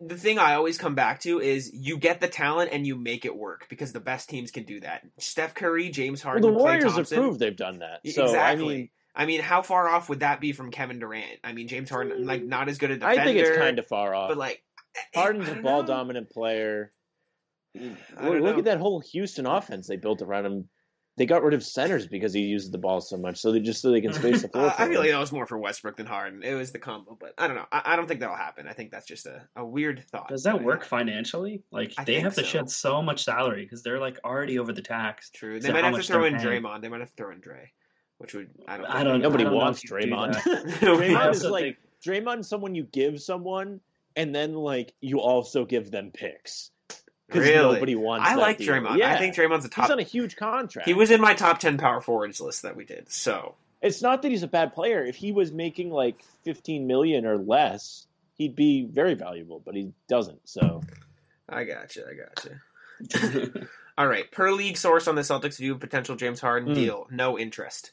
the 0.00 0.16
thing 0.16 0.38
I 0.38 0.54
always 0.54 0.76
come 0.76 0.94
back 0.94 1.20
to 1.20 1.40
is 1.40 1.70
you 1.72 1.98
get 1.98 2.20
the 2.20 2.28
talent 2.28 2.70
and 2.72 2.86
you 2.86 2.96
make 2.96 3.24
it 3.24 3.34
work 3.34 3.66
because 3.70 3.92
the 3.92 4.00
best 4.00 4.28
teams 4.28 4.50
can 4.50 4.64
do 4.64 4.80
that. 4.80 5.02
Steph 5.18 5.54
Curry, 5.54 5.88
James 5.88 6.22
well, 6.24 6.32
Harden, 6.32 6.52
the 6.52 6.58
Warriors 6.58 6.84
have 6.84 6.94
Thompson. 6.94 7.18
proved 7.18 7.38
they've 7.38 7.56
done 7.56 7.78
that. 7.78 8.00
So, 8.12 8.24
exactly. 8.24 8.64
I 8.64 8.68
mean, 8.76 8.88
I 9.14 9.26
mean, 9.26 9.40
how 9.40 9.62
far 9.62 9.88
off 9.88 10.08
would 10.08 10.20
that 10.20 10.40
be 10.40 10.52
from 10.52 10.70
Kevin 10.70 10.98
Durant? 10.98 11.38
I 11.44 11.52
mean, 11.52 11.68
James 11.68 11.88
Harden, 11.88 12.26
like, 12.26 12.42
not 12.42 12.68
as 12.68 12.78
good 12.78 12.90
a 12.90 12.96
defender. 12.98 13.20
I 13.20 13.24
think 13.24 13.38
it's 13.38 13.56
kind 13.56 13.78
of 13.78 13.86
far 13.86 14.14
off. 14.14 14.28
but 14.28 14.38
like, 14.38 14.62
Harden's 15.14 15.48
a 15.48 15.54
ball 15.56 15.82
dominant 15.84 16.30
player. 16.30 16.92
Look, 17.74 17.98
look 18.20 18.58
at 18.58 18.64
that 18.64 18.78
whole 18.78 19.00
Houston 19.12 19.46
offense 19.46 19.88
they 19.88 19.96
built 19.96 20.22
around 20.22 20.46
him. 20.46 20.68
They 21.16 21.26
got 21.26 21.44
rid 21.44 21.54
of 21.54 21.62
centers 21.62 22.08
because 22.08 22.32
he 22.32 22.40
uses 22.40 22.72
the 22.72 22.78
ball 22.78 23.00
so 23.00 23.16
much, 23.16 23.38
so 23.38 23.52
they 23.52 23.60
just 23.60 23.80
so 23.80 23.92
they 23.92 24.00
can 24.00 24.12
space 24.20 24.42
the 24.42 24.48
floor. 24.48 24.66
Uh, 24.66 24.74
I 24.76 24.88
feel 24.88 24.98
like 24.98 25.10
that 25.10 25.18
was 25.20 25.30
more 25.30 25.46
for 25.46 25.56
Westbrook 25.58 25.96
than 25.96 26.06
Harden. 26.06 26.42
It 26.42 26.54
was 26.54 26.72
the 26.72 26.80
combo, 26.80 27.16
but 27.20 27.34
I 27.38 27.46
don't 27.46 27.54
know. 27.54 27.66
I, 27.70 27.82
I 27.84 27.96
don't 27.96 28.08
think 28.08 28.18
that'll 28.18 28.34
happen. 28.34 28.66
I 28.66 28.72
think 28.72 28.90
that's 28.90 29.06
just 29.06 29.26
a, 29.26 29.42
a 29.54 29.64
weird 29.64 30.04
thought. 30.10 30.28
Does 30.28 30.42
that 30.42 30.60
work 30.62 30.84
financially? 30.84 31.62
Like 31.70 31.92
I 31.98 32.02
they 32.04 32.14
think 32.14 32.24
have 32.24 32.34
to 32.34 32.40
so. 32.40 32.46
shed 32.46 32.70
so 32.70 33.00
much 33.00 33.22
salary 33.24 33.62
because 33.62 33.84
they're 33.84 34.00
like 34.00 34.18
already 34.24 34.58
over 34.58 34.72
the 34.72 34.82
tax. 34.82 35.30
True. 35.30 35.60
They 35.60 35.72
might 35.72 35.84
have 35.84 35.92
to 35.92 35.98
much 35.98 36.08
throw 36.08 36.22
they're 36.22 36.28
in 36.28 36.36
paying. 36.40 36.62
Draymond. 36.64 36.82
They 36.82 36.88
might 36.88 37.00
have 37.00 37.10
to 37.10 37.16
throw 37.16 37.30
in 37.30 37.40
Dre, 37.40 37.70
which 38.18 38.34
would 38.34 38.50
I 38.68 38.76
don't. 38.76 38.86
I 38.86 39.04
don't- 39.04 39.20
Nobody 39.22 39.44
I 39.44 39.48
don't 39.48 39.56
wants 39.56 39.84
if 39.84 39.90
Draymond. 39.90 40.34
Draymond 40.80 41.16
I 41.16 41.30
is 41.30 41.44
like 41.44 41.62
think- 41.62 41.76
Draymond's 42.04 42.48
someone 42.48 42.74
you 42.74 42.84
give 42.84 43.20
someone, 43.20 43.80
and 44.16 44.34
then 44.34 44.54
like 44.54 44.92
you 45.00 45.20
also 45.20 45.64
give 45.64 45.90
them 45.90 46.10
picks 46.12 46.70
because 47.28 47.42
Really? 47.48 47.74
nobody 47.74 47.94
wants. 47.94 48.28
I 48.28 48.34
that 48.36 48.40
like 48.40 48.58
deal. 48.58 48.68
Draymond. 48.74 48.98
Yeah, 48.98 49.12
I 49.12 49.18
think 49.18 49.34
Draymond's 49.34 49.64
a 49.64 49.68
top. 49.68 49.86
he's 49.86 49.90
on 49.92 49.98
a 49.98 50.02
huge 50.04 50.36
contract. 50.36 50.86
he 50.86 50.94
was 50.94 51.10
in 51.10 51.20
my 51.20 51.34
top 51.34 51.58
ten 51.60 51.78
power 51.78 52.00
forwards 52.00 52.40
list 52.40 52.62
that 52.62 52.76
we 52.76 52.84
did. 52.84 53.10
So 53.10 53.54
It's 53.82 54.02
not 54.02 54.22
that 54.22 54.30
he's 54.30 54.42
a 54.42 54.48
bad 54.48 54.74
player. 54.74 55.04
If 55.04 55.16
he 55.16 55.32
was 55.32 55.50
making 55.52 55.90
like 55.90 56.22
fifteen 56.44 56.86
million 56.86 57.24
or 57.26 57.36
less, 57.38 58.06
he'd 58.34 58.54
be 58.54 58.84
very 58.84 59.14
valuable. 59.14 59.60
But 59.64 59.74
he 59.74 59.92
doesn't. 60.08 60.40
So 60.48 60.82
I 61.48 61.64
got 61.64 61.96
you. 61.96 62.04
I 62.08 62.14
got 62.14 62.44
you. 62.44 63.66
All 63.98 64.06
right. 64.06 64.30
Per 64.30 64.50
league 64.52 64.76
source 64.76 65.06
on 65.08 65.14
the 65.14 65.22
Celtics 65.22 65.58
view 65.58 65.72
of 65.74 65.80
potential 65.80 66.16
James 66.16 66.40
Harden 66.40 66.70
Mm. 66.70 66.74
deal, 66.74 67.06
no 67.10 67.38
interest. 67.38 67.92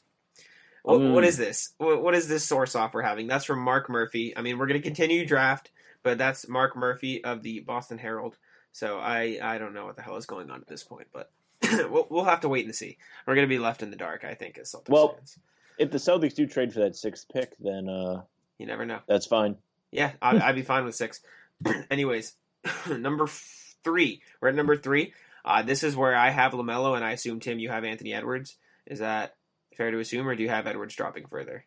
What, 0.82 1.00
Mm. 1.00 1.12
what 1.14 1.24
is 1.24 1.36
this? 1.36 1.74
What, 1.78 2.02
what 2.02 2.14
is 2.14 2.26
this 2.28 2.44
source 2.44 2.74
off 2.74 2.92
we're 2.94 3.02
having? 3.02 3.26
That's 3.28 3.44
from 3.44 3.60
Mark 3.60 3.88
Murphy. 3.88 4.36
I 4.36 4.42
mean, 4.42 4.58
we're 4.58 4.66
going 4.66 4.80
to 4.80 4.86
continue 4.86 5.24
draft, 5.26 5.70
but 6.02 6.18
that's 6.18 6.48
Mark 6.48 6.76
Murphy 6.76 7.22
of 7.24 7.42
the 7.42 7.60
Boston 7.60 7.98
Herald. 7.98 8.36
So 8.72 8.98
I 8.98 9.38
I 9.42 9.58
don't 9.58 9.74
know 9.74 9.84
what 9.86 9.96
the 9.96 10.02
hell 10.02 10.16
is 10.16 10.26
going 10.26 10.50
on 10.50 10.60
at 10.60 10.66
this 10.66 10.82
point, 10.82 11.08
but 11.12 11.30
we'll, 11.90 12.06
we'll 12.10 12.24
have 12.24 12.40
to 12.40 12.48
wait 12.48 12.64
and 12.64 12.74
see. 12.74 12.96
We're 13.26 13.34
going 13.34 13.46
to 13.48 13.54
be 13.54 13.58
left 13.60 13.82
in 13.82 13.90
the 13.90 13.96
dark, 13.96 14.24
I 14.24 14.34
think, 14.34 14.58
as 14.58 14.72
Celtics 14.72 14.88
Well- 14.88 15.14
fans. 15.14 15.38
if 15.78 15.90
the 15.90 15.98
Celtics 15.98 16.34
do 16.34 16.46
trade 16.46 16.72
for 16.72 16.80
that 16.80 16.96
sixth 16.96 17.26
pick, 17.32 17.54
then 17.58 17.88
uh, 17.88 18.22
You 18.58 18.66
never 18.66 18.84
know. 18.86 19.00
that's 19.06 19.26
fine. 19.26 19.56
Yeah, 19.92 20.12
I, 20.22 20.38
I'd 20.40 20.54
be 20.54 20.62
fine 20.62 20.84
with 20.84 20.94
six. 20.96 21.20
Anyways, 21.90 22.34
number 22.90 23.24
f- 23.24 23.76
three. 23.84 24.22
We're 24.40 24.48
at 24.48 24.54
number 24.54 24.76
three. 24.76 25.12
Uh, 25.44 25.62
this 25.62 25.82
is 25.82 25.94
where 25.94 26.16
I 26.16 26.30
have 26.30 26.52
LaMelo, 26.52 26.96
and 26.96 27.04
I 27.04 27.10
assume 27.12 27.40
Tim, 27.40 27.58
you 27.58 27.68
have 27.68 27.84
Anthony 27.84 28.14
Edwards. 28.14 28.56
Is 28.86 29.00
that 29.00 29.34
fair 29.76 29.90
to 29.90 29.98
assume, 29.98 30.28
or 30.28 30.34
do 30.34 30.42
you 30.42 30.48
have 30.48 30.66
Edwards 30.66 30.94
dropping 30.94 31.26
further? 31.26 31.64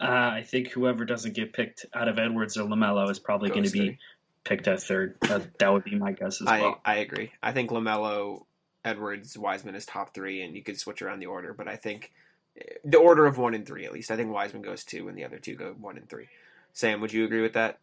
Uh, 0.00 0.06
I 0.06 0.42
think 0.46 0.68
whoever 0.68 1.04
doesn't 1.04 1.34
get 1.34 1.52
picked 1.52 1.86
out 1.94 2.08
of 2.08 2.18
Edwards 2.18 2.56
or 2.56 2.64
LaMelo 2.64 3.10
is 3.10 3.18
probably 3.18 3.50
going 3.50 3.64
to 3.64 3.70
be 3.70 3.98
picked 4.44 4.66
at 4.66 4.82
third. 4.82 5.16
That, 5.22 5.58
that 5.58 5.72
would 5.72 5.84
be 5.84 5.94
my 5.94 6.12
guess 6.12 6.40
as 6.40 6.48
I 6.48 6.60
well. 6.60 6.80
I 6.84 6.96
agree. 6.96 7.30
I 7.42 7.52
think 7.52 7.70
LaMelo, 7.70 8.44
Edwards, 8.84 9.38
Wiseman 9.38 9.74
is 9.74 9.86
top 9.86 10.14
three, 10.14 10.42
and 10.42 10.56
you 10.56 10.62
could 10.62 10.78
switch 10.78 11.02
around 11.02 11.20
the 11.20 11.26
order. 11.26 11.54
But 11.54 11.68
I 11.68 11.76
think 11.76 12.12
the 12.84 12.98
order 12.98 13.26
of 13.26 13.38
one 13.38 13.54
and 13.54 13.66
three 13.66 13.84
at 13.84 13.92
least. 13.92 14.10
I 14.10 14.16
think 14.16 14.32
Wiseman 14.32 14.62
goes 14.62 14.84
two, 14.84 15.08
and 15.08 15.16
the 15.16 15.24
other 15.24 15.38
two 15.38 15.54
go 15.54 15.74
one 15.78 15.96
and 15.96 16.08
three. 16.08 16.28
Sam, 16.72 17.00
would 17.00 17.12
you 17.12 17.24
agree 17.24 17.42
with 17.42 17.52
that? 17.52 17.78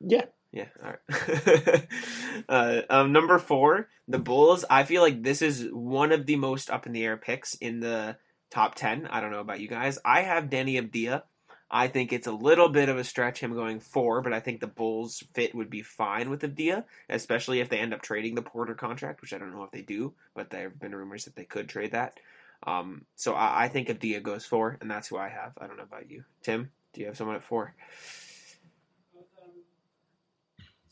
Yeah. 0.00 0.24
Yeah, 0.52 0.66
all 0.84 0.90
right. 0.90 1.88
uh, 2.48 2.82
um, 2.90 3.12
number 3.12 3.38
four, 3.38 3.88
the 4.06 4.18
Bulls. 4.18 4.66
I 4.68 4.84
feel 4.84 5.00
like 5.00 5.22
this 5.22 5.40
is 5.40 5.66
one 5.72 6.12
of 6.12 6.26
the 6.26 6.36
most 6.36 6.70
up 6.70 6.86
in 6.86 6.92
the 6.92 7.04
air 7.04 7.16
picks 7.16 7.54
in 7.54 7.80
the 7.80 8.16
top 8.50 8.74
10. 8.74 9.06
I 9.06 9.20
don't 9.20 9.30
know 9.30 9.40
about 9.40 9.60
you 9.60 9.68
guys. 9.68 9.98
I 10.04 10.20
have 10.20 10.50
Deni 10.50 10.80
Avdija. 10.80 11.22
I 11.70 11.88
think 11.88 12.12
it's 12.12 12.26
a 12.26 12.32
little 12.32 12.68
bit 12.68 12.90
of 12.90 12.98
a 12.98 13.04
stretch 13.04 13.40
him 13.40 13.54
going 13.54 13.80
four, 13.80 14.20
but 14.20 14.34
I 14.34 14.40
think 14.40 14.60
the 14.60 14.66
Bulls 14.66 15.24
fit 15.32 15.54
would 15.54 15.70
be 15.70 15.80
fine 15.80 16.28
with 16.28 16.42
Avdija, 16.42 16.84
especially 17.08 17.60
if 17.60 17.70
they 17.70 17.78
end 17.78 17.94
up 17.94 18.02
trading 18.02 18.34
the 18.34 18.42
Porter 18.42 18.74
contract, 18.74 19.22
which 19.22 19.32
I 19.32 19.38
don't 19.38 19.54
know 19.54 19.64
if 19.64 19.70
they 19.70 19.80
do, 19.80 20.12
but 20.34 20.50
there 20.50 20.64
have 20.64 20.78
been 20.78 20.94
rumors 20.94 21.24
that 21.24 21.34
they 21.34 21.44
could 21.44 21.70
trade 21.70 21.92
that. 21.92 22.20
Um, 22.66 23.06
so 23.16 23.32
I, 23.32 23.64
I 23.64 23.68
think 23.68 23.88
Avdija 23.88 24.22
goes 24.22 24.44
four, 24.44 24.76
and 24.82 24.90
that's 24.90 25.08
who 25.08 25.16
I 25.16 25.30
have. 25.30 25.52
I 25.58 25.66
don't 25.66 25.78
know 25.78 25.82
about 25.84 26.10
you. 26.10 26.24
Tim, 26.42 26.70
do 26.92 27.00
you 27.00 27.06
have 27.06 27.16
someone 27.16 27.36
at 27.36 27.44
four? 27.44 27.74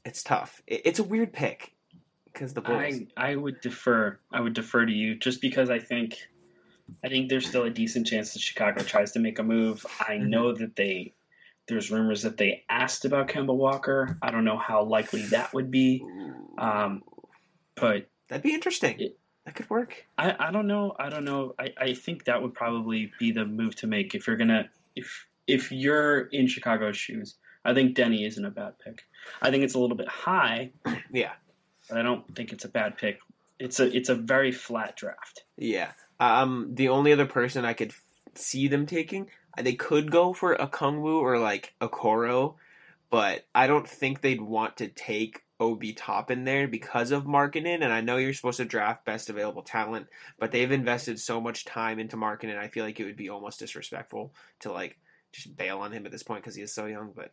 It's 0.04 0.22
tough. 0.22 0.62
It, 0.66 0.82
it's 0.84 0.98
a 0.98 1.04
weird 1.04 1.32
pick 1.32 1.72
because 2.32 2.54
the 2.54 2.60
Bulls. 2.60 3.00
I 3.16 3.30
I 3.32 3.36
would 3.36 3.60
defer. 3.60 4.18
I 4.32 4.40
would 4.40 4.54
defer 4.54 4.84
to 4.86 4.92
you 4.92 5.16
just 5.16 5.40
because 5.40 5.70
I 5.70 5.78
think 5.78 6.16
I 7.04 7.08
think 7.08 7.28
there's 7.28 7.46
still 7.46 7.64
a 7.64 7.70
decent 7.70 8.06
chance 8.06 8.32
that 8.32 8.40
Chicago 8.40 8.82
tries 8.82 9.12
to 9.12 9.18
make 9.18 9.38
a 9.38 9.42
move. 9.42 9.84
I 10.00 10.14
Mm-hmm. 10.14 10.30
know 10.30 10.52
that 10.54 10.76
they 10.76 11.14
there's 11.68 11.90
rumors 11.90 12.22
that 12.22 12.36
they 12.36 12.64
asked 12.68 13.04
about 13.04 13.28
Kemba 13.28 13.54
Walker. 13.54 14.18
I 14.22 14.30
don't 14.32 14.44
know 14.44 14.58
how 14.58 14.82
likely 14.82 15.22
that 15.26 15.54
would 15.54 15.70
be, 15.70 16.04
um, 16.58 17.02
but 17.76 18.06
That'd 18.28 18.42
be 18.44 18.54
interesting. 18.54 18.98
It- 19.00 19.16
that 19.46 19.54
could 19.54 19.70
work. 19.70 20.04
I, 20.18 20.36
I 20.48 20.50
don't 20.52 20.66
know. 20.66 20.94
I 20.98 21.08
don't 21.08 21.24
know. 21.24 21.54
I, 21.58 21.72
I 21.78 21.94
think 21.94 22.24
that 22.26 22.40
would 22.42 22.52
probably 22.52 23.10
be 23.18 23.32
the 23.32 23.46
move 23.46 23.74
to 23.76 23.86
make 23.86 24.14
if 24.14 24.26
you're 24.26 24.36
gonna 24.36 24.68
if 24.94 25.26
if 25.46 25.72
you're 25.72 26.26
in 26.26 26.46
Chicago's 26.46 26.96
shoes. 26.98 27.36
I 27.64 27.74
think 27.74 27.96
Deni 27.96 28.26
isn't 28.26 28.44
a 28.44 28.50
bad 28.50 28.78
pick. 28.78 29.02
I 29.42 29.50
think 29.50 29.64
it's 29.64 29.74
a 29.74 29.78
little 29.78 29.96
bit 29.96 30.08
high, 30.08 30.70
Yeah, 31.12 31.32
but 31.88 31.98
I 31.98 32.02
don't 32.02 32.34
think 32.34 32.52
it's 32.52 32.64
a 32.64 32.68
bad 32.68 32.96
pick. 32.96 33.18
It's 33.58 33.80
a 33.80 33.94
it's 33.94 34.08
a 34.08 34.14
very 34.14 34.52
flat 34.52 34.96
draft. 34.96 35.44
yeah. 35.56 35.92
Um, 36.18 36.72
the 36.74 36.90
only 36.90 37.12
other 37.12 37.24
person 37.26 37.64
I 37.64 37.72
could 37.72 37.90
f- 37.90 38.02
see 38.34 38.68
them 38.68 38.84
taking, 38.84 39.28
uh, 39.56 39.62
they 39.62 39.72
could 39.72 40.10
go 40.10 40.34
for 40.34 40.54
Okongwu 40.54 41.14
or 41.20 41.38
like 41.38 41.72
Okoro, 41.80 42.56
but 43.08 43.46
I 43.54 43.66
don't 43.66 43.88
think 43.88 44.20
they'd 44.20 44.40
want 44.42 44.76
to 44.78 44.88
take 44.88 45.42
Obi 45.58 45.94
Toppin 45.94 46.44
there 46.44 46.68
because 46.68 47.10
of 47.10 47.24
Markkanen. 47.24 47.82
And 47.82 47.90
I 47.90 48.02
know 48.02 48.18
you're 48.18 48.34
supposed 48.34 48.58
to 48.58 48.66
draft 48.66 49.06
best 49.06 49.30
available 49.30 49.62
talent, 49.62 50.08
but 50.38 50.52
they've 50.52 50.70
invested 50.70 51.18
so 51.18 51.40
much 51.40 51.64
time 51.64 51.98
into 51.98 52.18
Markkanen. 52.18 52.58
I 52.58 52.68
feel 52.68 52.84
like 52.84 53.00
it 53.00 53.04
would 53.06 53.16
be 53.16 53.30
almost 53.30 53.58
disrespectful 53.58 54.34
to 54.60 54.72
like 54.72 54.98
just 55.32 55.56
bail 55.56 55.78
on 55.78 55.92
him 55.92 56.06
at 56.06 56.12
this 56.12 56.22
point 56.22 56.42
because 56.42 56.54
he 56.54 56.62
is 56.62 56.72
so 56.72 56.86
young. 56.86 57.12
But 57.14 57.32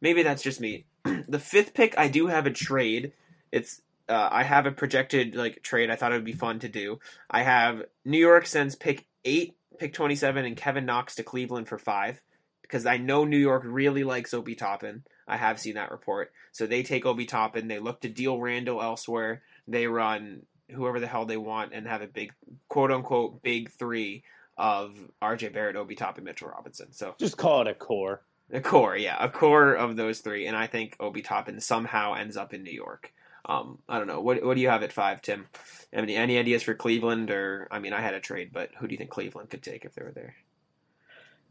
maybe 0.00 0.22
that's 0.22 0.42
just 0.42 0.60
me. 0.60 0.86
the 1.28 1.38
fifth 1.38 1.74
pick, 1.74 1.96
I 1.98 2.08
do 2.08 2.26
have 2.26 2.46
a 2.46 2.50
trade. 2.50 3.12
It's 3.50 3.80
uh, 4.08 4.28
I 4.30 4.42
have 4.42 4.66
a 4.66 4.72
projected 4.72 5.34
like 5.34 5.62
trade. 5.62 5.90
I 5.90 5.96
thought 5.96 6.12
it 6.12 6.16
would 6.16 6.24
be 6.24 6.32
fun 6.32 6.58
to 6.60 6.68
do. 6.68 6.98
I 7.30 7.42
have 7.42 7.82
New 8.04 8.18
York 8.18 8.46
sends 8.46 8.74
pick 8.74 9.06
eight, 9.24 9.56
pick 9.78 9.92
twenty 9.92 10.16
seven, 10.16 10.44
and 10.44 10.56
Kevin 10.56 10.86
Knox 10.86 11.14
to 11.16 11.22
Cleveland 11.22 11.68
for 11.68 11.78
five 11.78 12.20
because 12.62 12.86
I 12.86 12.96
know 12.96 13.24
New 13.24 13.38
York 13.38 13.62
really 13.66 14.02
likes 14.02 14.32
Obi 14.32 14.54
Toppin. 14.54 15.04
I 15.28 15.36
have 15.36 15.60
seen 15.60 15.74
that 15.74 15.90
report. 15.90 16.32
So 16.52 16.66
they 16.66 16.82
take 16.82 17.06
Obi 17.06 17.26
Toppin. 17.26 17.68
They 17.68 17.78
look 17.78 18.00
to 18.00 18.08
deal 18.08 18.40
Randle 18.40 18.82
elsewhere. 18.82 19.42
They 19.68 19.86
run 19.86 20.42
whoever 20.70 20.98
the 20.98 21.06
hell 21.06 21.26
they 21.26 21.36
want 21.36 21.72
and 21.74 21.86
have 21.86 22.02
a 22.02 22.06
big 22.06 22.32
quote 22.68 22.90
unquote 22.90 23.42
big 23.42 23.70
three 23.70 24.24
of 24.56 24.96
RJ 25.22 25.52
Barrett, 25.52 25.76
Obi 25.76 25.94
Toppin, 25.94 26.24
Mitchell 26.24 26.48
Robinson. 26.48 26.92
So 26.92 27.14
Just 27.18 27.36
call 27.36 27.62
it 27.62 27.68
a 27.68 27.74
core. 27.74 28.22
a 28.52 28.60
core, 28.60 28.96
yeah, 28.96 29.16
a 29.22 29.28
core 29.28 29.74
of 29.74 29.96
those 29.96 30.20
three, 30.20 30.46
and 30.46 30.56
I 30.56 30.66
think 30.66 30.96
Obi 31.00 31.22
Toppin 31.22 31.60
somehow 31.60 32.14
ends 32.14 32.36
up 32.36 32.52
in 32.54 32.62
New 32.62 32.72
York. 32.72 33.12
Um, 33.44 33.78
I 33.88 33.98
don't 33.98 34.06
know. 34.06 34.20
What 34.20 34.44
what 34.44 34.54
do 34.54 34.60
you 34.60 34.68
have 34.68 34.82
at 34.84 34.92
five, 34.92 35.20
Tim? 35.20 35.46
Any 35.92 36.14
any 36.14 36.38
ideas 36.38 36.62
for 36.62 36.74
Cleveland? 36.74 37.30
Or 37.30 37.66
I 37.72 37.80
mean, 37.80 37.92
I 37.92 38.00
had 38.00 38.14
a 38.14 38.20
trade, 38.20 38.50
but 38.52 38.70
who 38.78 38.86
do 38.86 38.92
you 38.92 38.98
think 38.98 39.10
Cleveland 39.10 39.50
could 39.50 39.62
take 39.62 39.84
if 39.84 39.94
they 39.94 40.02
were 40.02 40.12
there? 40.12 40.36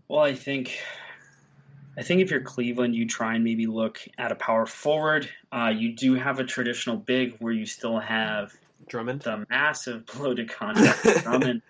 Well, 0.08 0.22
I 0.22 0.34
think 0.34 0.80
I 1.98 2.04
think 2.04 2.22
if 2.22 2.32
you're 2.32 2.40
Cleveland, 2.42 2.96
you 2.96 3.08
try 3.08 3.36
and 3.36 3.44
maybe 3.44 3.66
look 3.68 4.00
at 4.18 4.32
a 4.32 4.36
power 4.36 4.66
forward. 4.66 5.30
Uh, 5.52 5.74
you 5.76 5.94
do 5.94 6.16
have 6.16 6.40
a 6.40 6.46
traditional 6.46 6.96
big 6.96 7.36
where 7.40 7.52
you 7.52 7.66
still 7.66 8.00
have 8.00 8.54
Drummond. 8.88 9.22
the 9.24 9.46
massive 9.50 10.06
bloated 10.06 10.50
contract 10.50 11.04
with 11.04 11.24
Drummond. 11.24 11.62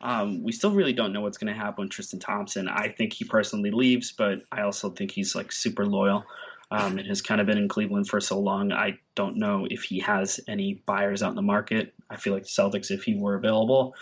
Um, 0.00 0.42
we 0.42 0.52
still 0.52 0.70
really 0.72 0.92
don't 0.92 1.12
know 1.12 1.20
what's 1.20 1.38
going 1.38 1.52
to 1.52 1.58
happen 1.58 1.84
with 1.84 1.90
Tristan 1.92 2.20
Thompson. 2.20 2.68
I 2.68 2.88
think 2.88 3.12
he 3.12 3.24
personally 3.24 3.70
leaves, 3.70 4.12
but 4.12 4.42
I 4.52 4.62
also 4.62 4.90
think 4.90 5.10
he's 5.10 5.34
like 5.34 5.52
super 5.52 5.86
loyal 5.86 6.24
um, 6.70 6.98
and 6.98 7.06
has 7.08 7.22
kind 7.22 7.40
of 7.40 7.46
been 7.46 7.58
in 7.58 7.68
Cleveland 7.68 8.08
for 8.08 8.20
so 8.20 8.38
long. 8.38 8.72
I 8.72 8.98
don't 9.14 9.36
know 9.36 9.66
if 9.70 9.82
he 9.82 10.00
has 10.00 10.40
any 10.46 10.74
buyers 10.86 11.22
out 11.22 11.30
in 11.30 11.36
the 11.36 11.42
market. 11.42 11.94
I 12.10 12.16
feel 12.16 12.32
like 12.32 12.44
the 12.44 12.48
Celtics, 12.48 12.90
if 12.90 13.04
he 13.04 13.14
were 13.16 13.34
available, 13.34 13.94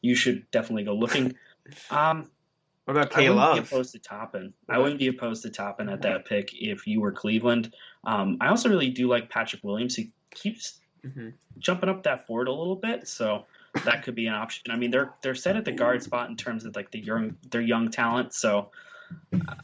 you 0.00 0.14
should 0.14 0.50
definitely 0.50 0.84
go 0.84 0.94
looking. 0.94 1.34
Um, 1.90 2.28
What 2.84 2.96
about 2.96 3.12
I 3.14 3.20
K 3.22 3.30
wouldn't 3.30 3.52
be 3.54 3.58
opposed 3.60 3.92
to 3.92 3.98
Toppin. 4.00 4.52
I 4.68 4.78
wouldn't 4.78 4.98
be 4.98 5.06
opposed 5.06 5.42
to 5.42 5.50
Toppin 5.50 5.88
at 5.88 6.02
that 6.02 6.24
pick 6.24 6.50
if 6.54 6.86
you 6.86 7.00
were 7.00 7.12
Cleveland. 7.12 7.72
Um, 8.04 8.38
I 8.40 8.48
also 8.48 8.68
really 8.68 8.90
do 8.90 9.06
like 9.08 9.30
Patrick 9.30 9.62
Williams. 9.62 9.94
He 9.94 10.10
keeps 10.34 10.80
hmm 11.04 11.30
jumping 11.58 11.88
up 11.88 12.02
that 12.04 12.26
board 12.26 12.48
a 12.48 12.52
little 12.52 12.76
bit, 12.76 13.06
so 13.06 13.44
that 13.84 14.02
could 14.02 14.14
be 14.14 14.26
an 14.26 14.34
option. 14.34 14.70
I 14.70 14.76
mean, 14.76 14.90
they're 14.90 15.12
they're 15.22 15.34
set 15.34 15.56
at 15.56 15.64
the 15.64 15.72
guard 15.72 16.02
spot 16.02 16.28
in 16.28 16.36
terms 16.36 16.64
of 16.64 16.76
like 16.76 16.90
the 16.90 16.98
young 16.98 17.36
their 17.50 17.60
young 17.60 17.90
talent. 17.90 18.34
So 18.34 18.70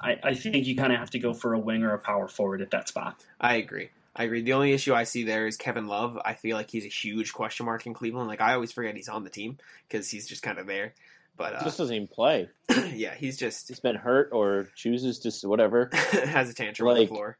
I, 0.01 0.18
I 0.23 0.35
think 0.35 0.66
you 0.66 0.77
kind 0.77 0.92
of 0.92 0.99
have 0.99 1.11
to 1.11 1.18
go 1.18 1.35
for 1.35 1.55
a 1.55 1.59
wing 1.59 1.83
or 1.83 1.92
a 1.94 1.99
power 1.99 2.29
forward 2.29 2.62
at 2.62 2.71
that 2.71 2.88
spot. 2.88 3.23
I 3.40 3.57
agree. 3.57 3.90
I 4.16 4.25
agree. 4.25 4.42
The 4.42 4.55
only 4.55 4.73
issue 4.73 4.94
I 4.94 5.05
see 5.05 5.25
there 5.25 5.47
is 5.47 5.57
Kevin 5.57 5.87
Love. 5.87 6.18
I 6.25 6.35
feel 6.35 6.57
like 6.57 6.71
he's 6.71 6.85
a 6.85 6.88
huge 6.88 7.33
question 7.33 7.66
mark 7.66 7.87
in 7.87 7.94
Cleveland. 7.94 8.29
Like 8.29 8.40
I 8.40 8.55
always 8.55 8.73
forget 8.73 8.97
he's 8.97 9.09
on 9.09 9.25
the 9.25 9.31
team 9.31 9.59
because 9.88 10.11
he's 10.11 10.27
just 10.27 10.42
kind 10.42 10.59
of 10.59 10.66
there. 10.66 10.94
But 11.37 11.55
uh, 11.55 11.64
just 11.64 11.79
doesn't 11.79 11.94
even 11.94 12.09
play. 12.09 12.49
yeah, 12.92 13.14
he's 13.14 13.37
just 13.37 13.68
He's 13.68 13.79
been 13.79 13.94
hurt 13.94 14.31
or 14.33 14.68
chooses 14.75 15.21
to 15.21 15.49
whatever. 15.49 15.90
has 15.94 16.51
a 16.51 16.55
tantrum 16.55 16.88
on 16.88 16.97
the 16.97 17.07
floor. 17.07 17.38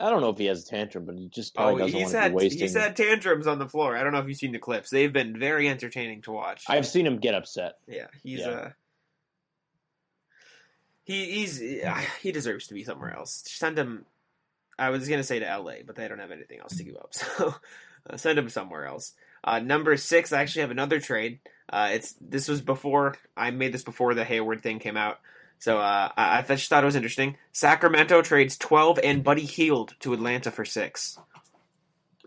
I 0.00 0.10
don't 0.10 0.20
know 0.20 0.30
if 0.30 0.38
he 0.38 0.46
has 0.46 0.64
a 0.64 0.66
tantrum, 0.66 1.04
but 1.06 1.16
he 1.16 1.28
just 1.28 1.52
Oh, 1.56 1.62
probably 1.62 1.82
doesn't 1.82 1.94
he's 1.94 2.02
want 2.06 2.12
to 2.14 2.20
had 2.20 2.32
be 2.32 2.36
wasting. 2.36 2.60
he's 2.62 2.76
had 2.76 2.96
tantrums 2.96 3.46
on 3.46 3.58
the 3.58 3.68
floor. 3.68 3.96
I 3.96 4.02
don't 4.02 4.12
know 4.12 4.18
if 4.18 4.26
you've 4.28 4.36
seen 4.36 4.52
the 4.52 4.58
clips. 4.58 4.90
They've 4.90 5.12
been 5.12 5.38
very 5.38 5.68
entertaining 5.68 6.22
to 6.22 6.32
watch. 6.32 6.64
I've 6.68 6.86
seen 6.86 7.06
him 7.06 7.18
get 7.18 7.34
upset. 7.34 7.74
yeah, 7.86 8.06
he's 8.22 8.40
Yeah. 8.40 8.48
uh 8.48 8.70
he 11.04 11.26
he's 11.44 11.58
he 12.22 12.32
deserves 12.32 12.66
to 12.68 12.74
be 12.74 12.82
somewhere 12.84 13.14
else. 13.14 13.42
Send 13.46 13.78
him. 13.78 14.06
I 14.78 14.90
was 14.90 15.08
gonna 15.08 15.22
say 15.22 15.38
to 15.38 15.48
L.A., 15.48 15.82
but 15.86 15.94
they 15.96 16.08
don't 16.08 16.18
have 16.18 16.30
anything 16.32 16.60
else 16.60 16.76
to 16.78 16.82
give 16.84 16.96
up, 16.96 17.14
so 17.14 17.54
uh, 18.10 18.16
send 18.16 18.38
him 18.38 18.48
somewhere 18.48 18.86
else. 18.86 19.12
Uh, 19.44 19.58
number 19.60 19.96
six, 19.96 20.32
I 20.32 20.40
actually 20.40 20.62
have 20.62 20.70
another 20.70 20.98
trade. 21.00 21.40
Uh, 21.68 21.90
it's 21.92 22.14
this 22.20 22.48
was 22.48 22.60
before 22.62 23.16
I 23.36 23.50
made 23.50 23.72
this 23.72 23.84
before 23.84 24.14
the 24.14 24.24
Hayward 24.24 24.62
thing 24.62 24.78
came 24.78 24.96
out, 24.96 25.20
so 25.58 25.78
uh, 25.78 26.10
I, 26.16 26.38
I 26.38 26.42
just 26.42 26.68
thought 26.68 26.82
it 26.82 26.86
was 26.86 26.96
interesting. 26.96 27.36
Sacramento 27.52 28.22
trades 28.22 28.56
twelve 28.56 28.98
and 29.02 29.24
Buddy 29.24 29.44
Hield 29.44 29.94
to 30.00 30.12
Atlanta 30.12 30.50
for 30.50 30.64
six. 30.64 31.18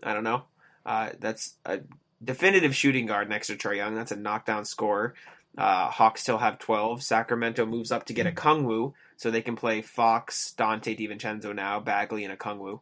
I 0.02 0.14
don't 0.14 0.24
know. 0.24 0.44
Uh, 0.86 1.10
that's 1.18 1.56
a 1.64 1.80
definitive 2.22 2.74
shooting 2.74 3.06
guard 3.06 3.28
next 3.28 3.48
to 3.48 3.56
Trae 3.56 3.76
Young. 3.76 3.94
That's 3.94 4.12
a 4.12 4.16
knockdown 4.16 4.64
scorer. 4.64 5.14
Uh, 5.56 5.90
Hawks 5.90 6.22
still 6.22 6.38
have 6.38 6.58
12. 6.58 7.02
Sacramento 7.02 7.66
moves 7.66 7.90
up 7.90 8.04
to 8.06 8.12
get 8.12 8.32
Okongwu, 8.32 8.92
so 9.16 9.30
they 9.30 9.42
can 9.42 9.56
play 9.56 9.82
Fox, 9.82 10.54
Donte 10.56 10.96
DiVincenzo 10.96 11.54
now, 11.54 11.80
Bagley, 11.80 12.24
and 12.24 12.38
Okongwu. 12.38 12.80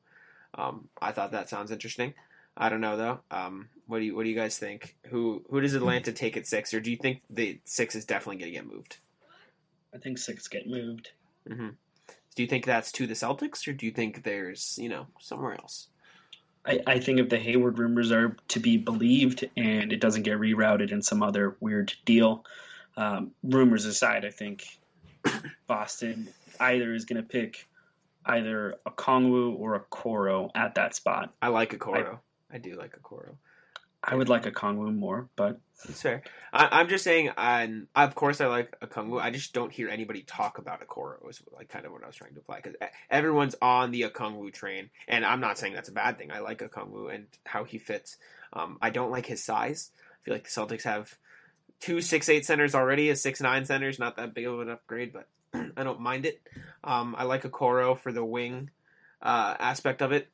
Um, 0.54 0.88
I 1.00 1.12
thought 1.12 1.32
that 1.32 1.48
sounds 1.48 1.70
interesting. 1.70 2.14
I 2.56 2.68
don't 2.68 2.80
know 2.80 2.96
though. 2.96 3.20
Um, 3.30 3.68
what 3.86 3.98
do 3.98 4.04
you 4.04 4.16
What 4.16 4.24
do 4.24 4.30
you 4.30 4.36
guys 4.36 4.58
think? 4.58 4.96
Who 5.08 5.44
Who 5.50 5.60
does 5.60 5.74
Atlanta 5.74 6.12
take 6.12 6.36
at 6.36 6.46
six, 6.46 6.72
or 6.72 6.80
do 6.80 6.90
you 6.90 6.96
think 6.96 7.20
the 7.28 7.60
six 7.64 7.94
is 7.94 8.04
definitely 8.04 8.38
going 8.38 8.52
to 8.52 8.58
get 8.58 8.66
moved? 8.66 8.96
I 9.96 9.98
think 9.98 10.18
six 10.18 10.46
get 10.48 10.68
moved. 10.68 11.10
hmm 11.48 11.70
Do 12.34 12.42
you 12.42 12.46
think 12.46 12.66
that's 12.66 12.92
to 12.92 13.06
the 13.06 13.14
Celtics, 13.14 13.66
or 13.66 13.72
do 13.72 13.86
you 13.86 13.92
think 13.92 14.22
there's 14.22 14.78
you 14.80 14.88
know 14.88 15.06
somewhere 15.18 15.54
else? 15.54 15.88
I, 16.66 16.80
I 16.86 16.98
think 16.98 17.20
if 17.20 17.28
the 17.28 17.38
Hayward 17.38 17.78
rumors 17.78 18.10
are 18.12 18.36
to 18.48 18.60
be 18.60 18.76
believed 18.76 19.48
and 19.56 19.92
it 19.92 20.00
doesn't 20.00 20.24
get 20.24 20.38
rerouted 20.38 20.90
in 20.90 21.00
some 21.00 21.22
other 21.22 21.56
weird 21.60 21.94
deal, 22.04 22.44
um, 22.96 23.30
rumors 23.44 23.84
aside, 23.84 24.24
I 24.24 24.30
think 24.30 24.66
Boston 25.68 26.28
either 26.58 26.92
is 26.92 27.04
going 27.04 27.22
to 27.22 27.28
pick 27.28 27.68
either 28.24 28.74
Okongwu 28.84 29.56
or 29.58 29.78
Okoro 29.78 30.50
at 30.56 30.74
that 30.74 30.96
spot. 30.96 31.32
I 31.40 31.48
like 31.48 31.70
Okoro. 31.70 32.18
I, 32.52 32.58
do 32.58 32.76
like 32.76 33.00
Okoro. 33.00 33.36
I 34.02 34.14
would 34.14 34.28
like 34.28 34.44
Okongwu 34.44 34.94
more, 34.94 35.28
but 35.36 35.60
fair. 35.74 36.22
I, 36.52 36.80
I'm 36.80 36.88
just 36.88 37.04
saying, 37.04 37.30
um, 37.36 37.88
of 37.94 38.14
course, 38.14 38.40
I 38.40 38.46
like 38.46 38.78
Okongwu. 38.80 39.20
I 39.20 39.30
just 39.30 39.52
don't 39.52 39.72
hear 39.72 39.88
anybody 39.88 40.22
talk 40.22 40.58
about 40.58 40.86
Okoro. 40.86 41.28
Is 41.28 41.42
like 41.52 41.68
kind 41.68 41.86
of 41.86 41.92
what 41.92 42.04
I 42.04 42.06
was 42.06 42.16
trying 42.16 42.34
to 42.34 42.40
apply 42.40 42.60
because 42.60 42.76
everyone's 43.10 43.56
on 43.60 43.90
the 43.90 44.02
Okongwu 44.02 44.52
train, 44.52 44.90
and 45.08 45.24
I'm 45.24 45.40
not 45.40 45.58
saying 45.58 45.74
that's 45.74 45.88
a 45.88 45.92
bad 45.92 46.18
thing. 46.18 46.30
I 46.30 46.38
like 46.40 46.62
a 46.62 46.68
Okongwu 46.68 47.14
and 47.14 47.26
how 47.44 47.64
he 47.64 47.78
fits. 47.78 48.16
Um, 48.52 48.78
I 48.80 48.90
don't 48.90 49.10
like 49.10 49.26
his 49.26 49.42
size. 49.42 49.90
I 49.98 50.24
feel 50.24 50.34
like 50.34 50.44
the 50.44 50.50
Celtics 50.50 50.84
have 50.84 51.16
two 51.80 52.00
six 52.00 52.28
eight 52.28 52.46
centers 52.46 52.74
already. 52.74 53.10
A 53.10 53.16
six 53.16 53.40
nine 53.40 53.64
center 53.64 53.88
is 53.88 53.98
not 53.98 54.16
that 54.16 54.34
big 54.34 54.46
of 54.46 54.60
an 54.60 54.70
upgrade, 54.70 55.12
but 55.12 55.28
I 55.76 55.84
don't 55.84 56.00
mind 56.00 56.26
it. 56.26 56.40
Um, 56.84 57.14
I 57.18 57.24
like 57.24 57.42
Okoro 57.42 57.98
for 57.98 58.12
the 58.12 58.24
wing 58.24 58.70
uh, 59.20 59.56
aspect 59.58 60.02
of 60.02 60.12
it. 60.12 60.28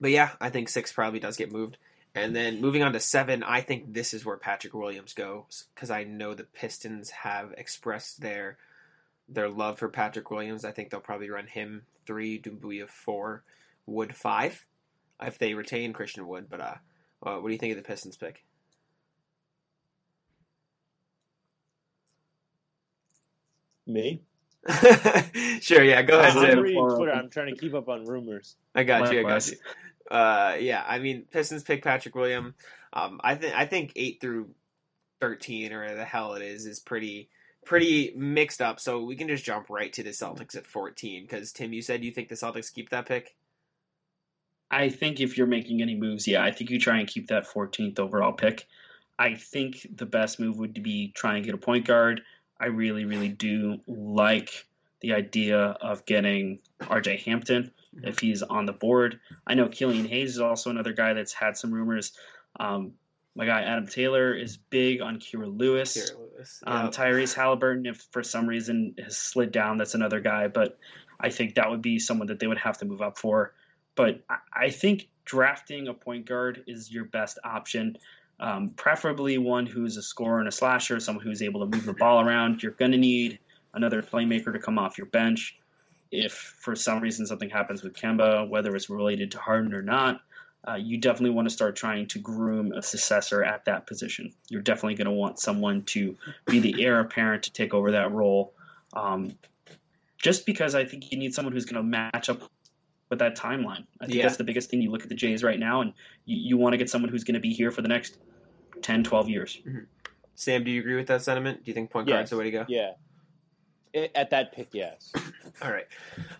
But 0.00 0.10
yeah, 0.10 0.30
I 0.40 0.50
think 0.50 0.68
six 0.68 0.92
probably 0.92 1.20
does 1.20 1.36
get 1.36 1.52
moved. 1.52 1.76
And 2.18 2.34
then 2.34 2.60
moving 2.60 2.82
on 2.82 2.92
to 2.92 3.00
seven, 3.00 3.42
I 3.42 3.60
think 3.60 3.92
this 3.92 4.14
is 4.14 4.24
where 4.24 4.36
Patrick 4.36 4.74
Williams 4.74 5.14
goes 5.14 5.64
because 5.74 5.90
I 5.90 6.04
know 6.04 6.34
the 6.34 6.44
Pistons 6.44 7.10
have 7.10 7.52
expressed 7.56 8.20
their 8.20 8.58
their 9.28 9.48
love 9.48 9.78
for 9.78 9.88
Patrick 9.88 10.30
Williams. 10.30 10.64
I 10.64 10.72
think 10.72 10.90
they'll 10.90 11.00
probably 11.00 11.30
run 11.30 11.46
him 11.46 11.82
three, 12.06 12.40
Doumbouya 12.40 12.88
four, 12.88 13.42
Wood 13.86 14.14
five, 14.14 14.64
if 15.22 15.38
they 15.38 15.54
retain 15.54 15.92
Christian 15.92 16.26
Wood. 16.26 16.46
But 16.48 16.60
uh, 16.60 16.74
uh, 17.22 17.36
what 17.36 17.48
do 17.48 17.52
you 17.52 17.58
think 17.58 17.76
of 17.76 17.82
the 17.82 17.88
Pistons 17.88 18.16
pick? 18.16 18.44
Me? 23.86 24.22
sure, 25.60 25.82
yeah, 25.82 26.02
go 26.02 26.18
ahead, 26.20 26.36
I'm 26.36 26.46
Tim. 26.46 26.58
reading 26.60 26.88
Twitter. 26.90 27.12
I'm 27.12 27.30
trying 27.30 27.54
to 27.54 27.60
keep 27.60 27.74
up 27.74 27.88
on 27.88 28.04
rumors. 28.04 28.56
I 28.74 28.84
got 28.84 29.12
you. 29.12 29.20
I 29.20 29.22
got 29.22 29.28
Likewise. 29.28 29.50
you. 29.52 29.56
Uh, 30.10 30.56
yeah, 30.58 30.84
I 30.86 30.98
mean, 30.98 31.26
Pistons 31.30 31.62
pick 31.62 31.82
Patrick 31.82 32.14
William. 32.14 32.54
Um, 32.92 33.20
I 33.22 33.34
think 33.34 33.54
I 33.54 33.66
think 33.66 33.92
eight 33.96 34.20
through 34.20 34.50
thirteen 35.20 35.72
or 35.72 35.94
the 35.94 36.04
hell 36.04 36.34
it 36.34 36.42
is 36.42 36.66
is 36.66 36.80
pretty 36.80 37.28
pretty 37.64 38.14
mixed 38.16 38.62
up. 38.62 38.80
So 38.80 39.04
we 39.04 39.16
can 39.16 39.28
just 39.28 39.44
jump 39.44 39.68
right 39.68 39.92
to 39.92 40.02
the 40.02 40.10
Celtics 40.10 40.56
at 40.56 40.66
fourteen 40.66 41.22
because 41.22 41.52
Tim, 41.52 41.72
you 41.72 41.82
said 41.82 42.04
you 42.04 42.10
think 42.10 42.28
the 42.28 42.34
Celtics 42.34 42.72
keep 42.72 42.90
that 42.90 43.06
pick. 43.06 43.36
I 44.70 44.88
think 44.88 45.20
if 45.20 45.38
you're 45.38 45.46
making 45.46 45.80
any 45.80 45.94
moves, 45.94 46.26
yeah, 46.26 46.42
I 46.42 46.50
think 46.50 46.70
you 46.70 46.78
try 46.78 46.98
and 46.98 47.08
keep 47.08 47.28
that 47.28 47.46
14th 47.46 47.98
overall 47.98 48.32
pick. 48.32 48.66
I 49.18 49.34
think 49.34 49.86
the 49.96 50.06
best 50.06 50.38
move 50.38 50.58
would 50.58 50.82
be 50.82 51.10
try 51.16 51.36
and 51.36 51.44
get 51.44 51.54
a 51.54 51.58
point 51.58 51.86
guard. 51.86 52.20
I 52.60 52.66
really, 52.66 53.04
really 53.04 53.30
do 53.30 53.78
like 53.86 54.66
the 55.00 55.14
idea 55.14 55.58
of 55.58 56.04
getting 56.04 56.58
RJ 56.82 57.22
Hampton 57.24 57.72
if 58.02 58.18
he's 58.18 58.42
on 58.42 58.66
the 58.66 58.72
board. 58.72 59.20
I 59.46 59.54
know 59.54 59.68
Killian 59.68 60.06
Hayes 60.06 60.32
is 60.32 60.40
also 60.40 60.70
another 60.70 60.92
guy 60.92 61.14
that's 61.14 61.32
had 61.32 61.56
some 61.56 61.72
rumors. 61.72 62.12
Um, 62.58 62.92
my 63.34 63.46
guy 63.46 63.62
Adam 63.62 63.86
Taylor 63.86 64.34
is 64.34 64.56
big 64.56 65.00
on 65.00 65.20
Kira 65.20 65.46
Lewis. 65.56 65.94
Here, 65.94 66.16
Lewis. 66.18 66.62
Um, 66.66 66.90
Tyrese 66.90 67.34
Halliburton, 67.34 67.86
if 67.86 68.06
for 68.10 68.22
some 68.22 68.46
reason 68.46 68.94
has 69.02 69.16
slid 69.16 69.52
down, 69.52 69.76
that's 69.76 69.94
another 69.94 70.20
guy. 70.20 70.48
But 70.48 70.78
I 71.20 71.30
think 71.30 71.54
that 71.54 71.70
would 71.70 71.82
be 71.82 71.98
someone 71.98 72.28
that 72.28 72.40
they 72.40 72.46
would 72.46 72.58
have 72.58 72.78
to 72.78 72.84
move 72.84 73.00
up 73.00 73.18
for. 73.18 73.54
But 73.94 74.22
I, 74.28 74.38
I 74.52 74.70
think 74.70 75.08
drafting 75.24 75.88
a 75.88 75.94
point 75.94 76.26
guard 76.26 76.64
is 76.66 76.90
your 76.90 77.04
best 77.04 77.38
option. 77.44 77.96
Um, 78.40 78.70
preferably 78.70 79.38
one 79.38 79.66
who's 79.66 79.96
a 79.96 80.02
scorer 80.02 80.38
and 80.38 80.48
a 80.48 80.52
slasher, 80.52 81.00
someone 81.00 81.24
who's 81.24 81.42
able 81.42 81.60
to 81.60 81.76
move 81.76 81.84
the 81.84 81.92
ball 81.92 82.20
around. 82.20 82.62
You're 82.62 82.72
going 82.72 82.92
to 82.92 82.98
need 82.98 83.38
another 83.74 84.02
playmaker 84.02 84.52
to 84.52 84.58
come 84.58 84.78
off 84.78 84.98
your 84.98 85.08
bench. 85.08 85.57
If 86.10 86.32
for 86.32 86.74
some 86.74 87.00
reason 87.00 87.26
something 87.26 87.50
happens 87.50 87.82
with 87.82 87.94
Kemba, 87.94 88.48
whether 88.48 88.74
it's 88.74 88.88
related 88.88 89.32
to 89.32 89.38
Harden 89.38 89.74
or 89.74 89.82
not, 89.82 90.20
uh, 90.66 90.74
you 90.74 90.98
definitely 90.98 91.30
want 91.30 91.48
to 91.48 91.54
start 91.54 91.76
trying 91.76 92.06
to 92.08 92.18
groom 92.18 92.72
a 92.72 92.82
successor 92.82 93.44
at 93.44 93.64
that 93.66 93.86
position. 93.86 94.32
You're 94.48 94.62
definitely 94.62 94.94
going 94.94 95.06
to 95.06 95.12
want 95.12 95.38
someone 95.38 95.82
to 95.84 96.16
be 96.46 96.60
the 96.60 96.82
heir 96.84 97.00
apparent 97.00 97.44
to 97.44 97.52
take 97.52 97.74
over 97.74 97.92
that 97.92 98.10
role. 98.12 98.54
Um, 98.92 99.38
just 100.16 100.46
because 100.46 100.74
I 100.74 100.84
think 100.84 101.12
you 101.12 101.18
need 101.18 101.34
someone 101.34 101.52
who's 101.52 101.64
going 101.64 101.76
to 101.82 101.88
match 101.88 102.28
up 102.28 102.42
with 103.08 103.20
that 103.20 103.36
timeline. 103.36 103.86
I 104.00 104.06
think 104.06 104.16
Yeah. 104.16 104.24
that's 104.24 104.36
the 104.36 104.44
biggest 104.44 104.68
thing. 104.68 104.82
You 104.82 104.90
look 104.90 105.02
at 105.02 105.08
the 105.08 105.14
Jays 105.14 105.42
right 105.42 105.58
now, 105.58 105.80
and 105.80 105.92
you, 106.24 106.36
you 106.36 106.56
want 106.56 106.72
to 106.72 106.76
get 106.76 106.90
someone 106.90 107.10
who's 107.10 107.24
going 107.24 107.34
to 107.34 107.40
be 107.40 107.52
here 107.52 107.70
for 107.70 107.82
the 107.82 107.88
next 107.88 108.18
10, 108.82 109.04
12 109.04 109.28
years. 109.28 109.60
Sam, 110.34 110.64
do 110.64 110.70
you 110.70 110.80
agree 110.80 110.96
with 110.96 111.06
that 111.06 111.22
sentiment? 111.22 111.64
Do 111.64 111.70
you 111.70 111.74
think 111.74 111.90
point 111.90 112.08
Yes. 112.08 112.14
guard's 112.14 112.30
the 112.30 112.36
way 112.36 112.44
to 112.44 112.50
go? 112.50 112.64
Yeah. 112.68 112.92
I- 113.94 114.10
At 114.14 114.30
that 114.30 114.52
pick, 114.52 114.68
yes. 114.72 115.12
All 115.62 115.70
right. 115.70 115.86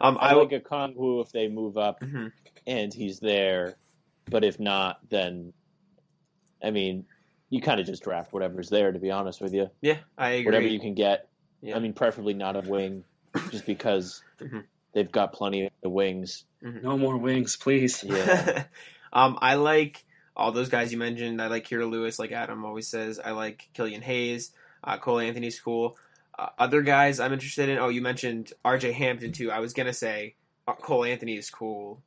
Um, 0.01 0.17
I 0.21 0.31
I 0.31 0.33
like 0.35 0.51
Okongwu 0.51 1.23
if 1.25 1.33
they 1.33 1.49
move 1.49 1.77
up 1.77 2.01
Mhm. 2.01 2.33
and 2.67 2.93
he's 2.95 3.19
there, 3.21 3.77
but 4.31 4.45
if 4.45 4.59
not, 4.61 5.01
then 5.09 5.53
I 6.63 6.71
mean, 6.71 7.07
you 7.51 7.61
kind 7.61 7.81
of 7.81 7.87
just 7.87 8.03
draft 8.03 8.33
whatever's 8.33 8.69
there. 8.69 8.93
To 8.93 8.99
be 8.99 9.11
honest 9.11 9.41
with 9.41 9.55
you, 9.55 9.71
Yeah, 9.81 9.99
I 10.17 10.31
agree. 10.31 10.45
whatever 10.47 10.67
you 10.67 10.81
can 10.81 10.95
get. 10.95 11.29
Yeah. 11.63 11.77
I 11.77 11.79
mean, 11.81 11.93
preferably 11.93 12.35
not 12.35 12.57
a 12.57 12.69
wing, 12.69 13.05
just 13.51 13.67
because 13.67 14.23
Mhm. 14.41 14.65
they've 14.93 15.11
got 15.11 15.33
plenty 15.33 15.71
of 15.83 15.91
wings. 15.93 16.45
No 16.61 16.99
more 16.99 17.17
wings, 17.17 17.57
please. 17.57 18.03
Yeah. 18.05 18.65
um, 19.13 19.39
I 19.41 19.55
like 19.55 20.05
all 20.37 20.51
those 20.53 20.69
guys 20.69 20.93
you 20.93 20.99
mentioned. 20.99 21.41
I 21.41 21.47
like 21.47 21.67
Kira 21.69 21.89
Lewis, 21.89 22.19
like 22.19 22.33
Adam 22.33 22.65
always 22.65 22.89
says. 22.89 23.19
I 23.25 23.31
like 23.33 23.69
Killian 23.75 24.03
Hayes. 24.03 24.53
Uh, 24.85 24.99
Cole 24.99 25.19
Anthony's 25.21 25.59
cool. 25.61 25.97
Uh, 26.39 26.49
other 26.59 26.83
guys 26.83 27.19
I'm 27.19 27.33
interested 27.33 27.69
in. 27.69 27.79
Oh, 27.79 27.89
you 27.89 28.01
mentioned 28.01 28.53
R.J. 28.65 28.93
Hampton 28.93 29.33
too. 29.33 29.51
I 29.51 29.59
was 29.59 29.73
gonna 29.73 29.93
say 29.93 30.37
uh, 30.67 30.75
Cole 30.75 31.05
Anthony 31.05 31.37
is 31.37 31.51
cool, 31.51 32.01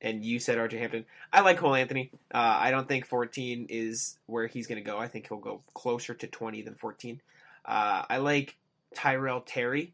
and 0.00 0.24
you 0.24 0.38
said 0.38 0.58
R.J. 0.58 0.78
Hampton. 0.78 1.04
I 1.32 1.42
like 1.42 1.58
Cole 1.58 1.74
Anthony. 1.74 2.10
Uh, 2.34 2.56
I 2.58 2.70
don't 2.70 2.88
think 2.88 3.06
14 3.06 3.66
is 3.68 4.18
where 4.26 4.46
he's 4.46 4.66
gonna 4.66 4.80
go. 4.80 4.98
I 4.98 5.08
think 5.08 5.28
he'll 5.28 5.38
go 5.38 5.62
closer 5.74 6.14
to 6.14 6.26
20 6.26 6.62
than 6.62 6.74
14. 6.74 7.20
Uh, 7.66 8.04
I 8.08 8.16
like 8.18 8.56
Tyrell 8.94 9.42
Terry. 9.42 9.92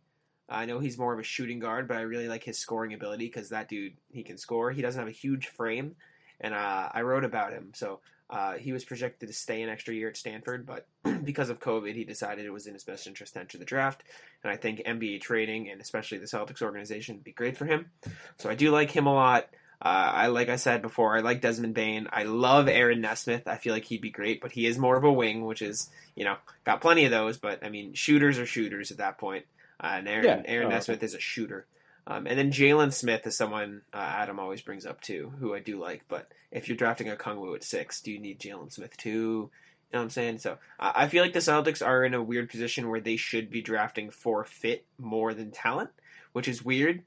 I 0.49 0.67
know 0.67 0.79
he's 0.79 0.99
more 0.99 1.13
of 1.13 1.19
a 1.19 1.25
shooting 1.25 1.59
guard, 1.59 1.89
but 1.89 1.97
I 1.97 2.03
really 2.03 2.29
like 2.29 2.45
his 2.45 2.59
scoring 2.59 2.93
ability 2.93 3.27
because 3.27 3.49
that 3.49 3.69
dude 3.69 3.95
he 4.13 4.23
can 4.23 4.37
score. 4.37 4.71
He 4.71 4.83
doesn't 4.83 4.99
have 4.99 5.09
a 5.09 5.13
huge 5.13 5.49
frame, 5.49 5.97
and 6.41 6.55
uh, 6.55 6.89
I 6.93 7.03
wrote 7.03 7.25
about 7.25 7.53
him. 7.53 7.73
So 7.75 8.01
uh, 8.31 8.55
he 8.55 8.73
was 8.73 8.85
projected 8.85 9.29
to 9.29 9.35
stay 9.35 9.63
an 9.63 9.69
extra 9.69 9.95
year 9.95 10.09
at 10.09 10.17
Stanford, 10.17 10.67
but 10.67 10.87
because 11.25 11.51
of 11.51 11.61
COVID, 11.61 11.95
he 11.95 12.05
decided 12.05 12.45
it 12.47 12.51
was 12.53 12.67
in 12.67 12.75
his 12.75 12.85
best 12.85 13.07
interest 13.07 13.35
to 13.35 13.41
enter 13.41 13.59
the 13.59 13.65
draft. 13.65 14.03
And 14.43 14.53
I 14.53 14.57
think 14.57 14.81
NBA 14.81 15.21
trading 15.21 15.71
and 15.71 15.81
especially 15.81 16.19
the 16.19 16.27
Celtics 16.27 16.63
organization 16.63 17.17
would 17.17 17.25
be 17.25 17.33
great 17.33 17.57
for 17.57 17.67
him. 17.67 17.91
So 18.39 18.49
I 18.49 18.55
do 18.55 18.71
like 18.71 18.91
him 18.91 19.07
a 19.07 19.15
lot. 19.15 19.49
Uh, 19.85 20.13
I 20.15 20.27
like 20.29 20.49
I 20.49 20.57
said 20.57 20.81
before, 20.81 21.17
I 21.17 21.21
like 21.21 21.41
Desmond 21.41 21.75
Bane. 21.75 22.07
I 22.13 22.23
love 22.23 22.69
Aaron 22.69 23.01
Nesmith. 23.01 23.49
I 23.49 23.57
feel 23.57 23.75
like 23.75 23.85
he'd 23.85 24.01
be 24.01 24.11
great, 24.11 24.41
but 24.41 24.53
he 24.53 24.65
is 24.67 24.79
more 24.79 24.97
of 24.97 25.03
a 25.03 25.13
wing, 25.13 25.45
which 25.45 25.61
is 25.61 25.91
you 26.15 26.25
know 26.25 26.37
got 26.65 26.81
plenty 26.81 27.05
of 27.05 27.11
those. 27.11 27.37
But 27.37 27.65
I 27.67 27.69
mean, 27.69 27.93
shooters 27.95 28.39
are 28.39 28.47
shooters 28.47 28.93
at 28.93 28.99
that 28.99 29.19
point. 29.19 29.45
Uh, 29.83 29.95
and 29.97 30.09
Aaron, 30.09 30.25
Yeah. 30.25 30.43
Aaron 30.45 30.69
Oh, 30.69 30.71
Nesmith 30.71 31.03
is 31.03 31.15
a 31.15 31.21
shooter. 31.21 31.67
Um, 32.07 32.27
and 32.27 32.39
then 32.39 32.51
Jalen 32.51 32.93
Smith 32.93 33.27
is 33.27 33.37
someone 33.37 33.83
uh, 33.93 33.99
Adam 33.99 34.41
always 34.41 34.61
brings 34.61 34.87
up 34.87 35.01
too, 35.01 35.33
who 35.39 35.55
I 35.55 35.61
do 35.61 35.79
like. 35.79 36.05
But 36.09 36.31
if 36.51 36.69
you're 36.69 36.77
drafting 36.77 37.07
Okongwu 37.07 37.55
at 37.55 37.65
six, 37.65 38.01
do 38.01 38.11
you 38.11 38.19
need 38.19 38.41
Jalen 38.41 38.73
Smith 38.73 38.97
too? 38.97 39.11
You 39.11 39.99
know 39.99 39.99
what 39.99 40.03
I'm 40.03 40.11
saying? 40.11 40.39
So 40.39 40.59
I 40.81 41.05
I 41.05 41.09
feel 41.09 41.23
like 41.23 41.33
the 41.33 41.39
Celtics 41.39 41.85
are 41.87 42.05
in 42.05 42.15
a 42.15 42.23
weird 42.23 42.51
position 42.51 42.89
where 42.89 43.01
they 43.01 43.17
should 43.17 43.51
be 43.51 43.63
drafting 43.63 44.11
for 44.11 44.45
fit 44.45 44.85
more 44.99 45.33
than 45.33 45.53
talent, 45.53 45.91
which 46.33 46.49
is 46.49 46.65
weird 46.65 47.03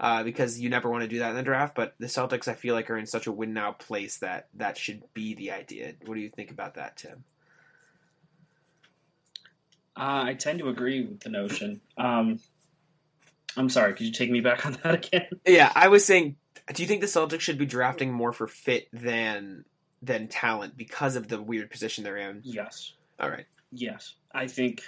uh, 0.00 0.24
because 0.24 0.58
you 0.58 0.70
never 0.70 0.90
want 0.90 1.02
to 1.02 1.08
do 1.08 1.18
that 1.20 1.30
in 1.30 1.36
the 1.36 1.42
draft. 1.42 1.74
But 1.76 1.94
the 1.98 2.06
Celtics, 2.06 2.48
I 2.48 2.54
feel 2.54 2.74
like, 2.74 2.90
are 2.90 2.96
in 2.96 3.06
such 3.06 3.26
a 3.26 3.32
win 3.32 3.52
now 3.52 3.72
place 3.72 4.18
that 4.18 4.48
that 4.54 4.78
should 4.78 5.02
be 5.14 5.34
the 5.34 5.52
idea. 5.52 5.92
What 6.06 6.14
do 6.14 6.20
you 6.20 6.30
think 6.30 6.50
about 6.50 6.74
that, 6.74 6.96
Tim? 6.96 7.22
Uh, 9.96 10.24
I 10.24 10.34
tend 10.34 10.60
to 10.60 10.70
agree 10.70 11.04
with 11.04 11.20
the 11.20 11.28
notion. 11.28 11.82
Um, 11.98 12.40
I'm 13.60 13.68
sorry, 13.68 13.92
could 13.92 14.06
you 14.06 14.12
take 14.12 14.30
me 14.30 14.40
back 14.40 14.64
on 14.64 14.78
that 14.82 15.06
again? 15.06 15.26
Yeah, 15.46 15.70
I 15.74 15.88
was 15.88 16.02
saying, 16.02 16.36
do 16.72 16.82
you 16.82 16.88
think 16.88 17.02
the 17.02 17.06
Celtics 17.06 17.40
should 17.40 17.58
be 17.58 17.66
drafting 17.66 18.10
more 18.10 18.32
for 18.32 18.46
fit 18.46 18.88
than 18.90 19.66
than 20.00 20.28
talent 20.28 20.78
because 20.78 21.14
of 21.14 21.28
the 21.28 21.40
weird 21.42 21.70
position 21.70 22.02
they're 22.02 22.16
in? 22.16 22.40
Yes. 22.42 22.94
All 23.20 23.28
right. 23.28 23.44
Yes, 23.70 24.14
I 24.32 24.46
think 24.46 24.80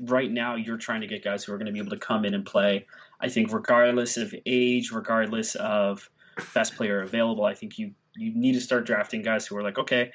right 0.00 0.30
now 0.30 0.56
you're 0.56 0.78
trying 0.78 1.02
to 1.02 1.06
get 1.06 1.22
guys 1.22 1.44
who 1.44 1.52
are 1.52 1.58
going 1.58 1.66
to 1.66 1.72
be 1.72 1.80
able 1.80 1.90
to 1.90 1.98
come 1.98 2.24
in 2.24 2.32
and 2.32 2.46
play. 2.46 2.86
I 3.20 3.28
think 3.28 3.52
regardless 3.52 4.16
of 4.16 4.34
age, 4.46 4.90
regardless 4.90 5.54
of 5.54 6.08
best 6.54 6.76
player 6.76 7.02
available, 7.02 7.44
I 7.44 7.52
think 7.52 7.78
you 7.78 7.92
you 8.16 8.32
need 8.34 8.54
to 8.54 8.60
start 8.62 8.86
drafting 8.86 9.20
guys 9.20 9.46
who 9.46 9.54
are 9.58 9.62
like, 9.62 9.78
okay, 9.78 10.12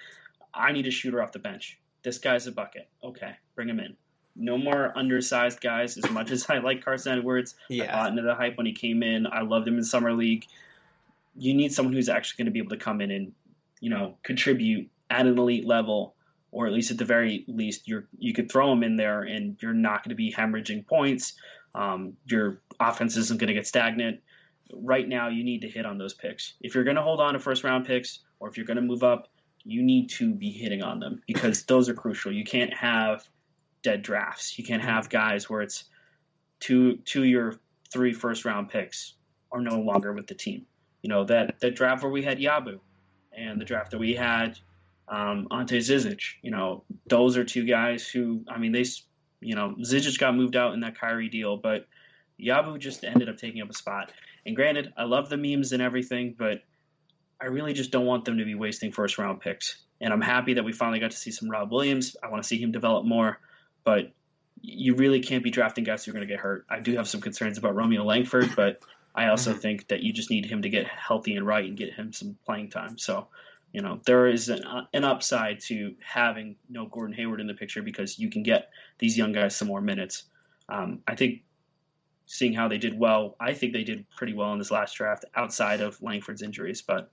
I 0.51 0.71
need 0.71 0.87
a 0.87 0.91
shooter 0.91 1.21
off 1.21 1.31
the 1.31 1.37
bench. 1.37 1.79
This 2.01 2.17
guy's 2.17 2.47
a 2.47 2.51
bucket. 2.51 2.89
Okay, 3.03 3.35
bring 3.55 3.69
him 3.69 3.79
in. 3.79 3.95
No 4.35 4.57
more 4.57 4.91
undersized 4.97 5.61
guys. 5.61 5.97
As 5.97 6.09
much 6.11 6.31
as 6.31 6.49
I 6.49 6.57
like 6.59 6.83
Carsen 6.83 7.17
Edwards, 7.17 7.55
I 7.69 7.73
Yeah. 7.75 7.91
bought 7.91 8.09
into 8.09 8.21
the 8.23 8.35
hype 8.35 8.57
when 8.57 8.65
he 8.65 8.73
came 8.73 9.03
in. 9.03 9.27
I 9.27 9.41
loved 9.41 9.67
him 9.67 9.77
in 9.77 9.83
summer 9.83 10.13
league. 10.13 10.45
You 11.35 11.53
need 11.53 11.73
someone 11.73 11.93
who's 11.93 12.09
actually 12.09 12.43
going 12.43 12.45
to 12.45 12.51
be 12.51 12.59
able 12.59 12.69
to 12.69 12.77
come 12.77 13.01
in 13.01 13.11
and, 13.11 13.33
you 13.79 13.89
know, 13.89 14.17
contribute 14.23 14.89
at 15.09 15.25
an 15.25 15.37
elite 15.37 15.65
level, 15.65 16.15
or 16.51 16.67
at 16.67 16.73
least 16.73 16.91
at 16.91 16.97
the 16.97 17.05
very 17.05 17.43
least, 17.47 17.87
you're 17.87 18.05
you 18.17 18.33
could 18.33 18.51
throw 18.51 18.71
him 18.71 18.83
in 18.83 18.95
there 18.95 19.21
and 19.21 19.57
you're 19.61 19.73
not 19.73 20.03
going 20.03 20.09
to 20.09 20.15
be 20.15 20.31
hemorrhaging 20.31 20.85
points. 20.85 21.33
Um, 21.75 22.15
your 22.27 22.61
offense 22.79 23.17
isn't 23.17 23.39
going 23.39 23.47
to 23.47 23.53
get 23.53 23.65
stagnant. 23.67 24.19
Right 24.71 25.07
now, 25.07 25.27
you 25.29 25.43
need 25.43 25.61
to 25.61 25.69
hit 25.69 25.85
on 25.85 25.97
those 25.97 26.13
picks. 26.13 26.53
If 26.61 26.75
you're 26.75 26.83
going 26.83 26.95
to 26.95 27.01
hold 27.01 27.19
on 27.19 27.33
to 27.33 27.39
first 27.39 27.63
round 27.63 27.85
picks, 27.85 28.19
or 28.39 28.47
if 28.49 28.57
you're 28.57 28.65
going 28.65 28.77
to 28.77 28.83
move 28.83 29.03
up, 29.03 29.27
you 29.63 29.81
need 29.81 30.09
to 30.11 30.33
be 30.33 30.51
hitting 30.51 30.83
on 30.83 30.99
them 30.99 31.21
because 31.27 31.63
those 31.63 31.89
are 31.89 31.93
crucial. 31.93 32.31
You 32.31 32.43
can't 32.43 32.73
have 32.73 33.27
dead 33.83 34.01
drafts. 34.01 34.57
You 34.57 34.65
can't 34.65 34.83
have 34.83 35.09
guys 35.09 35.49
where 35.49 35.61
it's 35.61 35.83
two 36.59 36.97
two 37.05 37.23
your 37.23 37.55
three 37.91 38.13
first 38.13 38.45
round 38.45 38.69
picks 38.69 39.13
are 39.51 39.61
no 39.61 39.79
longer 39.79 40.11
with 40.13 40.27
the 40.27 40.35
team. 40.35 40.65
You 41.01 41.09
know 41.09 41.25
that 41.25 41.59
that 41.59 41.75
draft 41.75 42.01
where 42.01 42.11
we 42.11 42.23
had 42.23 42.39
Yabu, 42.39 42.79
and 43.35 43.59
the 43.59 43.65
draft 43.65 43.91
that 43.91 43.99
we 43.99 44.15
had 44.15 44.57
um, 45.07 45.47
Ante 45.51 45.79
Zizic. 45.79 46.35
You 46.41 46.51
know, 46.51 46.83
those 47.07 47.37
are 47.37 47.43
two 47.43 47.65
guys 47.65 48.07
who, 48.07 48.43
I 48.47 48.57
mean, 48.57 48.71
they, 48.71 48.85
you 49.41 49.55
know, 49.55 49.75
Zizic 49.81 50.17
got 50.19 50.35
moved 50.35 50.55
out 50.55 50.73
in 50.73 50.81
that 50.81 50.99
Kyrie 50.99 51.29
deal, 51.29 51.57
but 51.57 51.87
Yabu 52.39 52.79
just 52.79 53.03
ended 53.03 53.29
up 53.29 53.37
taking 53.37 53.61
up 53.61 53.69
a 53.69 53.73
spot. 53.73 54.11
And 54.45 54.55
granted, 54.55 54.93
I 54.97 55.03
love 55.03 55.29
the 55.29 55.37
memes 55.37 55.71
and 55.71 55.81
everything, 55.81 56.35
but 56.37 56.63
I 57.41 57.45
really 57.45 57.73
just 57.73 57.91
don't 57.91 58.05
want 58.05 58.25
them 58.25 58.37
to 58.37 58.45
be 58.45 58.55
wasting 58.55 58.91
first 58.91 59.17
round 59.17 59.41
picks. 59.41 59.77
And 60.01 60.11
I'm 60.11 60.21
happy 60.21 60.55
that 60.55 60.63
we 60.63 60.73
finally 60.73 60.99
got 60.99 61.11
to 61.11 61.17
see 61.17 61.31
some 61.31 61.49
Rob 61.49 61.71
Williams. 61.71 62.15
I 62.21 62.29
want 62.29 62.43
to 62.43 62.47
see 62.47 62.61
him 62.61 62.71
develop 62.71 63.05
more, 63.05 63.39
but 63.83 64.11
you 64.61 64.95
really 64.95 65.19
can't 65.19 65.43
be 65.43 65.51
drafting 65.51 65.83
guys 65.83 66.05
who 66.05 66.11
are 66.11 66.13
going 66.13 66.27
to 66.27 66.33
get 66.33 66.39
hurt. 66.39 66.65
I 66.69 66.79
do 66.79 66.95
have 66.95 67.07
some 67.07 67.21
concerns 67.21 67.57
about 67.57 67.75
Romeo 67.75 68.03
Langford, 68.03 68.55
but 68.55 68.81
I 69.13 69.27
also 69.27 69.51
mm-hmm. 69.51 69.59
think 69.59 69.87
that 69.89 70.01
you 70.01 70.13
just 70.13 70.29
need 70.29 70.45
him 70.45 70.61
to 70.61 70.69
get 70.69 70.87
healthy 70.87 71.35
and 71.35 71.45
right 71.45 71.65
and 71.65 71.77
get 71.77 71.93
him 71.93 72.13
some 72.13 72.37
playing 72.45 72.69
time. 72.69 72.97
So, 72.97 73.27
you 73.73 73.81
know, 73.81 73.99
there 74.05 74.27
is 74.27 74.49
an, 74.49 74.63
uh, 74.63 74.85
an 74.93 75.03
upside 75.03 75.59
to 75.61 75.95
having 76.01 76.55
no 76.69 76.85
Gordon 76.85 77.15
Hayward 77.15 77.41
in 77.41 77.47
the 77.47 77.53
picture 77.53 77.81
because 77.81 78.17
you 78.17 78.29
can 78.29 78.43
get 78.43 78.69
these 78.99 79.17
young 79.17 79.33
guys 79.33 79.55
some 79.55 79.67
more 79.67 79.81
minutes. 79.81 80.23
Um, 80.69 80.99
I 81.05 81.15
think 81.15 81.41
seeing 82.25 82.53
how 82.53 82.69
they 82.69 82.77
did 82.77 82.97
well, 82.97 83.35
I 83.39 83.53
think 83.53 83.73
they 83.73 83.83
did 83.83 84.09
pretty 84.11 84.33
well 84.33 84.53
in 84.53 84.59
this 84.59 84.71
last 84.71 84.95
draft 84.95 85.25
outside 85.35 85.81
of 85.81 86.01
Langford's 86.01 86.41
injuries, 86.41 86.81
but 86.81 87.11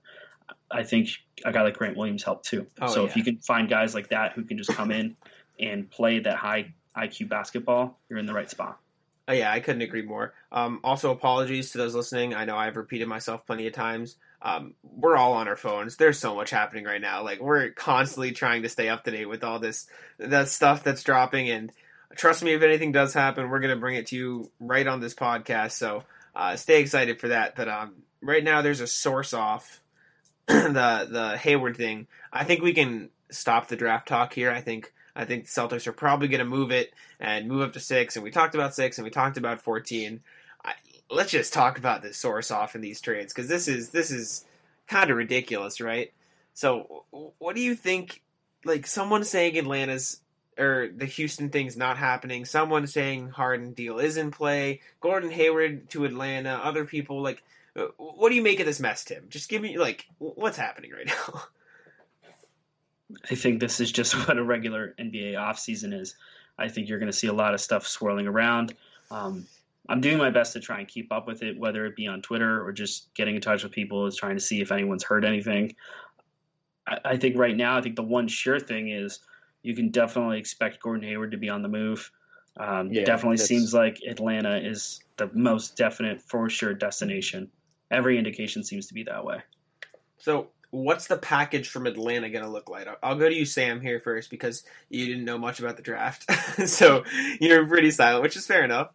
I 0.69 0.83
think 0.83 1.09
a 1.43 1.51
guy 1.51 1.63
like 1.63 1.77
Grant 1.77 1.97
Williams 1.97 2.23
helped 2.23 2.45
too. 2.45 2.67
Oh, 2.81 2.87
so 2.87 3.03
yeah. 3.03 3.09
if 3.09 3.17
you 3.17 3.23
can 3.23 3.37
find 3.37 3.69
guys 3.69 3.93
like 3.93 4.09
that 4.09 4.33
who 4.33 4.43
can 4.43 4.57
just 4.57 4.71
come 4.71 4.91
in 4.91 5.17
and 5.61 5.89
play 5.89 6.19
that 6.19 6.35
high 6.35 6.73
IQ 6.97 7.29
basketball, 7.29 7.99
you're 8.09 8.19
in 8.19 8.25
the 8.25 8.33
right 8.33 8.49
spot. 8.49 8.79
Oh, 9.27 9.33
yeah, 9.33 9.51
I 9.51 9.59
couldn't 9.59 9.81
agree 9.81 10.01
more. 10.01 10.33
Um, 10.51 10.81
also, 10.83 11.11
apologies 11.11 11.71
to 11.71 11.77
those 11.77 11.95
listening. 11.95 12.33
I 12.33 12.45
know 12.45 12.57
I've 12.57 12.75
repeated 12.75 13.07
myself 13.07 13.45
plenty 13.45 13.67
of 13.67 13.73
times. 13.73 14.17
Um, 14.41 14.73
we're 14.83 15.15
all 15.15 15.33
on 15.33 15.47
our 15.47 15.55
phones. 15.55 15.97
There's 15.97 16.17
so 16.17 16.35
much 16.35 16.49
happening 16.49 16.85
right 16.85 16.99
now. 16.99 17.23
Like 17.23 17.39
we're 17.39 17.69
constantly 17.69 18.31
trying 18.31 18.63
to 18.63 18.69
stay 18.69 18.89
up 18.89 19.03
to 19.03 19.11
date 19.11 19.27
with 19.27 19.43
all 19.43 19.59
this 19.59 19.87
that 20.17 20.47
stuff 20.49 20.83
that's 20.83 21.03
dropping. 21.03 21.49
And 21.49 21.71
trust 22.15 22.43
me, 22.43 22.53
if 22.53 22.63
anything 22.63 22.91
does 22.91 23.13
happen, 23.13 23.49
we're 23.49 23.59
gonna 23.59 23.75
bring 23.75 23.95
it 23.95 24.07
to 24.07 24.15
you 24.15 24.51
right 24.59 24.87
on 24.87 24.99
this 24.99 25.13
podcast. 25.13 25.73
So 25.73 26.03
uh, 26.35 26.55
stay 26.55 26.81
excited 26.81 27.19
for 27.19 27.27
that. 27.27 27.55
But 27.55 27.69
um, 27.69 27.93
right 28.21 28.43
now, 28.43 28.63
there's 28.63 28.81
a 28.81 28.87
source 28.87 29.33
off 29.33 29.79
the 30.47 31.07
the 31.09 31.37
Hayward 31.37 31.77
thing. 31.77 32.07
I 32.33 32.43
think 32.43 32.63
we 32.63 32.73
can 32.73 33.11
stop 33.29 33.67
the 33.67 33.75
draft 33.75 34.07
talk 34.07 34.33
here. 34.33 34.51
I 34.51 34.61
think 34.61 34.91
I 35.15 35.25
think 35.25 35.45
the 35.45 35.51
Celtics 35.51 35.87
are 35.87 35.93
probably 35.93 36.27
going 36.27 36.39
to 36.39 36.45
move 36.45 36.71
it 36.71 36.93
and 37.19 37.47
move 37.47 37.61
up 37.61 37.73
to 37.73 37.79
six. 37.79 38.15
And 38.15 38.23
we 38.23 38.31
talked 38.31 38.55
about 38.55 38.75
six 38.75 38.97
and 38.97 39.05
we 39.05 39.11
talked 39.11 39.37
about 39.37 39.61
14. 39.61 40.21
I, 40.63 40.73
let's 41.09 41.31
just 41.31 41.53
talk 41.53 41.77
about 41.77 42.01
this 42.01 42.17
source 42.17 42.51
off 42.51 42.75
in 42.75 42.81
these 42.81 43.01
trades 43.01 43.33
because 43.33 43.49
this 43.49 43.67
is 43.67 43.89
this 43.89 44.11
is 44.11 44.45
kind 44.87 45.09
of 45.09 45.17
ridiculous, 45.17 45.81
right? 45.81 46.11
So, 46.53 47.05
what 47.37 47.55
do 47.55 47.61
you 47.61 47.75
think? 47.75 48.21
Like 48.63 48.85
someone 48.85 49.23
saying 49.23 49.57
Atlanta's 49.57 50.21
or 50.57 50.89
the 50.95 51.05
Houston 51.05 51.49
thing's 51.49 51.75
not 51.75 51.97
happening. 51.97 52.45
Someone 52.45 52.85
saying 52.85 53.29
Harden 53.29 53.73
deal 53.73 53.97
is 53.97 54.17
in 54.17 54.29
play. 54.31 54.81
Gordon 54.99 55.31
Hayward 55.31 55.89
to 55.91 56.05
Atlanta. 56.05 56.51
Other 56.63 56.85
people 56.85 57.21
like. 57.21 57.41
Uh, 57.73 57.85
what 57.97 58.29
do 58.29 58.35
you 58.35 58.41
make 58.41 58.59
of 58.59 58.65
this 58.65 58.81
mess, 58.81 59.05
Tim? 59.05 59.27
Just 59.29 59.49
give 59.49 59.61
me 59.61 59.77
like 59.77 60.05
what's 60.19 60.57
happening 60.57 60.91
right 60.91 61.07
now. 61.07 61.43
I 63.29 63.35
think 63.35 63.59
this 63.59 63.79
is 63.79 63.91
just 63.91 64.13
what 64.27 64.37
a 64.37 64.43
regular 64.43 64.95
NBA 64.99 65.33
offseason 65.33 65.99
is. 65.99 66.15
I 66.57 66.67
think 66.67 66.89
you're 66.89 66.99
going 66.99 67.11
to 67.11 67.17
see 67.17 67.27
a 67.27 67.33
lot 67.33 67.53
of 67.53 67.61
stuff 67.61 67.87
swirling 67.87 68.27
around. 68.27 68.73
Um, 69.09 69.47
I'm 69.89 69.99
doing 69.99 70.17
my 70.17 70.29
best 70.29 70.53
to 70.53 70.59
try 70.59 70.79
and 70.79 70.87
keep 70.87 71.11
up 71.11 71.27
with 71.27 71.43
it, 71.43 71.57
whether 71.57 71.85
it 71.85 71.95
be 71.95 72.07
on 72.07 72.21
Twitter 72.21 72.63
or 72.65 72.71
just 72.71 73.13
getting 73.13 73.35
in 73.35 73.41
touch 73.41 73.63
with 73.63 73.71
people, 73.71 74.05
is 74.05 74.15
trying 74.15 74.35
to 74.35 74.41
see 74.41 74.61
if 74.61 74.71
anyone's 74.71 75.03
heard 75.03 75.25
anything. 75.25 75.75
I, 76.87 76.99
I 77.05 77.17
think 77.17 77.37
right 77.37 77.55
now, 77.55 77.77
I 77.77 77.81
think 77.81 77.95
the 77.95 78.03
one 78.03 78.27
sure 78.27 78.59
thing 78.59 78.89
is 78.89 79.19
you 79.63 79.75
can 79.75 79.89
definitely 79.89 80.39
expect 80.39 80.81
Gordon 80.81 81.07
Hayward 81.07 81.31
to 81.31 81.37
be 81.37 81.49
on 81.49 81.61
the 81.61 81.67
move. 81.67 82.11
Um, 82.57 82.91
yeah, 82.91 83.05
definitely 83.05 83.37
seems 83.37 83.73
like 83.73 84.01
Atlanta 84.07 84.57
is 84.57 85.01
the 85.17 85.29
most 85.33 85.77
definite 85.77 86.21
for 86.21 86.49
sure 86.49 86.73
destination. 86.73 87.49
Every 87.89 88.17
indication 88.17 88.63
seems 88.63 88.87
to 88.87 88.93
be 88.93 89.03
that 89.03 89.23
way. 89.23 89.41
So 90.17 90.47
what's 90.71 91.07
the 91.07 91.17
package 91.17 91.69
from 91.69 91.85
Atlanta 91.85 92.29
going 92.29 92.43
to 92.43 92.49
look 92.49 92.69
like? 92.69 92.87
I'll 93.03 93.15
go 93.15 93.29
to 93.29 93.35
you, 93.35 93.45
Sam, 93.45 93.81
here 93.81 93.99
first 93.99 94.29
because 94.29 94.63
you 94.89 95.05
didn't 95.05 95.25
know 95.25 95.37
much 95.37 95.59
about 95.59 95.77
the 95.77 95.83
draft, 95.83 96.25
so 96.67 97.03
you're 97.39 97.67
pretty 97.67 97.91
silent, 97.91 98.23
which 98.23 98.35
is 98.35 98.47
fair 98.47 98.63
enough. 98.63 98.89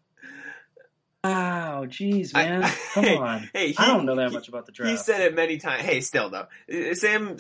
Wow, 1.23 1.85
jeez, 1.87 2.33
man, 2.35 2.63
I, 2.63 2.71
come 2.95 3.05
hey, 3.05 3.17
on. 3.17 3.51
Hey, 3.53 3.69
he, 3.69 3.79
I 3.79 3.89
don't 3.89 4.07
know 4.07 4.17
that 4.17 4.33
much 4.33 4.49
about 4.49 4.67
the 4.67 4.73
draft. 4.73 4.91
He 4.91 4.97
said 4.97 5.21
it 5.23 5.35
many 5.35 5.59
times. 5.59 5.83
Hey, 5.83 6.01
still 6.01 6.31
though, 6.31 6.47
Sam 6.95 7.39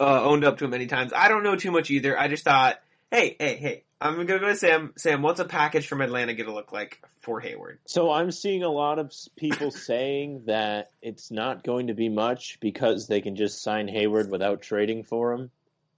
uh, 0.00 0.22
owned 0.22 0.44
up 0.44 0.58
to 0.58 0.64
it 0.64 0.68
many 0.68 0.86
times. 0.86 1.12
I 1.14 1.28
don't 1.28 1.42
know 1.42 1.56
too 1.56 1.70
much 1.70 1.90
either. 1.90 2.18
I 2.18 2.28
just 2.28 2.44
thought, 2.44 2.80
hey, 3.14 3.36
hey, 3.38 3.56
hey, 3.56 3.84
I'm 4.00 4.14
gonna 4.14 4.24
go 4.24 4.38
to 4.38 4.56
Sam. 4.56 4.92
Sam, 4.96 5.22
what's 5.22 5.40
a 5.40 5.44
package 5.44 5.86
from 5.86 6.00
Atlanta 6.00 6.34
going 6.34 6.48
to 6.48 6.54
look 6.54 6.72
like 6.72 7.00
for 7.20 7.40
Hayward? 7.40 7.78
So 7.86 8.10
I'm 8.10 8.30
seeing 8.30 8.62
a 8.62 8.68
lot 8.68 8.98
of 8.98 9.12
people 9.36 9.70
saying 9.70 10.42
that 10.46 10.90
it's 11.00 11.30
not 11.30 11.62
going 11.62 11.86
to 11.86 11.94
be 11.94 12.08
much 12.08 12.58
because 12.60 13.06
they 13.06 13.20
can 13.20 13.36
just 13.36 13.62
sign 13.62 13.88
Hayward 13.88 14.30
without 14.30 14.62
trading 14.62 15.04
for 15.04 15.32
him. 15.32 15.50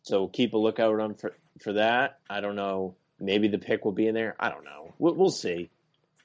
So 0.02 0.28
keep 0.28 0.52
a 0.52 0.58
lookout 0.58 1.00
on 1.00 1.14
for 1.14 1.34
for 1.60 1.72
that. 1.74 2.18
I 2.28 2.40
don't 2.40 2.56
know. 2.56 2.96
Maybe 3.18 3.48
the 3.48 3.58
pick 3.58 3.84
will 3.84 3.92
be 3.92 4.06
in 4.06 4.14
there. 4.14 4.36
I 4.38 4.50
don't 4.50 4.64
know. 4.64 4.94
We'll, 4.98 5.14
we'll 5.14 5.30
see. 5.30 5.70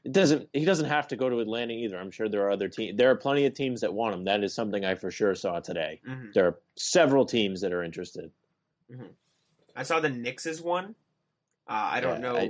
It 0.03 0.11
doesn't. 0.11 0.49
He 0.51 0.65
doesn't 0.65 0.89
have 0.89 1.07
to 1.09 1.15
go 1.15 1.29
to 1.29 1.39
Atlanta 1.39 1.73
either. 1.73 1.97
I'm 1.97 2.11
sure 2.11 2.27
there 2.27 2.45
are 2.47 2.51
other 2.51 2.67
teams. 2.67 2.97
There 2.97 3.11
are 3.11 3.15
plenty 3.15 3.45
of 3.45 3.53
teams 3.53 3.81
that 3.81 3.93
want 3.93 4.15
him. 4.15 4.25
That 4.25 4.43
is 4.43 4.53
something 4.53 4.83
I 4.83 4.95
for 4.95 5.09
sure 5.09 5.35
saw 5.35 5.61
today. 5.61 6.01
Mm-hmm. 6.07 6.31
There 6.33 6.47
are 6.47 6.59
several 6.75 7.25
teams 7.25 7.61
that 7.61 7.71
are 7.71 7.83
interested. 7.83 8.31
Mm-hmm. 8.91 9.05
I 9.75 9.83
saw 9.83 9.99
the 9.99 10.09
Knicks 10.09 10.61
one. 10.61 10.95
Uh, 11.67 11.89
I 11.93 12.01
don't 12.01 12.21
yeah, 12.21 12.31
know 12.31 12.37
I... 12.37 12.49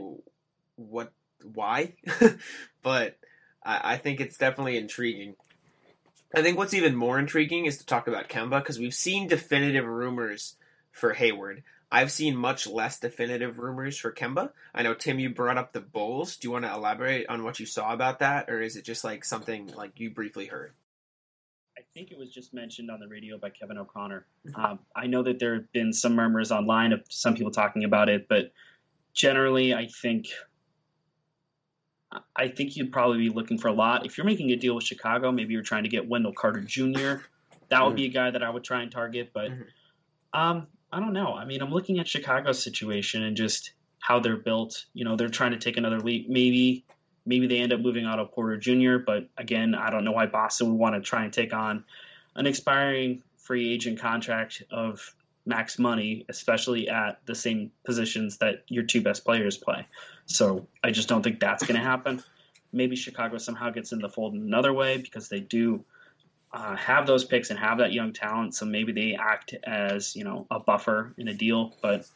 what 0.75 1.11
why, 1.43 1.93
but 2.83 3.17
I, 3.63 3.93
I 3.93 3.97
think 3.97 4.19
it's 4.19 4.37
definitely 4.37 4.77
intriguing. 4.77 5.35
I 6.33 6.41
think 6.41 6.57
what's 6.57 6.73
even 6.73 6.95
more 6.95 7.19
intriguing 7.19 7.65
is 7.65 7.79
to 7.79 7.85
talk 7.85 8.07
about 8.07 8.29
Kemba 8.29 8.59
because 8.59 8.79
we've 8.79 8.93
seen 8.93 9.27
definitive 9.27 9.85
rumors 9.85 10.55
for 10.91 11.13
Hayward. 11.13 11.63
I've 11.91 12.11
seen 12.11 12.37
much 12.37 12.67
less 12.67 12.99
definitive 12.99 13.59
rumors 13.59 13.97
for 13.97 14.13
Kemba. 14.13 14.51
I 14.73 14.83
know 14.83 14.93
Tim, 14.93 15.19
you 15.19 15.29
brought 15.29 15.57
up 15.57 15.73
the 15.73 15.81
Bulls. 15.81 16.37
Do 16.37 16.47
you 16.47 16.51
want 16.53 16.63
to 16.63 16.73
elaborate 16.73 17.27
on 17.27 17.43
what 17.43 17.59
you 17.59 17.65
saw 17.65 17.91
about 17.91 18.19
that, 18.19 18.49
or 18.49 18.61
is 18.61 18.77
it 18.77 18.85
just 18.85 19.03
like 19.03 19.25
something 19.25 19.67
like 19.75 19.99
you 19.99 20.09
briefly 20.09 20.45
heard? 20.45 20.71
I 21.91 21.99
think 21.99 22.11
it 22.11 22.17
was 22.17 22.31
just 22.31 22.53
mentioned 22.53 22.89
on 22.89 23.01
the 23.01 23.07
radio 23.07 23.37
by 23.37 23.49
Kevin 23.49 23.77
O'Connor. 23.77 24.25
Um, 24.55 24.79
I 24.95 25.07
know 25.07 25.23
that 25.23 25.39
there 25.39 25.55
have 25.55 25.69
been 25.73 25.91
some 25.91 26.15
murmurs 26.15 26.49
online 26.49 26.93
of 26.93 27.01
some 27.09 27.35
people 27.35 27.51
talking 27.51 27.83
about 27.83 28.07
it, 28.07 28.27
but 28.29 28.53
generally, 29.13 29.73
I 29.73 29.87
think 29.87 30.27
I 32.33 32.47
think 32.47 32.77
you'd 32.77 32.93
probably 32.93 33.17
be 33.17 33.29
looking 33.29 33.57
for 33.57 33.67
a 33.67 33.73
lot. 33.73 34.05
If 34.05 34.17
you're 34.17 34.25
making 34.25 34.51
a 34.51 34.55
deal 34.55 34.75
with 34.75 34.85
Chicago, 34.85 35.33
maybe 35.33 35.53
you're 35.53 35.63
trying 35.63 35.83
to 35.83 35.89
get 35.89 36.07
Wendell 36.07 36.31
Carter 36.31 36.61
Jr. 36.61 37.23
That 37.67 37.85
would 37.85 37.97
be 37.97 38.05
a 38.05 38.09
guy 38.09 38.31
that 38.31 38.41
I 38.41 38.49
would 38.49 38.63
try 38.63 38.83
and 38.83 38.91
target. 38.91 39.31
But 39.33 39.51
mm-hmm. 39.51 40.39
um, 40.39 40.67
I 40.93 41.01
don't 41.01 41.13
know. 41.13 41.33
I 41.33 41.43
mean, 41.43 41.61
I'm 41.61 41.71
looking 41.71 41.99
at 41.99 42.07
Chicago's 42.07 42.63
situation 42.63 43.23
and 43.23 43.35
just 43.35 43.73
how 43.99 44.21
they're 44.21 44.37
built. 44.37 44.85
You 44.93 45.03
know, 45.03 45.17
they're 45.17 45.29
trying 45.29 45.51
to 45.51 45.59
take 45.59 45.75
another 45.75 45.99
leap. 45.99 46.29
Maybe 46.29 46.85
maybe 47.25 47.47
they 47.47 47.59
end 47.59 47.73
up 47.73 47.79
moving 47.79 48.05
out 48.05 48.19
of 48.19 48.31
Porter 48.31 48.57
Jr. 48.57 48.97
But 48.97 49.27
again, 49.37 49.75
I 49.75 49.89
don't 49.89 50.03
know 50.03 50.11
why 50.11 50.25
Boston 50.25 50.69
would 50.71 50.79
want 50.79 50.95
to 50.95 51.01
try 51.01 51.23
and 51.23 51.33
take 51.33 51.53
on 51.53 51.83
an 52.35 52.47
expiring 52.47 53.21
free 53.37 53.73
agent 53.73 53.99
contract 53.99 54.63
of 54.71 55.13
max 55.45 55.79
money, 55.79 56.25
especially 56.29 56.89
at 56.89 57.19
the 57.25 57.35
same 57.35 57.71
positions 57.83 58.37
that 58.37 58.63
your 58.67 58.83
two 58.83 59.01
best 59.01 59.25
players 59.25 59.57
play. 59.57 59.87
So 60.25 60.67
I 60.83 60.91
just 60.91 61.09
don't 61.09 61.23
think 61.23 61.39
that's 61.39 61.65
going 61.65 61.79
to 61.79 61.85
happen. 61.85 62.23
Maybe 62.71 62.95
Chicago 62.95 63.37
somehow 63.37 63.71
gets 63.71 63.91
in 63.91 63.99
the 63.99 64.09
fold 64.09 64.33
in 64.33 64.41
another 64.41 64.71
way 64.71 64.97
because 64.97 65.29
they 65.29 65.39
do 65.39 65.83
uh, 66.53 66.75
have 66.75 67.07
those 67.07 67.25
picks 67.25 67.49
and 67.49 67.59
have 67.59 67.79
that 67.79 67.91
young 67.91 68.13
talent. 68.13 68.55
So 68.55 68.65
maybe 68.65 68.91
they 68.91 69.17
act 69.19 69.55
as 69.63 70.15
you 70.15 70.23
know 70.23 70.47
a 70.49 70.59
buffer 70.59 71.13
in 71.17 71.27
a 71.27 71.33
deal. 71.33 71.73
But 71.81 72.07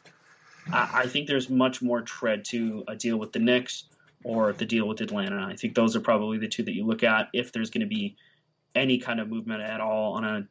I, 0.72 1.02
I 1.02 1.06
think 1.06 1.26
there's 1.26 1.50
much 1.50 1.82
more 1.82 2.00
tread 2.00 2.44
to 2.46 2.84
a 2.88 2.96
deal 2.96 3.18
with 3.18 3.32
the 3.32 3.38
Knicks 3.38 3.84
or 4.26 4.52
the 4.52 4.66
deal 4.66 4.88
with 4.88 5.00
Atlanta. 5.00 5.46
I 5.48 5.54
think 5.54 5.76
those 5.76 5.94
are 5.94 6.00
probably 6.00 6.38
the 6.38 6.48
two 6.48 6.64
that 6.64 6.74
you 6.74 6.84
look 6.84 7.04
at 7.04 7.28
if 7.32 7.52
there's 7.52 7.70
going 7.70 7.82
to 7.82 7.86
be 7.86 8.16
any 8.74 8.98
kind 8.98 9.20
of 9.20 9.28
movement 9.28 9.62
at 9.62 9.80
all 9.80 10.14
on 10.14 10.24
a 10.24 10.48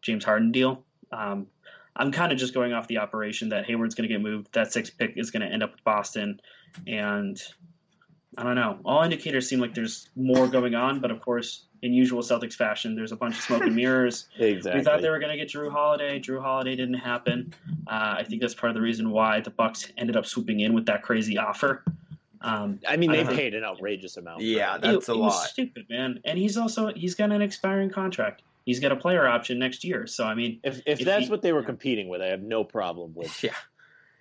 James 0.00 0.24
Harden 0.24 0.52
deal. 0.52 0.84
Um, 1.10 1.48
I'm 1.96 2.12
kind 2.12 2.30
of 2.30 2.38
just 2.38 2.54
going 2.54 2.72
off 2.72 2.86
the 2.86 2.98
operation 2.98 3.48
that 3.48 3.66
Hayward's 3.66 3.96
going 3.96 4.08
to 4.08 4.14
get 4.14 4.22
moved. 4.22 4.52
That 4.52 4.72
sixth 4.72 4.96
pick 4.96 5.14
is 5.16 5.32
going 5.32 5.42
to 5.42 5.52
end 5.52 5.64
up 5.64 5.72
with 5.72 5.82
Boston, 5.82 6.40
and 6.86 7.36
I 8.38 8.44
don't 8.44 8.54
know. 8.54 8.78
All 8.84 9.02
indicators 9.02 9.48
seem 9.48 9.58
like 9.58 9.74
there's 9.74 10.08
more 10.14 10.46
going 10.46 10.76
on, 10.76 11.00
but 11.00 11.10
of 11.10 11.20
course, 11.20 11.66
in 11.82 11.92
usual 11.92 12.22
Celtics 12.22 12.54
fashion, 12.54 12.94
there's 12.94 13.10
a 13.10 13.16
bunch 13.16 13.38
of 13.38 13.42
smoke 13.42 13.62
and 13.62 13.74
mirrors. 13.82 14.28
exactly. 14.38 14.78
We 14.78 14.84
thought 14.84 15.02
they 15.02 15.10
were 15.10 15.18
going 15.18 15.36
to 15.36 15.36
get 15.36 15.48
Jrue 15.48 15.72
Holiday. 15.72 16.20
Jrue 16.20 16.40
Holiday 16.40 16.76
didn't 16.76 16.94
happen. 16.94 17.54
Uh, 17.88 18.14
I 18.18 18.22
think 18.22 18.40
that's 18.40 18.54
part 18.54 18.70
of 18.70 18.74
the 18.74 18.82
reason 18.82 19.10
why 19.10 19.40
the 19.40 19.50
Bucks 19.50 19.90
ended 19.98 20.16
up 20.16 20.26
swooping 20.26 20.60
in 20.60 20.74
with 20.74 20.86
that 20.86 21.02
crazy 21.02 21.38
offer. 21.38 21.82
Um, 22.46 22.80
I 22.88 22.96
mean, 22.96 23.10
they 23.12 23.22
I 23.22 23.24
paid 23.24 23.54
an 23.54 23.64
outrageous 23.64 24.16
amount. 24.16 24.42
Yeah, 24.42 24.78
that's 24.78 25.08
it, 25.08 25.12
a 25.12 25.14
it 25.14 25.18
lot. 25.18 25.26
Was 25.26 25.50
stupid, 25.50 25.86
man. 25.90 26.20
And 26.24 26.38
he's 26.38 26.56
also 26.56 26.92
he's 26.94 27.14
got 27.14 27.32
an 27.32 27.42
expiring 27.42 27.90
contract. 27.90 28.42
he's 28.64 28.80
got 28.80 28.92
a 28.92 28.96
player 28.96 29.26
option 29.26 29.58
next 29.58 29.84
year. 29.84 30.06
So 30.06 30.24
I 30.24 30.34
mean, 30.34 30.60
If 30.62 30.78
if, 30.86 31.00
If 31.00 31.04
that's 31.06 31.24
he- 31.26 31.30
what 31.30 31.42
they 31.42 31.52
were 31.52 31.62
competing 31.64 32.08
with, 32.08 32.20
I 32.22 32.26
have 32.26 32.42
no 32.42 32.62
problem 32.64 33.14
with 33.14 33.42
Yeah. 33.44 33.50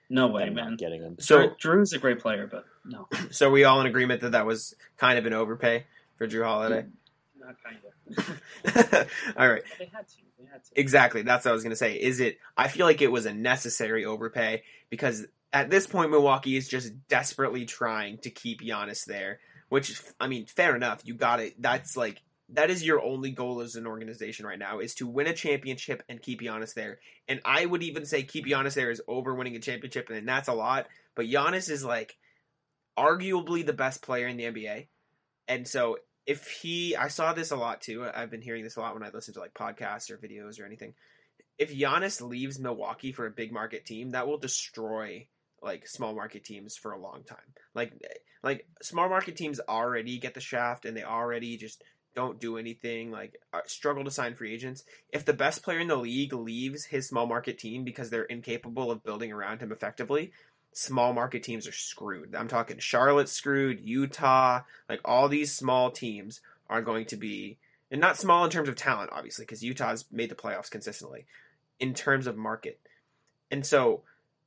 no 0.10 0.28
way, 0.28 0.50
man. 0.50 0.76
getting 0.78 1.02
him. 1.02 1.18
So 1.20 1.50
Jrue, 1.50 1.60
Jrue's 1.60 1.94
a 1.94 2.00
great 2.00 2.20
player, 2.20 2.48
but 2.52 2.66
no, 2.84 3.08
so 3.32 3.50
we 3.52 3.64
all 3.64 3.80
in 3.82 3.88
agreement 3.88 4.22
that 4.22 4.32
that 4.32 4.46
was 4.46 4.76
kind 4.98 5.18
of 5.20 5.26
an 5.26 5.34
overpay 5.34 5.86
for 6.18 6.28
Jrue 6.28 6.44
Holiday. 6.46 6.86
not 7.40 7.56
kind 7.64 7.78
of. 7.78 9.08
all 9.38 9.50
right. 9.50 9.64
they 9.80 9.86
had 9.86 10.08
to. 10.08 10.16
They 10.40 10.46
had 10.52 10.64
to. 10.64 10.70
Exactly. 10.80 11.22
That's 11.24 11.46
what 11.46 11.52
I 11.52 11.54
was 11.54 11.64
going 11.64 11.72
to 11.72 11.76
say. 11.76 11.96
Is 11.96 12.20
it? 12.20 12.38
I 12.58 12.68
feel 12.68 12.86
like 12.86 13.02
it 13.02 13.12
was 13.12 13.26
a 13.26 13.34
necessary 13.34 14.06
overpay 14.06 14.64
because 14.90 15.26
at 15.56 15.70
this 15.70 15.88
point, 15.88 16.12
Milwaukee 16.12 16.58
is 16.58 16.68
just 16.68 16.92
desperately 17.08 17.64
trying 17.66 18.18
to 18.20 18.30
keep 18.30 18.60
Giannis 18.60 19.06
there. 19.06 19.40
Which, 19.70 20.00
I 20.20 20.28
mean, 20.28 20.46
fair 20.46 20.76
enough. 20.76 21.02
You 21.06 21.16
got 21.16 21.40
it. 21.40 21.60
That's 21.60 21.96
like 21.96 22.22
that 22.50 22.70
is 22.70 22.86
your 22.86 23.02
only 23.02 23.32
goal 23.32 23.62
as 23.62 23.76
an 23.76 23.88
organization 23.88 24.46
right 24.46 24.60
now 24.60 24.80
is 24.80 24.96
to 24.96 25.08
win 25.08 25.28
a 25.28 25.34
championship 25.34 26.04
and 26.10 26.22
keep 26.22 26.42
Giannis 26.42 26.74
there. 26.74 27.00
And 27.30 27.40
I 27.46 27.66
would 27.66 27.84
even 27.84 28.06
say 28.06 28.24
keep 28.24 28.46
Giannis 28.46 28.76
there 28.76 28.92
is 28.92 29.02
over 29.08 29.34
winning 29.34 29.56
a 29.56 29.60
championship, 29.60 30.10
and 30.10 30.28
that's 30.28 30.50
a 30.50 30.54
lot. 30.54 30.88
But 31.16 31.26
Giannis 31.26 31.70
is 31.70 31.86
like 31.86 32.18
arguably 32.98 33.66
the 33.66 33.74
best 33.74 34.02
player 34.02 34.28
in 34.28 34.38
the 34.38 34.44
NBA, 34.44 34.88
and 35.48 35.66
so 35.66 36.00
if 36.26 36.48
he, 36.50 36.96
I 36.96 37.08
saw 37.08 37.34
this 37.34 37.52
a 37.52 37.56
lot 37.56 37.82
too. 37.82 38.06
I've 38.14 38.30
been 38.30 38.42
hearing 38.42 38.64
this 38.64 38.76
a 38.76 38.82
lot 38.82 38.94
when 38.94 39.04
I 39.04 39.10
listen 39.14 39.34
to 39.36 39.40
like 39.40 39.54
podcasts 39.54 40.12
or 40.12 40.18
videos 40.18 40.60
or 40.60 40.66
anything. 40.66 40.94
If 41.58 41.74
Giannis 41.74 42.22
leaves 42.22 42.60
Milwaukee 42.60 43.14
for 43.14 43.26
a 43.26 43.32
big 43.32 43.54
market 43.54 43.86
team, 43.86 44.12
that 44.12 44.28
will 44.28 44.38
destroy 44.38 45.28
like 45.66 45.88
small 45.88 46.14
market 46.14 46.46
teams 46.46 46.78
for 46.78 46.92
a 46.92 47.02
long 47.02 47.24
time. 47.24 47.38
Like 47.74 47.92
like 48.44 48.68
small 48.82 49.10
market 49.10 49.36
teams 49.36 49.60
already 49.68 50.20
get 50.20 50.36
the 50.36 50.40
shaft 50.40 50.86
and 50.86 50.96
they 50.96 51.04
already 51.04 51.58
just 51.58 51.84
don't 52.16 52.40
do 52.40 52.58
anything 52.58 53.12
like 53.12 53.38
uh, 53.52 53.60
struggle 53.66 54.06
to 54.06 54.12
sign 54.12 54.36
free 54.36 54.54
agents. 54.54 54.84
If 55.12 55.26
the 55.26 55.34
best 55.34 55.64
player 55.64 55.80
in 55.80 55.90
the 55.90 55.98
league 55.98 56.34
leaves 56.34 56.86
his 56.86 57.08
small 57.08 57.26
market 57.26 57.60
team 57.60 57.84
because 57.84 58.10
they're 58.10 58.24
incapable 58.24 58.92
of 58.92 59.04
building 59.04 59.34
around 59.34 59.60
him 59.60 59.72
effectively, 59.72 60.32
small 60.72 61.12
market 61.12 61.44
teams 61.44 61.68
are 61.68 61.74
screwed. 61.74 62.36
I'm 62.36 62.48
talking 62.48 62.78
Charlotte 62.78 63.28
screwed, 63.28 63.82
Utah, 63.82 64.62
like 64.88 65.02
all 65.04 65.28
these 65.28 65.52
small 65.52 65.92
teams 65.92 66.42
are 66.70 66.82
going 66.82 67.06
to 67.08 67.18
be 67.18 67.58
and 67.92 68.00
not 68.02 68.18
small 68.18 68.46
in 68.46 68.50
terms 68.50 68.70
of 68.70 68.76
talent 68.76 69.12
obviously 69.14 69.46
because 69.46 69.64
Utah's 69.64 70.06
made 70.12 70.30
the 70.30 70.36
playoffs 70.36 70.70
consistently 70.70 71.26
in 71.80 71.94
terms 71.94 72.28
of 72.28 72.38
market. 72.38 72.80
And 73.52 73.66
so 73.66 74.04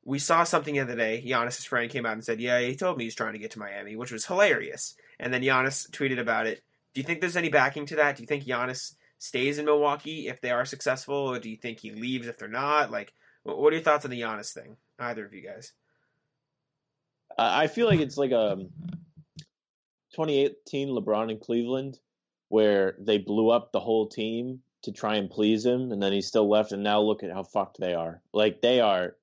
we 0.09 0.18
saw 0.18 0.42
something 0.42 0.72
the 0.72 0.80
other 0.80 0.96
day. 0.96 1.22
Giannis's 1.24 1.66
friend 1.66 1.90
came 1.90 2.06
out 2.06 2.14
and 2.14 2.24
said, 2.24 2.40
"Yeah, 2.40 2.61
he 2.61 2.74
told 2.76 2.96
me 2.96 3.04
he's 3.04 3.14
trying 3.14 3.34
to 3.34 3.38
get 3.38 3.50
to 3.50 3.59
Miami," 3.59 3.94
which 3.94 4.11
was 4.11 4.24
hilarious. 4.24 4.94
And 5.20 5.34
then 5.34 5.42
Giannis 5.42 5.90
tweeted 5.90 6.18
about 6.18 6.46
it. 6.46 6.62
Do 6.94 7.02
you 7.02 7.04
think 7.04 7.20
there's 7.20 7.36
any 7.36 7.50
backing 7.50 7.84
to 7.86 7.96
that? 7.96 8.16
Do 8.16 8.22
you 8.22 8.26
think 8.26 8.44
Giannis 8.44 8.94
stays 9.18 9.59
in 9.59 9.66
Milwaukee 9.66 10.28
if 10.28 10.40
they 10.40 10.50
are 10.50 10.64
successful, 10.64 11.14
or 11.14 11.38
do 11.38 11.50
you 11.50 11.59
think 11.59 11.80
he 11.80 11.90
leaves 11.90 12.26
if 12.26 12.38
they're 12.38 12.48
not? 12.48 12.90
Like, 12.90 13.12
what 13.42 13.70
are 13.70 13.76
your 13.76 13.84
thoughts 13.84 14.06
on 14.06 14.11
the 14.11 14.22
Giannis 14.22 14.54
thing? 14.54 14.78
Either 14.98 15.26
of 15.26 15.34
you 15.34 15.42
guys? 15.42 15.74
I 17.36 17.66
feel 17.66 17.86
like 17.86 18.00
it's 18.00 18.16
like 18.16 18.32
um, 18.32 18.70
a 18.80 19.44
2018 20.14 20.88
LeBron 20.88 21.30
in 21.30 21.38
Cleveland, 21.38 21.98
where 22.48 22.96
they 22.98 23.18
blew 23.18 23.50
up 23.50 23.72
the 23.72 23.80
whole 23.80 24.09
team 24.09 24.62
to 24.84 24.92
try 24.92 25.16
and 25.16 25.28
please 25.30 25.66
him, 25.66 25.92
and 25.92 26.02
then 26.02 26.14
he's 26.14 26.28
still 26.28 26.48
left. 26.48 26.72
And 26.72 26.82
now 26.82 27.02
look 27.02 27.22
at 27.22 27.30
how 27.30 27.42
fucked 27.42 27.78
they 27.78 27.92
are. 27.92 28.22
Like 28.32 28.62
they 28.62 28.80
are. 28.80 29.16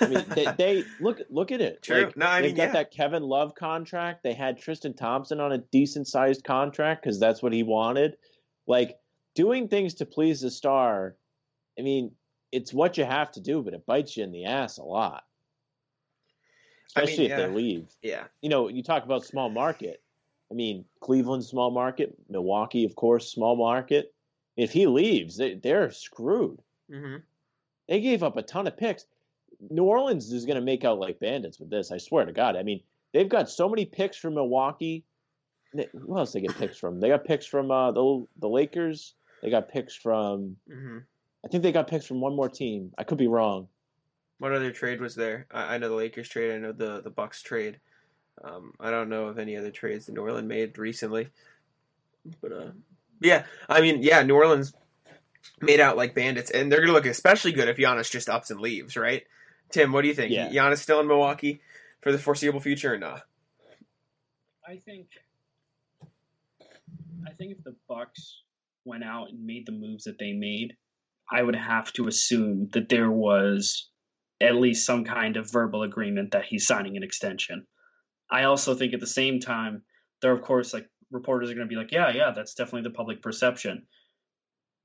I 0.00 0.06
mean, 0.06 0.24
they, 0.28 0.46
they 0.56 0.84
look 1.00 1.20
look 1.30 1.52
at 1.52 1.60
it. 1.60 1.82
True. 1.82 2.04
Like, 2.04 2.16
No, 2.16 2.26
I 2.26 2.42
mean, 2.42 2.54
got 2.54 2.68
yeah. 2.68 2.72
that 2.72 2.90
Kevin 2.90 3.22
Love 3.22 3.54
contract. 3.54 4.22
They 4.22 4.34
had 4.34 4.58
Tristan 4.58 4.94
Thompson 4.94 5.40
on 5.40 5.52
a 5.52 5.58
decent 5.58 6.08
sized 6.08 6.44
contract 6.44 7.02
because 7.02 7.18
that's 7.20 7.42
what 7.42 7.52
he 7.52 7.62
wanted. 7.62 8.16
Like 8.66 8.98
doing 9.34 9.68
things 9.68 9.94
to 9.94 10.06
please 10.06 10.40
the 10.40 10.50
star. 10.50 11.16
I 11.78 11.82
mean, 11.82 12.12
it's 12.52 12.72
what 12.72 12.96
you 12.96 13.04
have 13.04 13.32
to 13.32 13.40
do, 13.40 13.62
but 13.62 13.74
it 13.74 13.86
bites 13.86 14.16
you 14.16 14.24
in 14.24 14.32
the 14.32 14.46
ass 14.46 14.78
a 14.78 14.84
lot. 14.84 15.24
I 16.96 17.00
mean, 17.00 17.08
Especially 17.08 17.24
if 17.26 17.30
yeah. 17.30 17.36
they 17.36 17.48
leave 17.48 17.86
Yeah, 18.02 18.24
you 18.40 18.48
know, 18.48 18.68
you 18.68 18.82
talk 18.82 19.04
about 19.04 19.24
small 19.24 19.50
market. 19.50 20.02
I 20.50 20.54
mean, 20.54 20.84
Cleveland 21.00 21.44
small 21.44 21.70
market, 21.70 22.16
Milwaukee, 22.28 22.84
of 22.84 22.94
course, 22.94 23.30
small 23.30 23.56
market. 23.56 24.14
If 24.56 24.72
he 24.72 24.86
leaves, 24.86 25.36
they, 25.36 25.54
they're 25.54 25.90
screwed. 25.90 26.60
hmm 26.90 27.16
They 27.88 28.00
gave 28.00 28.22
up 28.22 28.36
a 28.36 28.42
ton 28.42 28.66
of 28.66 28.76
picks. 28.76 29.04
New 29.70 29.84
Orleans 29.84 30.32
is 30.32 30.44
going 30.46 30.56
to 30.56 30.64
make 30.64 30.84
out 30.84 30.98
like 30.98 31.20
bandits 31.20 31.58
with 31.58 31.70
this. 31.70 31.90
I 31.92 31.98
swear 31.98 32.24
to 32.24 32.32
God. 32.32 32.56
I 32.56 32.62
mean, 32.62 32.80
they've 33.12 33.28
got 33.28 33.50
so 33.50 33.68
many 33.68 33.84
picks 33.84 34.16
from 34.16 34.34
Milwaukee. 34.34 35.04
Who 35.74 36.16
else 36.16 36.32
they 36.32 36.40
get 36.40 36.56
picks 36.56 36.78
from? 36.78 37.00
They 37.00 37.08
got 37.08 37.24
picks 37.24 37.46
from 37.46 37.70
uh, 37.70 37.92
the 37.92 38.26
the 38.38 38.48
Lakers. 38.48 39.14
They 39.42 39.50
got 39.50 39.68
picks 39.68 39.94
from. 39.94 40.56
hmm 40.70 40.98
I 41.44 41.48
think 41.48 41.62
they 41.62 41.70
got 41.70 41.86
picks 41.86 42.06
from 42.06 42.20
one 42.20 42.34
more 42.34 42.48
team. 42.48 42.92
I 42.98 43.04
could 43.04 43.18
be 43.18 43.28
wrong. 43.28 43.68
What 44.38 44.52
other 44.52 44.72
trade 44.72 45.00
was 45.00 45.14
there? 45.14 45.46
I, 45.52 45.74
I 45.74 45.78
know 45.78 45.88
the 45.88 45.94
Lakers 45.94 46.28
trade. 46.28 46.52
I 46.52 46.58
know 46.58 46.72
the 46.72 47.02
the 47.02 47.10
Bucks 47.10 47.42
trade. 47.42 47.78
Um, 48.42 48.72
I 48.80 48.90
don't 48.90 49.08
know 49.08 49.26
of 49.26 49.38
any 49.38 49.56
other 49.56 49.70
trades 49.70 50.06
that 50.06 50.12
New 50.12 50.22
Orleans 50.22 50.48
made 50.48 50.76
recently. 50.78 51.28
But 52.42 52.52
uh, 52.52 52.70
yeah, 53.20 53.44
I 53.68 53.80
mean, 53.80 54.02
yeah, 54.02 54.22
New 54.22 54.34
Orleans 54.34 54.74
made 55.60 55.80
out 55.80 55.96
like 55.96 56.14
bandits, 56.14 56.50
and 56.50 56.70
they're 56.70 56.80
gonna 56.80 56.92
look 56.92 57.06
especially 57.06 57.52
good 57.52 57.68
if 57.68 57.76
Giannis 57.76 58.10
just 58.10 58.28
ups 58.28 58.50
and 58.50 58.60
leaves, 58.60 58.96
right? 58.96 59.22
Tim, 59.70 59.92
what 59.92 60.02
do 60.02 60.08
you 60.08 60.14
think? 60.14 60.30
Yeah. 60.32 60.48
Giannis 60.48 60.78
still 60.78 61.00
in 61.00 61.06
Milwaukee 61.06 61.60
for 62.02 62.12
the 62.12 62.18
foreseeable 62.18 62.60
future 62.60 62.94
or 62.94 62.98
not? 62.98 63.22
I 64.66 64.76
think 64.76 65.08
I 67.26 67.32
think 67.32 67.52
if 67.52 67.64
the 67.64 67.76
Bucks 67.88 68.42
went 68.84 69.04
out 69.04 69.30
and 69.30 69.44
made 69.44 69.66
the 69.66 69.72
moves 69.72 70.04
that 70.04 70.18
they 70.18 70.32
made, 70.32 70.76
I 71.30 71.42
would 71.42 71.56
have 71.56 71.92
to 71.94 72.06
assume 72.06 72.68
that 72.72 72.88
there 72.88 73.10
was 73.10 73.88
at 74.40 74.54
least 74.54 74.86
some 74.86 75.04
kind 75.04 75.36
of 75.36 75.50
verbal 75.50 75.82
agreement 75.82 76.32
that 76.32 76.44
he's 76.44 76.66
signing 76.66 76.96
an 76.96 77.02
extension. 77.02 77.66
I 78.30 78.44
also 78.44 78.74
think 78.74 78.92
at 78.92 79.00
the 79.00 79.06
same 79.06 79.40
time, 79.40 79.82
there 80.20 80.32
are 80.32 80.36
of 80.36 80.42
course 80.42 80.72
like 80.72 80.88
reporters 81.10 81.50
are 81.50 81.54
going 81.54 81.66
to 81.66 81.72
be 81.72 81.76
like, 81.80 81.92
yeah, 81.92 82.10
yeah, 82.10 82.32
that's 82.34 82.54
definitely 82.54 82.82
the 82.82 82.94
public 82.94 83.22
perception. 83.22 83.86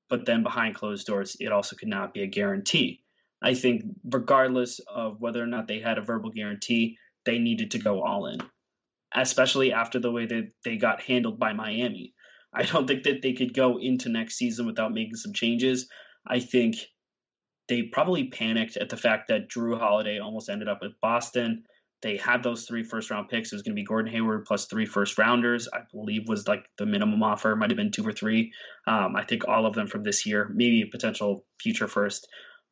But 0.10 0.26
then 0.26 0.44
behind 0.44 0.76
closed 0.76 1.08
doors, 1.08 1.38
it 1.40 1.52
also 1.52 1.76
could 1.76 1.88
not 1.88 2.14
be 2.14 2.24
a 2.24 2.28
guarantee. 2.28 3.04
I 3.42 3.54
think 3.54 3.84
regardless 4.04 4.80
of 4.88 5.20
whether 5.20 5.42
or 5.42 5.48
not 5.48 5.68
they 5.68 5.80
had 5.80 5.98
a 5.98 6.04
verbal 6.04 6.30
guarantee, 6.30 6.98
they 7.26 7.40
needed 7.40 7.72
to 7.72 7.80
go 7.80 8.04
all 8.04 8.28
in 8.28 8.40
especially 9.16 9.74
after 9.74 10.00
the 10.00 10.12
way 10.12 10.26
that 10.26 10.52
they 10.64 10.78
got 10.78 11.02
handled 11.02 11.40
by 11.40 11.54
Miami. 11.54 12.14
I 12.54 12.64
don't 12.64 12.88
think 12.88 13.04
that 13.04 13.22
they 13.22 13.34
could 13.34 13.54
go 13.54 13.78
into 13.80 14.10
next 14.10 14.36
season 14.36 14.66
without 14.66 14.94
making 14.94 15.16
some 15.16 15.34
changes. 15.34 15.88
I 16.28 16.40
think 16.40 16.78
they 17.68 17.84
probably 17.84 18.28
panicked 18.28 18.78
at 18.78 18.90
the 18.90 18.98
fact 18.98 19.30
that 19.30 19.50
Jrue 19.50 19.78
Holiday 19.78 20.20
almost 20.20 20.50
ended 20.50 20.68
up 20.68 20.80
with 20.82 21.00
Boston. 21.02 21.64
They 22.02 22.18
had 22.18 22.44
those 22.44 22.66
three 22.66 22.84
first 22.84 23.12
round 23.12 23.30
picks. 23.30 23.52
It 23.52 23.56
was 23.56 23.62
going 23.62 23.76
to 23.76 23.80
be 23.80 23.86
Gordon 23.86 24.12
Hayward 24.12 24.46
plus 24.46 24.66
three 24.66 24.86
first 24.86 25.18
rounders, 25.18 25.70
I 25.72 25.82
believe 25.94 26.28
was 26.28 26.48
like 26.48 26.66
the 26.78 26.86
minimum 26.86 27.22
offer, 27.24 27.56
might 27.56 27.70
have 27.70 27.78
been 27.78 27.92
two 27.92 28.06
or 28.06 28.12
three. 28.12 28.52
Um, 28.88 29.16
I 29.16 29.24
think 29.24 29.48
all 29.48 29.66
of 29.66 29.76
them 29.76 29.88
from 29.88 30.04
this 30.04 30.26
year, 30.26 30.50
maybe 30.54 30.82
a 30.82 30.88
potential 30.88 31.46
future 31.62 31.88
first. 31.88 32.28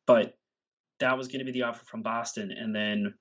But 0.06 0.34
that 1.00 1.18
was 1.18 1.28
going 1.28 1.40
to 1.40 1.44
be 1.44 1.52
the 1.52 1.64
offer 1.64 1.84
from 1.84 2.02
Boston. 2.02 2.50
And 2.52 2.74
then 2.74 3.14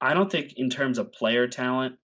I 0.00 0.14
don't 0.14 0.30
think, 0.30 0.54
in 0.56 0.70
terms 0.70 0.98
of 0.98 1.12
player 1.12 1.48
talent, 1.48 1.96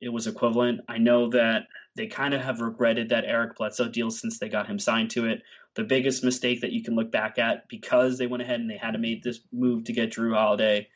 it 0.00 0.08
was 0.08 0.26
equivalent. 0.26 0.80
I 0.88 0.98
know 0.98 1.30
that 1.30 1.66
they 1.96 2.06
kind 2.06 2.34
of 2.34 2.40
have 2.40 2.60
regretted 2.60 3.10
that 3.10 3.24
Eric 3.26 3.56
Bledsoe 3.56 3.88
deal 3.88 4.10
since 4.10 4.38
they 4.38 4.48
got 4.48 4.66
him 4.66 4.78
signed 4.78 5.10
to 5.10 5.26
it. 5.26 5.42
The 5.74 5.84
biggest 5.84 6.24
mistake 6.24 6.62
that 6.62 6.72
you 6.72 6.82
can 6.82 6.94
look 6.94 7.12
back 7.12 7.38
at 7.38 7.68
because 7.68 8.18
they 8.18 8.26
went 8.26 8.42
ahead 8.42 8.60
and 8.60 8.70
they 8.70 8.76
had 8.76 8.92
to 8.92 8.98
make 8.98 9.22
this 9.22 9.40
move 9.52 9.84
to 9.84 9.92
get 9.92 10.12
Jrue 10.12 10.34
Holiday, 10.34 10.88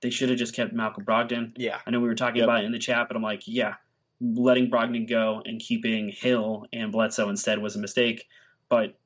they 0.00 0.10
should 0.10 0.28
have 0.28 0.38
just 0.38 0.54
kept 0.54 0.72
Malcolm 0.72 1.04
Brogdon. 1.04 1.52
Yeah, 1.56 1.78
I 1.86 1.90
know 1.90 2.00
we 2.00 2.08
were 2.08 2.14
talking 2.14 2.36
Yep. 2.36 2.44
about 2.44 2.62
it 2.62 2.66
in 2.66 2.72
the 2.72 2.78
chat, 2.78 3.08
but 3.08 3.16
I'm 3.16 3.22
like, 3.22 3.42
yeah, 3.46 3.74
letting 4.20 4.70
Brogdon 4.70 5.08
go 5.08 5.42
and 5.44 5.60
keeping 5.60 6.10
Hill 6.10 6.66
and 6.72 6.92
Bledsoe 6.92 7.28
instead 7.28 7.58
was 7.58 7.76
a 7.76 7.80
mistake. 7.80 8.26
But 8.68 8.98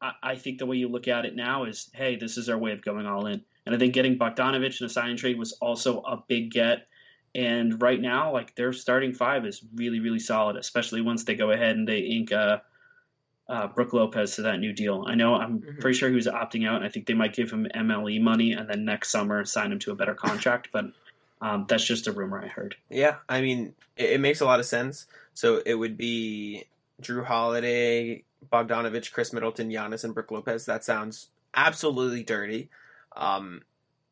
I, 0.00 0.12
I 0.22 0.34
think 0.36 0.58
the 0.58 0.66
way 0.66 0.76
you 0.76 0.88
look 0.88 1.08
at 1.08 1.24
it 1.24 1.34
now 1.36 1.64
is, 1.64 1.90
hey, 1.94 2.16
this 2.16 2.36
is 2.38 2.48
our 2.48 2.58
way 2.58 2.72
of 2.72 2.82
going 2.82 3.06
all 3.06 3.26
in. 3.26 3.42
And 3.64 3.74
I 3.74 3.78
think 3.78 3.94
getting 3.94 4.18
Bogdanovich 4.18 4.80
in 4.80 4.86
a 4.86 4.88
sign 4.90 5.16
trade 5.16 5.38
was 5.38 5.52
also 5.54 6.00
a 6.00 6.22
big 6.28 6.50
get. 6.50 6.86
And 7.34 7.80
right 7.82 8.00
now, 8.00 8.32
like 8.32 8.54
their 8.54 8.72
starting 8.72 9.12
five 9.12 9.44
is 9.44 9.62
really, 9.74 10.00
really 10.00 10.18
solid, 10.18 10.56
especially 10.56 11.00
once 11.02 11.24
they 11.24 11.34
go 11.34 11.50
ahead 11.50 11.76
and 11.76 11.86
they 11.86 11.98
ink 11.98 12.32
uh, 12.32 12.58
uh, 13.48 13.66
Brook 13.68 13.92
Lopez 13.92 14.36
to 14.36 14.42
that 14.42 14.58
new 14.58 14.72
deal. 14.72 15.04
I 15.06 15.14
know 15.14 15.34
I'm 15.34 15.60
Mhm. 15.60 15.80
pretty 15.80 15.98
sure 15.98 16.08
he 16.08 16.14
was 16.16 16.26
opting 16.26 16.66
out, 16.66 16.76
and 16.76 16.84
I 16.84 16.88
think 16.88 17.06
they 17.06 17.14
might 17.14 17.34
give 17.34 17.50
him 17.50 17.66
MLE 17.74 18.18
money 18.20 18.52
and 18.52 18.68
then 18.68 18.84
next 18.84 19.10
summer 19.10 19.44
sign 19.44 19.70
him 19.72 19.78
to 19.80 19.92
a 19.92 19.94
better 19.94 20.14
contract. 20.14 20.68
But 20.72 20.86
um, 21.42 21.66
that's 21.68 21.84
just 21.84 22.06
a 22.06 22.12
rumor 22.12 22.42
I 22.42 22.48
heard. 22.48 22.76
yeah. 22.88 23.16
I 23.28 23.42
mean, 23.42 23.74
it, 23.96 24.12
it 24.12 24.20
makes 24.20 24.40
a 24.40 24.46
lot 24.46 24.58
of 24.58 24.64
sense. 24.66 25.06
So 25.34 25.60
it 25.66 25.74
would 25.74 25.96
be 25.98 26.64
Jrue 27.02 27.24
Holiday, 27.24 28.24
Bogdanovich, 28.52 29.12
Khris 29.12 29.32
Middleton, 29.32 29.70
Giannis, 29.70 30.04
and 30.04 30.14
Brook 30.14 30.30
Lopez. 30.30 30.66
That 30.66 30.84
sounds 30.84 31.28
absolutely 31.54 32.22
dirty. 32.22 32.70
Um, 33.16 33.62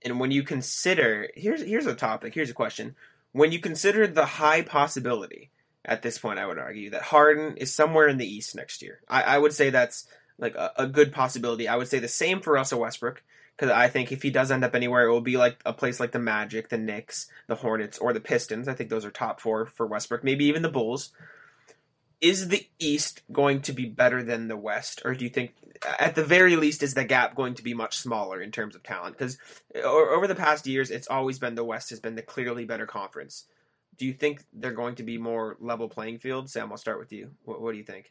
and 0.03 0.21
when 0.21 0.31
you 0.31 0.43
consider 0.43 1.29
here's 1.35 1.63
here's 1.63 1.87
a 1.87 1.95
topic, 1.95 2.35
here's 2.35 2.51
a 2.51 2.55
question. 2.55 2.95
When 3.33 3.53
you 3.53 3.59
consider 3.59 4.07
the 4.07 4.27
high 4.27 4.63
possibility 4.63 5.51
at 5.85 6.03
this 6.03 6.19
point, 6.19 6.39
I 6.39 6.47
would 6.47 6.59
argue 6.59 6.91
that 6.91 7.03
Harden 7.03 7.57
is 7.57 7.73
somewhere 7.73 8.09
in 8.09 8.19
the 8.19 8.27
East 8.27 8.55
next 8.55 8.83
year. 8.83 9.01
I, 9.09 9.23
I 9.23 9.39
would 9.39 9.53
say 9.53 9.71
that's 9.71 10.07
like 10.39 10.55
a, 10.55 10.73
a 10.77 10.87
good 10.87 11.13
possibility. 11.13 11.69
I 11.69 11.77
would 11.77 11.89
say 11.89 11.99
the 11.99 12.09
same 12.09 12.41
for 12.41 12.53
Russell 12.53 12.81
Westbrook 12.81 13.23
because 13.57 13.71
I 13.71 13.89
think 13.89 14.11
if 14.11 14.23
he 14.23 14.31
does 14.31 14.51
end 14.51 14.65
up 14.65 14.75
anywhere, 14.75 15.07
it 15.07 15.13
will 15.13 15.21
be 15.21 15.37
like 15.37 15.61
a 15.65 15.73
place 15.73 16.01
like 16.01 16.13
the 16.13 16.19
Magic, 16.19 16.69
the 16.69 16.79
Knicks, 16.79 17.29
the 17.47 17.55
Hornets, 17.55 17.99
or 17.99 18.13
the 18.13 18.21
Pistons. 18.21 18.69
I 18.69 18.75
think 18.75 18.91
those 18.91 19.05
are 19.05 19.11
top 19.11 19.41
four 19.41 19.67
for 19.67 19.87
Westbrook. 19.87 20.25
Maybe 20.25 20.47
even 20.47 20.63
the 20.63 20.69
Bulls. 20.69 21.13
Is 22.21 22.49
the 22.49 22.67
East 22.79 23.23
going 23.33 23.61
to 23.63 23.73
be 23.73 23.87
better 23.87 24.23
than 24.23 24.49
the 24.49 24.57
West, 24.57 25.03
or 25.05 25.15
do 25.15 25.25
you 25.25 25.31
think, 25.31 25.55
at 25.99 26.15
the 26.15 26.25
very 26.25 26.57
least, 26.57 26.83
is 26.83 26.95
the 26.95 27.05
gap 27.05 27.35
going 27.35 27.55
to 27.55 27.63
be 27.63 27.75
much 27.75 27.99
smaller 27.99 28.41
in 28.41 28.51
terms 28.51 28.75
of 28.75 28.83
talent? 28.83 29.19
Because 29.19 29.37
over 29.85 30.27
the 30.27 30.35
past 30.35 30.67
years, 30.67 30.91
it's 30.91 31.09
always 31.09 31.39
been 31.39 31.55
the 31.55 31.65
West 31.65 31.91
has 31.91 32.01
been 32.01 32.15
the 32.15 32.23
clearly 32.23 32.65
better 32.65 32.87
conference. 32.87 33.45
Do 33.97 34.07
you 34.07 34.13
think 34.13 34.43
they're 34.53 34.73
going 34.73 34.97
to 34.97 35.03
be 35.03 35.19
more 35.19 35.57
level 35.61 35.89
playing 35.89 36.19
field? 36.19 36.51
Sam, 36.51 36.71
I'll 36.73 36.79
start 36.79 36.99
with 36.99 37.13
you. 37.13 37.31
What, 37.45 37.61
what 37.61 37.73
do 37.73 37.79
you 37.79 37.85
think? 37.85 38.11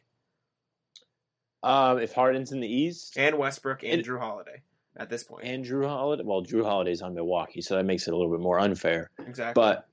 Um, 1.62 1.98
if 1.98 2.12
Harden's 2.12 2.52
in 2.52 2.60
the 2.60 2.68
East 2.72 3.16
and 3.16 3.38
Westbrook 3.38 3.82
and 3.82 4.00
It- 4.00 4.06
Jrue 4.06 4.18
Holiday 4.18 4.62
at 4.96 5.08
this 5.10 5.24
point, 5.24 5.44
and 5.46 5.64
Jrue 5.64 5.88
Holiday, 5.88 6.22
well, 6.24 6.42
Jrue 6.44 6.64
Holiday's 6.64 7.02
on 7.02 7.14
Milwaukee, 7.14 7.62
so 7.62 7.76
that 7.76 7.84
makes 7.84 8.06
it 8.06 8.12
a 8.12 8.16
little 8.16 8.30
bit 8.30 8.40
more 8.40 8.58
unfair. 8.60 9.10
exactly. 9.26 9.54
But 9.54 9.88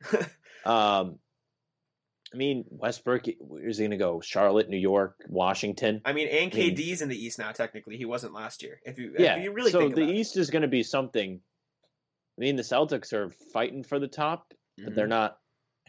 um, 0.70 1.18
I 2.34 2.38
mean, 2.38 2.64
Westbrook, 2.70 3.26
where's 3.40 3.78
he 3.78 3.84
going 3.84 3.92
to 3.92 3.98
go? 3.98 4.22
Charlotte, 4.22 4.70
New 4.70 4.78
York, 4.78 5.16
Washington. 5.28 6.02
I 6.06 6.14
mean, 6.14 6.28
and 6.30 6.54
I 6.54 6.56
mean- 6.56 6.76
KD's 6.76 7.02
in 7.02 7.10
the 7.10 7.26
East 7.26 7.38
now. 7.40 7.52
Technically, 7.52 7.98
he 7.98 8.06
wasn't 8.06 8.34
last 8.34 8.64
year. 8.64 8.80
If 8.86 8.98
you, 8.98 9.14
Yeah, 9.18 9.36
if 9.36 9.44
you 9.44 9.52
really 9.52 9.72
so 9.72 9.80
think 9.82 9.96
the 9.96 10.04
East 10.04 10.38
is 10.38 10.50
going 10.50 10.62
to 10.62 10.68
be 10.68 10.84
something. 10.84 11.42
I 12.38 12.42
mean, 12.42 12.56
the 12.56 12.64
Celtics 12.64 13.12
are 13.14 13.30
fighting 13.52 13.84
for 13.84 14.00
the 14.00 14.08
top, 14.08 14.54
it. 14.78 14.86
but 14.86 14.96
they're 14.96 15.06
mm-hmm. 15.06 15.10
not. 15.12 15.38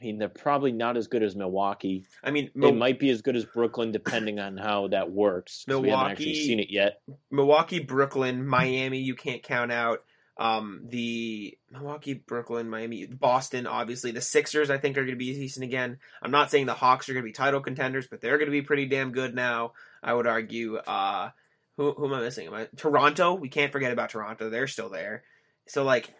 I 0.00 0.04
mean, 0.04 0.18
they're 0.18 0.28
probably 0.28 0.72
not 0.72 0.96
as 0.96 1.06
good 1.06 1.22
as 1.22 1.36
Milwaukee. 1.36 2.06
I 2.24 2.32
mean, 2.32 2.50
They 2.54 2.60
Mil- 2.60 2.74
might 2.74 2.98
be 2.98 3.10
as 3.10 3.22
good 3.22 3.36
as 3.36 3.44
Brooklyn, 3.44 3.92
depending 3.92 4.40
on 4.40 4.56
how 4.56 4.88
that 4.88 5.12
works. 5.12 5.64
'cause 5.68 5.80
We 5.80 5.90
haven't 5.90 6.12
actually 6.12 6.34
seen 6.34 6.58
it 6.58 6.70
yet. 6.70 7.00
Milwaukee, 7.30 7.78
Brooklyn, 7.78 8.44
Miami. 8.44 8.98
You 8.98 9.14
can't 9.14 9.42
count 9.42 9.70
out 9.70 10.02
um, 10.38 10.82
the 10.88 11.56
Milwaukee, 11.70 12.14
Brooklyn, 12.14 12.70
Miami, 12.70 13.06
Boston. 13.06 13.66
Obviously, 13.66 14.12
the 14.12 14.20
Sixers. 14.20 14.70
I 14.70 14.78
think 14.78 14.96
are 14.96 15.02
going 15.02 15.10
to 15.10 15.16
be 15.16 15.34
decent 15.34 15.64
again. 15.64 15.98
I'm 16.22 16.30
not 16.30 16.50
saying 16.50 16.66
the 16.66 16.74
Hawks 16.74 17.08
are 17.08 17.12
going 17.12 17.24
to 17.24 17.28
be 17.28 17.32
title 17.32 17.60
contenders, 17.60 18.06
but 18.06 18.20
they're 18.20 18.38
going 18.38 18.46
to 18.46 18.52
be 18.52 18.62
pretty 18.62 18.86
damn 18.86 19.12
good 19.12 19.34
now. 19.34 19.72
I 20.02 20.14
would 20.14 20.26
argue. 20.26 20.76
Uh, 20.76 21.30
who, 21.76 21.92
who 21.92 22.06
am 22.06 22.14
I 22.14 22.20
missing? 22.20 22.46
Am 22.46 22.54
I 22.54 22.68
Toronto? 22.76 23.34
We 23.34 23.48
can't 23.48 23.72
forget 23.72 23.92
about 23.92 24.10
Toronto. 24.10 24.50
They're 24.50 24.66
still 24.66 24.90
there. 24.90 25.22
So, 25.68 25.84
like, 25.84 26.12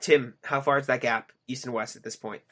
Tim, 0.00 0.34
how 0.44 0.60
far 0.60 0.78
is 0.78 0.86
that 0.86 1.00
gap, 1.00 1.32
East 1.46 1.64
and 1.64 1.74
West, 1.74 1.96
at 1.96 2.02
this 2.02 2.16
point? 2.16 2.42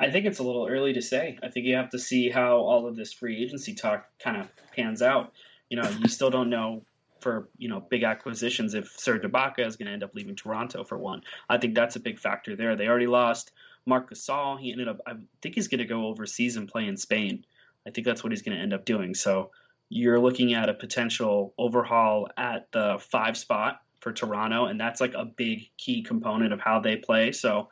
I 0.00 0.10
think 0.10 0.24
it's 0.24 0.38
a 0.38 0.42
little 0.42 0.66
early 0.66 0.94
to 0.94 1.02
say. 1.02 1.38
I 1.42 1.50
think 1.50 1.66
you 1.66 1.76
have 1.76 1.90
to 1.90 1.98
see 1.98 2.30
how 2.30 2.56
all 2.56 2.86
of 2.86 2.96
this 2.96 3.12
free 3.12 3.42
agency 3.42 3.74
talk 3.74 4.06
kind 4.18 4.38
of 4.38 4.48
pans 4.74 5.02
out. 5.02 5.32
You 5.68 5.80
know, 5.80 5.88
you 5.88 6.08
still 6.08 6.30
don't 6.30 6.50
know 6.50 6.82
for 7.20 7.48
you 7.56 7.68
know 7.68 7.80
big 7.80 8.02
acquisitions 8.02 8.74
if 8.74 8.98
Serge 8.98 9.22
Ibaka 9.22 9.66
is 9.66 9.76
going 9.76 9.86
to 9.86 9.92
end 9.92 10.02
up 10.02 10.14
leaving 10.14 10.36
Toronto 10.36 10.84
for 10.84 10.98
one. 10.98 11.22
I 11.48 11.58
think 11.58 11.74
that's 11.74 11.96
a 11.96 12.00
big 12.00 12.18
factor 12.18 12.56
there. 12.56 12.76
They 12.76 12.88
already 12.88 13.06
lost 13.06 13.52
Marc 13.86 14.10
Gasol. 14.10 14.58
He 14.58 14.72
ended 14.72 14.88
up. 14.88 15.00
I 15.06 15.14
think 15.42 15.54
he's 15.54 15.68
going 15.68 15.78
to 15.78 15.84
go 15.84 16.06
overseas 16.06 16.56
and 16.56 16.68
play 16.68 16.86
in 16.86 16.96
Spain. 16.96 17.44
I 17.86 17.90
think 17.90 18.06
that's 18.06 18.22
what 18.22 18.32
he's 18.32 18.42
going 18.42 18.56
to 18.56 18.62
end 18.62 18.74
up 18.74 18.84
doing. 18.84 19.14
So 19.14 19.50
you're 19.88 20.20
looking 20.20 20.54
at 20.54 20.68
a 20.68 20.74
potential 20.74 21.54
overhaul 21.58 22.28
at 22.36 22.70
the 22.72 22.98
five 23.10 23.36
spot 23.36 23.80
for 24.00 24.12
Toronto, 24.12 24.66
and 24.66 24.80
that's 24.80 25.00
like 25.00 25.14
a 25.14 25.24
big 25.24 25.70
key 25.76 26.02
component 26.02 26.52
of 26.52 26.60
how 26.60 26.80
they 26.80 26.96
play. 26.96 27.32
So 27.32 27.68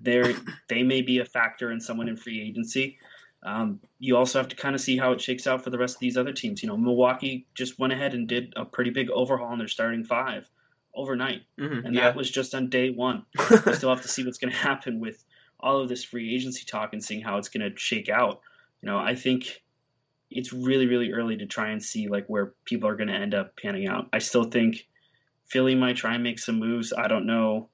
they 0.00 0.34
they 0.68 0.82
may 0.82 1.02
be 1.02 1.18
a 1.18 1.24
factor 1.24 1.70
in 1.70 1.80
someone 1.80 2.08
in 2.08 2.16
free 2.16 2.40
agency. 2.40 2.98
Um, 3.42 3.80
you 3.98 4.16
also 4.16 4.38
have 4.38 4.48
to 4.48 4.56
kind 4.56 4.74
of 4.74 4.80
see 4.80 4.98
how 4.98 5.12
it 5.12 5.20
shakes 5.20 5.46
out 5.46 5.64
for 5.64 5.70
the 5.70 5.78
rest 5.78 5.96
of 5.96 6.00
these 6.00 6.16
other 6.18 6.32
teams. 6.32 6.62
You 6.62 6.68
know, 6.68 6.76
Milwaukee 6.76 7.46
just 7.54 7.78
went 7.78 7.92
ahead 7.92 8.12
and 8.14 8.28
did 8.28 8.52
a 8.56 8.64
pretty 8.66 8.90
big 8.90 9.10
overhaul 9.10 9.52
in 9.52 9.58
their 9.58 9.68
starting 9.68 10.04
five 10.04 10.48
overnight, 10.94 11.42
Mm-hmm. 11.58 11.86
and 11.86 11.96
that 11.96 12.16
was 12.16 12.30
just 12.30 12.54
on 12.54 12.68
day 12.68 12.90
one. 12.90 13.24
We 13.66 13.72
still 13.74 13.90
have 13.90 14.02
to 14.02 14.08
see 14.08 14.24
what's 14.24 14.38
going 14.38 14.52
to 14.52 14.58
happen 14.58 15.00
with 15.00 15.22
all 15.58 15.80
of 15.80 15.88
this 15.88 16.04
free 16.04 16.34
agency 16.34 16.64
talk 16.64 16.92
and 16.92 17.02
seeing 17.02 17.22
how 17.22 17.38
it's 17.38 17.48
going 17.48 17.70
to 17.70 17.78
shake 17.78 18.08
out. 18.08 18.40
You 18.82 18.86
know, 18.88 18.98
I 18.98 19.14
think 19.14 19.62
it's 20.30 20.52
really, 20.52 20.86
really 20.86 21.12
early 21.12 21.36
to 21.38 21.46
try 21.46 21.70
and 21.70 21.82
see 21.82 22.08
like 22.08 22.26
where 22.26 22.52
people 22.64 22.88
are 22.88 22.96
going 22.96 23.08
to 23.08 23.14
end 23.14 23.34
up 23.34 23.56
panning 23.56 23.86
out. 23.86 24.08
I 24.12 24.18
still 24.18 24.44
think 24.44 24.86
Philly 25.46 25.74
might 25.74 25.96
try 25.96 26.14
and 26.14 26.22
make 26.22 26.38
some 26.38 26.58
moves. 26.58 26.92
I 26.92 27.08
don't 27.08 27.26
know. 27.26 27.68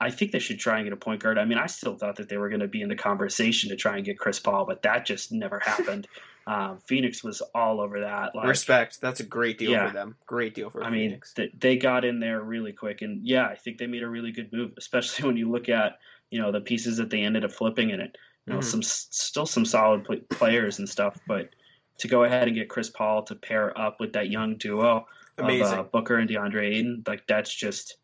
I 0.00 0.10
think 0.10 0.32
they 0.32 0.38
should 0.38 0.58
try 0.58 0.76
and 0.76 0.84
get 0.86 0.92
a 0.92 0.96
point 0.96 1.22
guard. 1.22 1.36
I 1.38 1.44
mean, 1.44 1.58
I 1.58 1.66
still 1.66 1.94
thought 1.96 2.16
that 2.16 2.28
they 2.30 2.38
were 2.38 2.48
going 2.48 2.60
to 2.60 2.68
be 2.68 2.80
in 2.80 2.88
the 2.88 2.96
conversation 2.96 3.68
to 3.70 3.76
try 3.76 3.96
and 3.96 4.04
get 4.04 4.18
Chris 4.18 4.40
Paul, 4.40 4.64
but 4.66 4.82
that 4.82 5.04
just 5.04 5.30
never 5.30 5.58
happened. 5.64 6.08
Um, 6.46 6.78
Phoenix 6.86 7.22
was 7.22 7.42
all 7.54 7.80
over 7.80 8.00
that. 8.00 8.34
Like, 8.34 8.48
Respect. 8.48 9.00
That's 9.00 9.20
a 9.20 9.24
great 9.24 9.58
deal 9.58 9.72
Yeah. 9.72 9.88
for 9.88 9.92
them. 9.92 10.16
Great 10.26 10.54
deal 10.54 10.70
for 10.70 10.82
I 10.82 10.88
mean, 10.90 11.10
Phoenix. 11.10 11.34
th- 11.34 11.52
they 11.58 11.76
got 11.76 12.04
in 12.06 12.18
there 12.18 12.40
really 12.40 12.72
quick, 12.72 13.02
and 13.02 13.26
yeah, 13.26 13.46
I 13.46 13.56
think 13.56 13.76
they 13.78 13.86
made 13.86 14.02
a 14.02 14.08
really 14.08 14.32
good 14.32 14.50
move, 14.52 14.72
especially 14.78 15.26
when 15.28 15.36
you 15.36 15.50
look 15.50 15.68
at 15.68 15.98
you 16.30 16.40
know 16.40 16.50
the 16.52 16.60
pieces 16.60 16.96
that 16.96 17.10
they 17.10 17.20
ended 17.20 17.44
up 17.44 17.52
flipping 17.52 17.90
in 17.90 18.00
it. 18.00 18.16
You 18.46 18.54
know, 18.54 18.60
Mhm. 18.60 18.64
some 18.64 18.82
still 18.82 19.46
some 19.46 19.66
solid 19.66 20.04
pl- 20.04 20.20
players 20.30 20.78
and 20.78 20.88
stuff, 20.88 21.18
but 21.28 21.50
to 21.98 22.08
go 22.08 22.24
ahead 22.24 22.48
and 22.48 22.56
get 22.56 22.70
Chris 22.70 22.88
Paul 22.88 23.22
to 23.24 23.34
pair 23.34 23.78
up 23.78 24.00
with 24.00 24.14
that 24.14 24.30
young 24.30 24.56
duo 24.56 25.06
Amazing. 25.36 25.78
of 25.78 25.86
uh, 25.86 25.88
Booker 25.92 26.16
and 26.16 26.28
Deandre 26.30 26.62
Ayton, 26.70 27.02
like 27.06 27.26
that's 27.26 27.54
just 27.54 27.98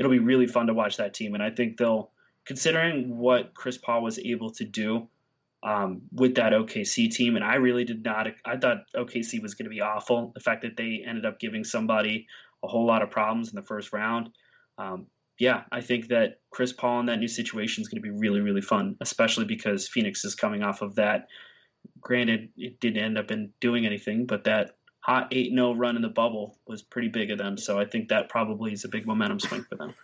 it'll 0.00 0.10
be 0.10 0.18
really 0.18 0.46
fun 0.46 0.66
to 0.68 0.74
watch 0.74 0.96
that 0.96 1.12
team, 1.12 1.34
and 1.34 1.42
I 1.42 1.50
think 1.50 1.76
they'll 1.76 2.10
considering 2.46 3.18
what 3.18 3.52
Chris 3.52 3.76
Paul 3.76 4.02
was 4.02 4.18
able 4.18 4.50
to 4.52 4.64
do 4.64 5.08
um, 5.62 6.00
with 6.10 6.36
that 6.36 6.54
OKC 6.54 7.10
team, 7.10 7.36
and 7.36 7.44
I 7.44 7.56
really 7.56 7.84
did 7.84 8.02
not. 8.02 8.26
I 8.46 8.56
thought 8.56 8.86
OKC 8.96 9.42
was 9.42 9.54
going 9.54 9.66
to 9.66 9.70
be 9.70 9.82
awful. 9.82 10.32
The 10.34 10.40
fact 10.40 10.62
that 10.62 10.74
they 10.74 11.04
ended 11.06 11.26
up 11.26 11.38
giving 11.38 11.64
somebody 11.64 12.26
a 12.64 12.66
whole 12.66 12.86
lot 12.86 13.02
of 13.02 13.10
problems 13.10 13.50
in 13.50 13.56
the 13.56 13.62
first 13.62 13.92
round. 13.92 14.30
Um, 14.78 15.06
yeah, 15.38 15.64
I 15.70 15.82
think 15.82 16.08
that 16.08 16.40
Chris 16.50 16.72
Paul 16.72 17.00
in 17.00 17.06
that 17.06 17.18
new 17.18 17.28
situation 17.28 17.82
is 17.82 17.88
going 17.88 18.02
to 18.02 18.10
be 18.10 18.18
really, 18.18 18.40
really 18.40 18.62
fun, 18.62 18.96
especially 19.02 19.44
because 19.44 19.86
Phoenix 19.86 20.24
is 20.24 20.34
coming 20.34 20.62
off 20.62 20.80
of 20.80 20.94
that. 20.94 21.28
Granted, 22.00 22.50
it 22.56 22.80
didn't 22.80 23.04
end 23.04 23.18
up 23.18 23.30
in 23.30 23.50
doing 23.60 23.84
anything, 23.84 24.24
but 24.24 24.44
that 24.44 24.76
hot 25.00 25.28
8 25.32 25.52
0 25.52 25.74
run 25.74 25.96
in 25.96 26.02
the 26.02 26.08
bubble 26.08 26.56
was 26.66 26.82
pretty 26.82 27.08
big 27.08 27.30
of 27.30 27.38
them. 27.38 27.56
So 27.56 27.78
I 27.78 27.84
think 27.84 28.08
that 28.08 28.28
probably 28.28 28.72
is 28.72 28.84
a 28.84 28.88
big 28.88 29.06
momentum 29.06 29.40
swing 29.40 29.64
for 29.68 29.76
them. 29.76 29.94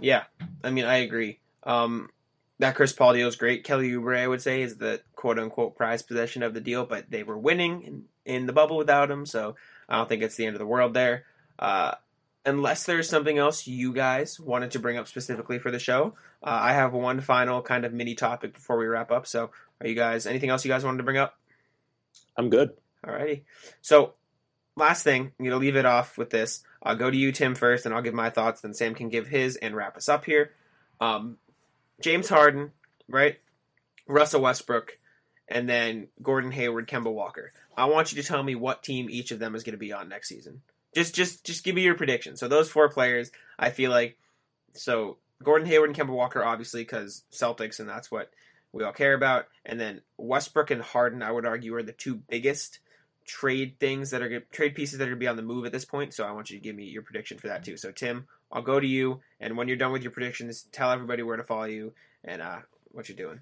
Yeah, 0.00 0.24
I 0.62 0.70
mean, 0.70 0.86
I 0.86 0.98
agree. 0.98 1.38
Um, 1.62 2.10
that 2.58 2.74
Chris 2.74 2.92
Paul 2.92 3.14
deal 3.14 3.28
is 3.28 3.36
great. 3.36 3.64
Kelly 3.64 3.90
Oubre, 3.90 4.18
I 4.18 4.26
would 4.26 4.42
say, 4.42 4.62
is 4.62 4.76
the 4.76 5.00
quote 5.14 5.38
unquote 5.38 5.76
prize 5.76 6.02
possession 6.02 6.42
of 6.42 6.54
the 6.54 6.60
deal, 6.60 6.84
but 6.84 7.10
they 7.10 7.22
were 7.22 7.38
winning 7.38 7.82
in, 7.82 8.04
in 8.24 8.46
the 8.46 8.52
bubble 8.52 8.76
without 8.76 9.10
him, 9.10 9.26
so 9.26 9.56
I 9.88 9.96
don't 9.96 10.08
think 10.08 10.22
it's 10.22 10.36
the 10.36 10.46
end 10.46 10.54
of 10.54 10.60
the 10.60 10.66
world 10.66 10.94
there. 10.94 11.24
Uh, 11.58 11.94
unless 12.46 12.84
there's 12.84 13.08
something 13.08 13.38
else 13.38 13.66
you 13.66 13.92
guys 13.92 14.38
wanted 14.38 14.72
to 14.72 14.78
bring 14.78 14.98
up 14.98 15.08
specifically 15.08 15.58
for 15.58 15.70
the 15.70 15.78
show, 15.78 16.14
uh, 16.42 16.58
I 16.62 16.72
have 16.72 16.92
one 16.92 17.20
final 17.20 17.62
kind 17.62 17.84
of 17.84 17.92
mini 17.92 18.14
topic 18.14 18.54
before 18.54 18.78
we 18.78 18.86
wrap 18.86 19.10
up. 19.10 19.26
So, 19.26 19.50
are 19.80 19.86
you 19.86 19.94
guys 19.94 20.26
anything 20.26 20.50
else 20.50 20.64
you 20.64 20.70
guys 20.70 20.84
wanted 20.84 20.98
to 20.98 21.04
bring 21.04 21.18
up? 21.18 21.38
I'm 22.36 22.50
good. 22.50 22.70
Alrighty. 23.04 23.42
So, 23.82 24.14
last 24.76 25.02
thing, 25.02 25.32
I'm 25.38 25.44
gonna 25.44 25.58
leave 25.58 25.76
it 25.76 25.86
off 25.86 26.16
with 26.16 26.30
this. 26.30 26.62
I'll 26.82 26.96
go 26.96 27.10
to 27.10 27.16
you, 27.16 27.32
Tim, 27.32 27.54
first, 27.54 27.86
and 27.86 27.94
I'll 27.94 28.02
give 28.02 28.14
my 28.14 28.30
thoughts. 28.30 28.60
Then 28.60 28.74
Sam 28.74 28.94
can 28.94 29.08
give 29.08 29.26
his 29.26 29.56
and 29.56 29.74
wrap 29.74 29.96
us 29.96 30.08
up 30.08 30.24
here. 30.24 30.52
Um, 31.00 31.38
James 32.00 32.28
Harden, 32.28 32.72
right? 33.08 33.38
Russell 34.06 34.42
Westbrook, 34.42 34.98
and 35.48 35.68
then 35.68 36.08
Gordon 36.22 36.50
Hayward, 36.52 36.88
Kemba 36.88 37.12
Walker. 37.12 37.52
I 37.76 37.86
want 37.86 38.12
you 38.12 38.22
to 38.22 38.28
tell 38.28 38.42
me 38.42 38.54
what 38.54 38.82
team 38.82 39.08
each 39.10 39.30
of 39.30 39.38
them 39.38 39.54
is 39.54 39.62
going 39.62 39.72
to 39.72 39.78
be 39.78 39.92
on 39.92 40.08
next 40.08 40.28
season. 40.28 40.62
Just, 40.94 41.14
just, 41.14 41.44
just 41.44 41.64
give 41.64 41.74
me 41.74 41.82
your 41.82 41.96
prediction. 41.96 42.36
So 42.36 42.46
those 42.46 42.70
four 42.70 42.88
players, 42.88 43.32
I 43.58 43.70
feel 43.70 43.90
like, 43.90 44.16
so 44.74 45.16
Gordon 45.42 45.66
Hayward 45.66 45.90
and 45.90 45.98
Kemba 45.98 46.14
Walker, 46.14 46.44
obviously, 46.44 46.82
because 46.82 47.24
Celtics, 47.32 47.80
and 47.80 47.88
that's 47.88 48.10
what 48.10 48.30
we 48.72 48.84
all 48.84 48.92
care 48.92 49.14
about. 49.14 49.46
And 49.64 49.80
then 49.80 50.02
Westbrook 50.18 50.70
and 50.70 50.82
Harden, 50.82 51.22
I 51.22 51.32
would 51.32 51.46
argue, 51.46 51.74
are 51.74 51.82
the 51.82 51.92
two 51.92 52.14
biggest 52.14 52.78
trade 53.24 53.76
things 53.80 54.10
that 54.10 54.22
are 54.22 54.40
trade 54.52 54.74
pieces 54.74 54.98
that 54.98 55.04
are 55.04 55.08
going 55.08 55.18
to 55.18 55.20
be 55.20 55.28
on 55.28 55.36
the 55.36 55.42
move 55.42 55.64
at 55.64 55.72
this 55.72 55.84
point. 55.84 56.14
So 56.14 56.24
I 56.24 56.32
want 56.32 56.50
you 56.50 56.58
to 56.58 56.62
give 56.62 56.76
me 56.76 56.84
your 56.84 57.02
prediction 57.02 57.38
for 57.38 57.48
that 57.48 57.64
too. 57.64 57.76
So 57.76 57.90
Tim, 57.90 58.26
I'll 58.52 58.62
go 58.62 58.78
to 58.78 58.86
you, 58.86 59.20
and 59.40 59.56
when 59.56 59.68
you're 59.68 59.76
done 59.76 59.92
with 59.92 60.02
your 60.02 60.12
predictions, 60.12 60.66
tell 60.72 60.90
everybody 60.90 61.22
where 61.22 61.36
to 61.36 61.44
follow 61.44 61.64
you 61.64 61.92
and 62.22 62.42
uh, 62.42 62.58
what 62.92 63.08
you're 63.08 63.16
doing. 63.16 63.40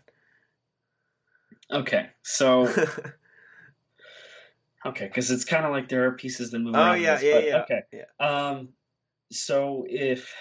Okay, 1.71 2.09
so 2.23 2.63
okay, 4.87 5.07
because 5.07 5.31
it's 5.31 5.45
kind 5.45 5.65
of 5.65 5.73
like 5.73 5.89
there 5.89 6.07
are 6.07 6.13
pieces 6.13 6.51
that 6.51 6.59
move 6.59 6.75
Oh, 6.77 6.93
yeah, 6.93 7.17
this, 7.17 7.25
yeah, 7.25 7.35
but 7.35 7.47
yeah, 7.47 7.63
Okay, 7.63 7.83
yeah. 7.93 8.49
Um, 8.49 8.69
so 9.31 9.87
if 9.89 10.35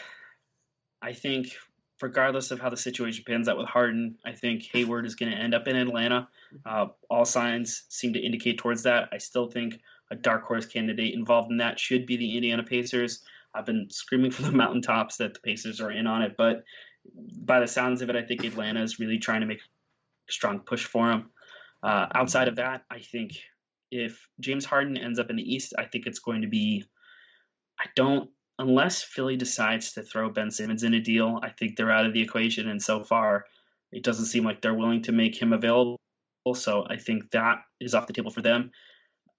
I 1.01 1.13
think, 1.13 1.55
regardless 2.01 2.51
of 2.51 2.59
how 2.59 2.69
the 2.69 2.77
situation 2.77 3.23
pans 3.27 3.47
out 3.47 3.57
with 3.57 3.67
Harden, 3.67 4.17
I 4.25 4.33
think 4.33 4.63
Hayward 4.73 5.05
is 5.05 5.15
going 5.15 5.31
to 5.31 5.37
end 5.37 5.53
up 5.53 5.67
in 5.67 5.75
Atlanta. 5.75 6.27
Uh, 6.65 6.87
all 7.09 7.25
signs 7.25 7.83
seem 7.89 8.13
to 8.13 8.19
indicate 8.19 8.57
towards 8.57 8.83
that. 8.83 9.09
I 9.11 9.17
still 9.17 9.47
think 9.47 9.79
a 10.09 10.15
dark 10.15 10.43
horse 10.43 10.65
candidate 10.65 11.13
involved 11.13 11.51
in 11.51 11.57
that 11.57 11.79
should 11.79 12.05
be 12.05 12.17
the 12.17 12.35
Indiana 12.35 12.63
Pacers. 12.63 13.23
I've 13.53 13.65
been 13.65 13.87
screaming 13.89 14.31
from 14.31 14.45
the 14.45 14.51
mountaintops 14.57 15.17
that 15.17 15.33
the 15.33 15.39
Pacers 15.39 15.81
are 15.81 15.91
in 15.91 16.07
on 16.07 16.21
it, 16.21 16.35
but 16.37 16.63
by 17.15 17.59
the 17.59 17.67
sounds 17.67 18.01
of 18.01 18.09
it, 18.09 18.15
I 18.15 18.23
think 18.23 18.43
Atlanta 18.43 18.81
is 18.81 18.99
really 18.99 19.17
trying 19.17 19.41
to 19.41 19.47
make 19.47 19.61
a 20.29 20.31
strong 20.31 20.59
push 20.59 20.85
for 20.85 21.11
him. 21.11 21.29
Uh, 21.83 22.07
outside 22.13 22.47
of 22.47 22.57
that, 22.57 22.83
I 22.91 22.99
think 22.99 23.33
if 23.91 24.27
James 24.39 24.65
Harden 24.65 24.97
ends 24.97 25.19
up 25.19 25.29
in 25.29 25.35
the 25.35 25.53
East, 25.53 25.73
I 25.77 25.85
think 25.85 26.05
it's 26.05 26.19
going 26.19 26.41
to 26.41 26.47
be. 26.47 26.85
I 27.79 27.85
don't 27.95 28.29
unless 28.61 29.01
Philly 29.01 29.35
decides 29.35 29.93
to 29.93 30.03
throw 30.03 30.29
Ben 30.29 30.51
Simmons 30.51 30.83
in 30.83 30.93
a 30.93 30.99
deal. 30.99 31.39
I 31.41 31.49
think 31.49 31.75
they're 31.75 31.91
out 31.91 32.05
of 32.05 32.13
the 32.13 32.21
equation, 32.21 32.69
and 32.69 32.81
so 32.81 33.03
far, 33.03 33.45
it 33.91 34.03
doesn't 34.03 34.25
seem 34.25 34.45
like 34.45 34.61
they're 34.61 34.73
willing 34.73 35.01
to 35.03 35.11
make 35.11 35.41
him 35.41 35.51
available. 35.51 35.99
So 36.53 36.85
I 36.87 36.97
think 36.97 37.31
that 37.31 37.63
is 37.79 37.95
off 37.95 38.07
the 38.07 38.13
table 38.13 38.31
for 38.31 38.41
them, 38.43 38.71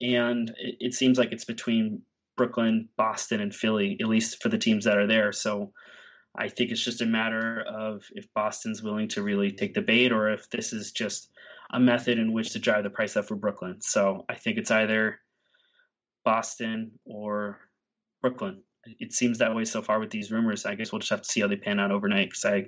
and 0.01 0.49
it, 0.57 0.75
it 0.79 0.93
seems 0.93 1.17
like 1.17 1.31
it's 1.31 1.45
between 1.45 2.01
Brooklyn, 2.35 2.89
Boston, 2.97 3.39
and 3.39 3.55
Philly, 3.55 3.97
at 4.01 4.07
least 4.07 4.41
for 4.43 4.49
the 4.49 4.57
teams 4.57 4.85
that 4.85 4.97
are 4.97 5.07
there. 5.07 5.31
So 5.31 5.71
I 6.35 6.49
think 6.49 6.71
it's 6.71 6.83
just 6.83 7.01
a 7.01 7.05
matter 7.05 7.61
of 7.61 8.03
if 8.11 8.33
Boston's 8.33 8.83
willing 8.83 9.07
to 9.09 9.23
really 9.23 9.51
take 9.51 9.73
the 9.73 9.81
bait 9.81 10.11
or 10.11 10.31
if 10.31 10.49
this 10.49 10.73
is 10.73 10.91
just 10.91 11.29
a 11.71 11.79
method 11.79 12.19
in 12.19 12.33
which 12.33 12.51
to 12.53 12.59
drive 12.59 12.83
the 12.83 12.89
price 12.89 13.15
up 13.15 13.27
for 13.27 13.35
Brooklyn. 13.35 13.81
So 13.81 14.25
I 14.27 14.35
think 14.35 14.57
it's 14.57 14.71
either 14.71 15.19
Boston 16.25 16.99
or 17.05 17.59
Brooklyn. 18.21 18.63
It 18.99 19.13
seems 19.13 19.37
that 19.37 19.55
way 19.55 19.63
so 19.65 19.81
far 19.81 19.99
with 19.99 20.09
these 20.09 20.31
rumors. 20.31 20.65
I 20.65 20.75
guess 20.75 20.91
we'll 20.91 20.99
just 20.99 21.11
have 21.11 21.21
to 21.21 21.29
see 21.29 21.41
how 21.41 21.47
they 21.47 21.55
pan 21.55 21.79
out 21.79 21.91
overnight 21.91 22.29
because 22.29 22.45
I 22.45 22.65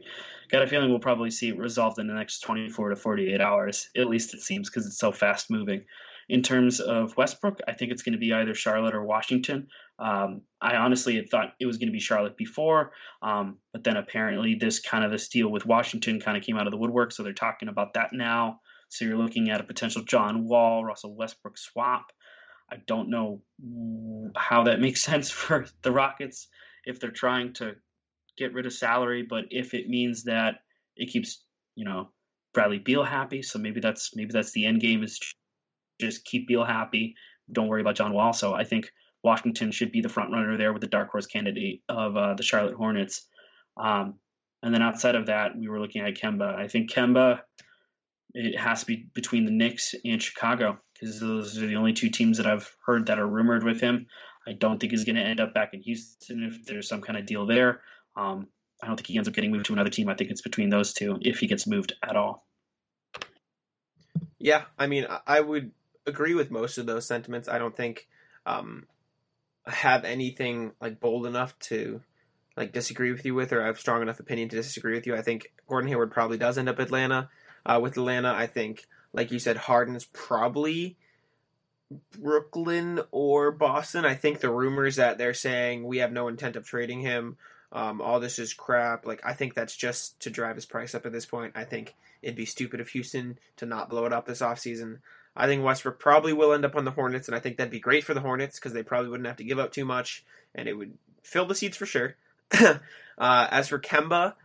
got 0.49 0.63
a 0.63 0.67
feeling 0.67 0.89
we'll 0.89 0.99
probably 0.99 1.31
see 1.31 1.49
it 1.49 1.57
resolved 1.57 1.99
in 1.99 2.07
the 2.07 2.13
next 2.13 2.39
24 2.39 2.89
to 2.89 2.95
48 2.95 3.41
hours. 3.41 3.89
At 3.97 4.07
least 4.07 4.33
it 4.33 4.41
seems 4.41 4.69
because 4.69 4.85
it's 4.85 4.97
so 4.97 5.11
fast 5.11 5.51
moving. 5.51 5.85
In 6.27 6.41
terms 6.41 6.79
of 6.79 7.15
Westbrook, 7.17 7.59
I 7.67 7.73
think 7.73 7.91
it's 7.91 8.01
going 8.01 8.13
to 8.13 8.19
be 8.19 8.33
either 8.33 8.55
Charlotte 8.55 8.95
or 8.95 9.03
Washington. 9.03 9.67
Um, 9.99 10.41
I 10.59 10.75
honestly 10.77 11.15
had 11.15 11.29
thought 11.29 11.53
it 11.59 11.67
was 11.67 11.77
going 11.77 11.89
to 11.89 11.93
be 11.93 11.99
Charlotte 11.99 12.35
before, 12.35 12.93
um, 13.21 13.59
but 13.73 13.83
then 13.83 13.97
apparently 13.97 14.55
this 14.55 14.79
kind 14.79 15.03
of 15.05 15.11
this 15.11 15.27
deal 15.27 15.49
with 15.49 15.65
Washington 15.67 16.19
kind 16.19 16.35
of 16.35 16.43
came 16.43 16.57
out 16.57 16.65
of 16.65 16.71
the 16.71 16.77
woodwork, 16.77 17.11
so 17.11 17.21
they're 17.21 17.33
talking 17.33 17.69
about 17.69 17.93
that 17.93 18.11
now. 18.11 18.59
So 18.89 19.05
you're 19.05 19.17
looking 19.17 19.49
at 19.49 19.61
a 19.61 19.63
potential 19.63 20.03
John 20.03 20.47
Wall, 20.47 20.83
Russell 20.83 21.15
Westbrook 21.15 21.57
swap. 21.57 22.11
I 22.71 22.77
don't 22.87 23.09
know 23.09 23.41
how 24.35 24.63
that 24.63 24.79
makes 24.79 25.01
sense 25.09 25.29
for 25.29 25.65
the 25.81 25.91
Rockets 25.91 26.47
if 26.85 26.99
they're 26.99 27.11
trying 27.11 27.53
to 27.53 27.75
get 28.37 28.53
rid 28.53 28.65
of 28.65 28.73
salary, 28.73 29.23
but 29.23 29.45
if 29.49 29.73
it 29.73 29.87
means 29.87 30.23
that 30.25 30.55
it 30.95 31.07
keeps, 31.11 31.43
you 31.75 31.85
know, 31.85 32.09
Bradley 32.53 32.79
Beal 32.79 33.03
happy, 33.03 33.41
so 33.41 33.59
maybe 33.59 33.81
that's 33.81 34.15
maybe 34.15 34.31
that's 34.31 34.51
the 34.51 34.65
end 34.65 34.81
game 34.81 35.03
is 35.03 35.19
just 35.99 36.25
keep 36.25 36.47
Beal 36.47 36.63
happy. 36.63 37.15
Don't 37.51 37.67
worry 37.67 37.81
about 37.81 37.95
John 37.95 38.13
Wall. 38.13 38.33
So 38.33 38.53
I 38.53 38.63
think 38.63 38.91
Washington 39.23 39.71
should 39.71 39.91
be 39.91 40.01
the 40.01 40.09
front 40.09 40.31
runner 40.31 40.57
there 40.57 40.71
with 40.71 40.81
the 40.81 40.87
dark 40.87 41.09
horse 41.11 41.25
candidate 41.25 41.81
of 41.89 42.15
uh, 42.15 42.33
the 42.35 42.43
Charlotte 42.43 42.75
Hornets. 42.75 43.27
Um, 43.77 44.15
and 44.63 44.73
then 44.73 44.81
outside 44.81 45.15
of 45.15 45.27
that, 45.27 45.57
we 45.57 45.67
were 45.67 45.79
looking 45.79 46.01
at 46.01 46.15
Kemba. 46.15 46.55
I 46.55 46.67
think 46.67 46.91
Kemba, 46.91 47.41
it 48.35 48.59
has 48.59 48.81
to 48.81 48.85
be 48.85 49.07
between 49.13 49.45
the 49.45 49.51
Knicks 49.51 49.95
and 50.03 50.21
Chicago 50.21 50.77
because 50.93 51.21
those 51.21 51.57
are 51.57 51.67
the 51.67 51.77
only 51.77 51.93
two 51.93 52.09
teams 52.09 52.37
that 52.37 52.45
I've 52.45 52.69
heard 52.85 53.07
that 53.07 53.17
are 53.17 53.27
rumored 53.27 53.63
with 53.63 53.79
him. 53.79 54.07
I 54.45 54.51
don't 54.51 54.77
think 54.77 54.91
he's 54.91 55.05
going 55.05 55.15
to 55.15 55.21
end 55.21 55.39
up 55.39 55.53
back 55.53 55.73
in 55.73 55.81
Houston 55.81 56.43
if 56.43 56.65
there's 56.65 56.89
some 56.89 57.01
kind 57.01 57.17
of 57.17 57.25
deal 57.25 57.45
there. 57.45 57.81
Um, 58.15 58.47
I 58.83 58.87
don't 58.87 58.97
think 58.97 59.07
he 59.07 59.17
ends 59.17 59.29
up 59.29 59.33
getting 59.33 59.51
moved 59.51 59.67
to 59.67 59.73
another 59.73 59.89
team. 59.89 60.09
I 60.09 60.15
think 60.15 60.29
it's 60.29 60.41
between 60.41 60.69
those 60.69 60.93
two 60.93 61.17
if 61.21 61.39
he 61.39 61.47
gets 61.47 61.65
moved 61.65 61.93
at 62.03 62.17
all. 62.17 62.45
Yeah, 64.37 64.65
I 64.77 64.87
mean, 64.87 65.07
I 65.25 65.39
would 65.39 65.71
agree 66.05 66.35
with 66.35 66.51
most 66.51 66.77
of 66.77 66.85
those 66.85 67.07
sentiments. 67.07 67.47
I 67.47 67.57
don't 67.57 67.75
think 67.75 68.07
um, 68.45 68.85
I 69.65 69.71
have 69.71 70.03
anything 70.03 70.73
like 70.81 70.99
bold 70.99 71.25
enough 71.25 71.57
to 71.59 72.01
like 72.57 72.73
disagree 72.73 73.13
with 73.13 73.25
you 73.25 73.33
with, 73.33 73.53
or 73.53 73.63
I 73.63 73.67
have 73.67 73.79
strong 73.79 74.01
enough 74.01 74.19
opinion 74.19 74.49
to 74.49 74.57
disagree 74.57 74.93
with 74.93 75.07
you. 75.07 75.15
I 75.15 75.21
think 75.21 75.53
Gordon 75.67 75.87
Hayward 75.87 76.11
probably 76.11 76.37
does 76.37 76.57
end 76.57 76.69
up 76.69 76.79
Atlanta. 76.79 77.29
Uh, 77.65 77.79
with 77.81 77.97
Atlanta, 77.97 78.33
I 78.33 78.47
think, 78.47 78.85
like 79.13 79.31
you 79.31 79.39
said, 79.39 79.57
Harden's 79.57 80.05
probably 80.05 80.97
Brooklyn 82.19 83.01
or 83.11 83.51
Boston. 83.51 84.05
I 84.05 84.15
think 84.15 84.39
the 84.39 84.51
rumors 84.51 84.97
that 84.97 85.17
they're 85.17 85.33
saying 85.33 85.83
we 85.83 85.97
have 85.97 86.11
no 86.11 86.27
intent 86.27 86.55
of 86.55 86.65
trading 86.65 87.01
him 87.01 87.37
um, 87.75 88.01
all 88.01 88.21
this 88.21 88.39
is 88.39 88.53
crap. 88.53 89.05
Like 89.05 89.21
I 89.25 89.33
think 89.33 89.53
that's 89.53 89.75
just 89.75 90.19
to 90.21 90.29
drive 90.29 90.55
his 90.55 90.65
price 90.65 90.95
up 90.95 91.05
at 91.05 91.11
this 91.11 91.25
point. 91.25 91.53
I 91.55 91.65
think 91.65 91.93
it'd 92.21 92.37
be 92.37 92.45
stupid 92.45 92.79
of 92.79 92.87
Houston 92.89 93.37
to 93.57 93.65
not 93.65 93.89
blow 93.89 94.05
it 94.05 94.13
up 94.13 94.25
this 94.25 94.41
offseason. 94.41 94.99
I 95.35 95.47
think 95.47 95.63
Westbrook 95.63 95.99
probably 95.99 96.31
will 96.31 96.53
end 96.53 96.63
up 96.63 96.77
on 96.77 96.85
the 96.85 96.91
Hornets, 96.91 97.27
and 97.27 97.35
I 97.35 97.41
think 97.41 97.57
that'd 97.57 97.69
be 97.69 97.81
great 97.81 98.05
for 98.05 98.13
the 98.13 98.21
Hornets 98.21 98.57
because 98.57 98.71
they 98.71 98.83
probably 98.83 99.09
wouldn't 99.09 99.27
have 99.27 99.35
to 99.37 99.43
give 99.43 99.59
up 99.59 99.73
too 99.73 99.83
much, 99.83 100.23
and 100.55 100.69
it 100.69 100.73
would 100.73 100.97
fill 101.23 101.45
the 101.45 101.53
seats 101.53 101.75
for 101.75 101.85
sure. 101.85 102.15
uh, 102.57 102.77
as 103.17 103.67
for 103.67 103.77
Kemba, 103.77 104.35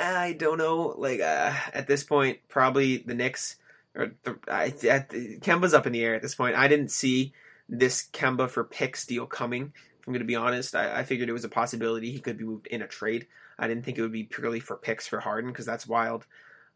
I 0.00 0.32
don't 0.32 0.58
know. 0.58 0.94
Like 0.96 1.20
uh, 1.20 1.52
at 1.74 1.86
this 1.86 2.04
point, 2.04 2.38
probably 2.48 2.98
the 2.98 3.14
Knicks 3.14 3.56
or 3.94 4.12
the, 4.22 4.38
I, 4.48 4.70
Kemba's 4.70 5.74
up 5.74 5.86
in 5.86 5.92
the 5.92 6.04
air 6.04 6.14
at 6.14 6.22
this 6.22 6.34
point. 6.34 6.56
I 6.56 6.68
didn't 6.68 6.90
see 6.90 7.32
this 7.68 8.08
Kemba 8.12 8.48
for 8.48 8.64
picks 8.64 9.06
deal 9.06 9.26
coming. 9.26 9.72
I'm 10.06 10.12
going 10.12 10.20
to 10.20 10.26
be 10.26 10.36
honest. 10.36 10.74
I, 10.74 11.00
I, 11.00 11.04
figured 11.04 11.28
it 11.28 11.32
was 11.34 11.44
a 11.44 11.48
possibility 11.48 12.10
he 12.10 12.18
could 12.18 12.38
be 12.38 12.44
moved 12.44 12.66
in 12.66 12.82
a 12.82 12.86
trade. 12.86 13.26
I 13.58 13.68
didn't 13.68 13.84
think 13.84 13.98
it 13.98 14.02
would 14.02 14.12
be 14.12 14.24
purely 14.24 14.58
for 14.58 14.76
picks 14.76 15.06
for 15.06 15.20
Harden 15.20 15.50
because 15.50 15.66
that's 15.66 15.86
wild. 15.86 16.26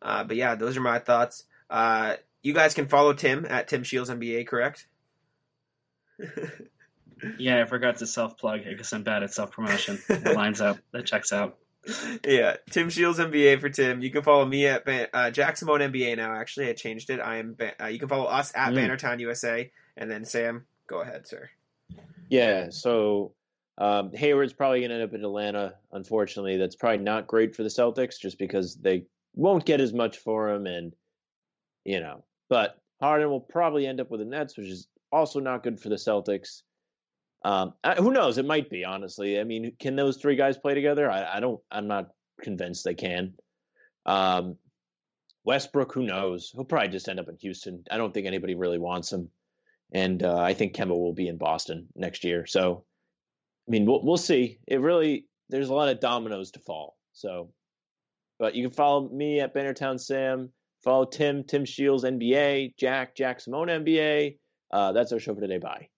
Uh, 0.03 0.25
but 0.25 0.37
yeah, 0.37 0.55
those 0.55 0.77
are 0.77 0.83
my 0.83 0.99
thoughts. 0.99 1.45
Uh, 1.70 2.16
you 2.43 2.53
guys 2.53 2.75
can 2.75 2.87
follow 2.87 3.14
Tim 3.14 3.47
at 3.49 3.68
Tim 3.68 3.83
Shields 3.83 4.11
NBA, 4.11 4.47
correct? 4.47 4.87
yeah, 7.39 7.62
I 7.62 7.64
forgot 7.64 7.99
to 7.99 8.07
self 8.07 8.37
plug. 8.37 8.61
Guess 8.64 8.93
I'm 8.93 9.03
bad 9.03 9.22
at 9.22 9.33
self 9.33 9.53
promotion. 9.53 9.99
That 10.09 10.37
lines 10.37 10.61
up. 10.61 10.79
That 10.93 11.07
checks 11.07 11.33
out. 11.33 11.57
Yeah, 12.26 12.57
Tim 12.70 12.89
Shields 12.89 13.18
NBA 13.18 13.61
for 13.61 13.68
Tim. 13.68 14.01
You 14.01 14.11
can 14.11 14.22
follow 14.22 14.45
me 14.45 14.66
at 14.66 14.89
uh, 15.12 15.30
Jack 15.30 15.57
Simone 15.57 15.80
NBA 15.80 16.16
now. 16.16 16.32
Actually, 16.32 16.68
I 16.68 16.72
changed 16.72 17.11
it. 17.11 17.20
I 17.20 17.37
am. 17.37 17.57
Uh, 17.80 17.87
you 17.87 17.99
can 17.99 18.09
follow 18.09 18.24
us 18.24 18.53
at 18.55 18.72
mm. 18.72 18.76
Bannertown 18.76 19.20
USA, 19.20 19.70
and 19.97 20.11
then 20.11 20.24
Sam, 20.24 20.64
go 20.87 21.01
ahead, 21.01 21.26
sir. 21.26 21.51
Yeah, 22.28 22.68
so 22.70 23.32
um, 23.78 24.12
Hayward's 24.12 24.53
probably 24.53 24.80
going 24.80 24.91
to 24.91 24.97
end 24.97 25.05
up 25.05 25.14
in 25.14 25.24
Atlanta. 25.24 25.74
Unfortunately, 25.93 26.57
that's 26.57 26.76
probably 26.76 27.05
not 27.05 27.26
great 27.26 27.55
for 27.55 27.62
the 27.62 27.68
Celtics, 27.68 28.18
just 28.18 28.39
because 28.39 28.76
they 28.76 29.05
won't 29.35 29.64
get 29.64 29.80
as 29.80 29.93
much 29.93 30.18
for 30.18 30.51
him, 30.51 30.66
and 30.66 30.95
you 31.85 32.01
know. 32.01 32.24
But 32.49 32.78
Harden 33.01 33.30
will 33.30 33.41
probably 33.41 33.87
end 33.87 34.01
up 34.01 34.11
with 34.11 34.20
the 34.20 34.26
Nets, 34.26 34.57
which 34.57 34.68
is 34.68 34.89
also 35.12 35.41
not 35.41 35.62
good 35.62 35.80
for 35.80 35.89
the 35.89 35.97
Celtics. 35.97 36.62
Um, 37.45 37.74
I, 37.84 37.95
who 37.95 38.11
knows? 38.11 38.38
It 38.38 38.47
might 38.47 38.70
be 38.70 38.84
honestly. 38.84 39.38
I 39.38 39.45
mean, 39.45 39.72
can 39.78 39.97
those 39.97 40.16
three 40.16 40.36
guys 40.36 40.57
play 40.57 40.74
together? 40.74 41.11
I, 41.11 41.36
I 41.36 41.40
don't. 41.40 41.61
I'm 41.70 41.86
not 41.86 42.09
convinced 42.42 42.84
they 42.84 42.95
can. 42.95 43.34
Um, 44.07 44.57
Westbrook, 45.45 45.92
who 45.92 46.05
knows? 46.05 46.51
He'll 46.55 46.64
probably 46.64 46.88
just 46.88 47.09
end 47.09 47.20
up 47.20 47.28
in 47.28 47.36
Houston. 47.36 47.84
I 47.90 47.99
don't 47.99 48.14
think 48.14 48.26
anybody 48.26 48.55
really 48.55 48.78
wants 48.78 49.12
him 49.12 49.30
and 49.95 50.22
uh, 50.22 50.36
I 50.36 50.55
think 50.55 50.74
Kemba 50.74 50.88
will 50.88 51.12
be 51.12 51.28
in 51.28 51.38
Boston 51.38 51.86
next 51.95 52.24
year. 52.24 52.47
So, 52.47 52.84
I 53.66 53.70
mean, 53.70 53.86
we'll 53.86 54.03
we'll 54.03 54.16
see. 54.16 54.59
It 54.66 54.80
really 54.80 55.26
there's 55.49 55.68
a 55.68 55.74
lot 55.74 55.88
of 55.88 56.01
dominoes 56.01 56.51
to 56.53 56.61
fall. 56.61 56.97
So, 57.12 57.51
but 58.38 58.55
you 58.55 58.64
can 58.64 58.74
follow 58.74 59.09
me 59.09 59.40
at 59.40 59.55
Bannertown 59.55 59.99
Sam. 59.99 60.51
Follow 60.82 61.07
Tim 61.07 61.45
Tim 61.45 61.64
Shields 61.64 62.05
NBA, 62.05 62.76
Jack 62.76 63.14
Jack 63.14 63.40
Simone 63.40 63.68
NBA. 63.68 64.38
Uh, 64.70 64.92
that's 64.92 65.12
our 65.12 65.20
show 65.20 65.34
for 65.34 65.40
today. 65.40 65.59
Bye. 65.59 65.88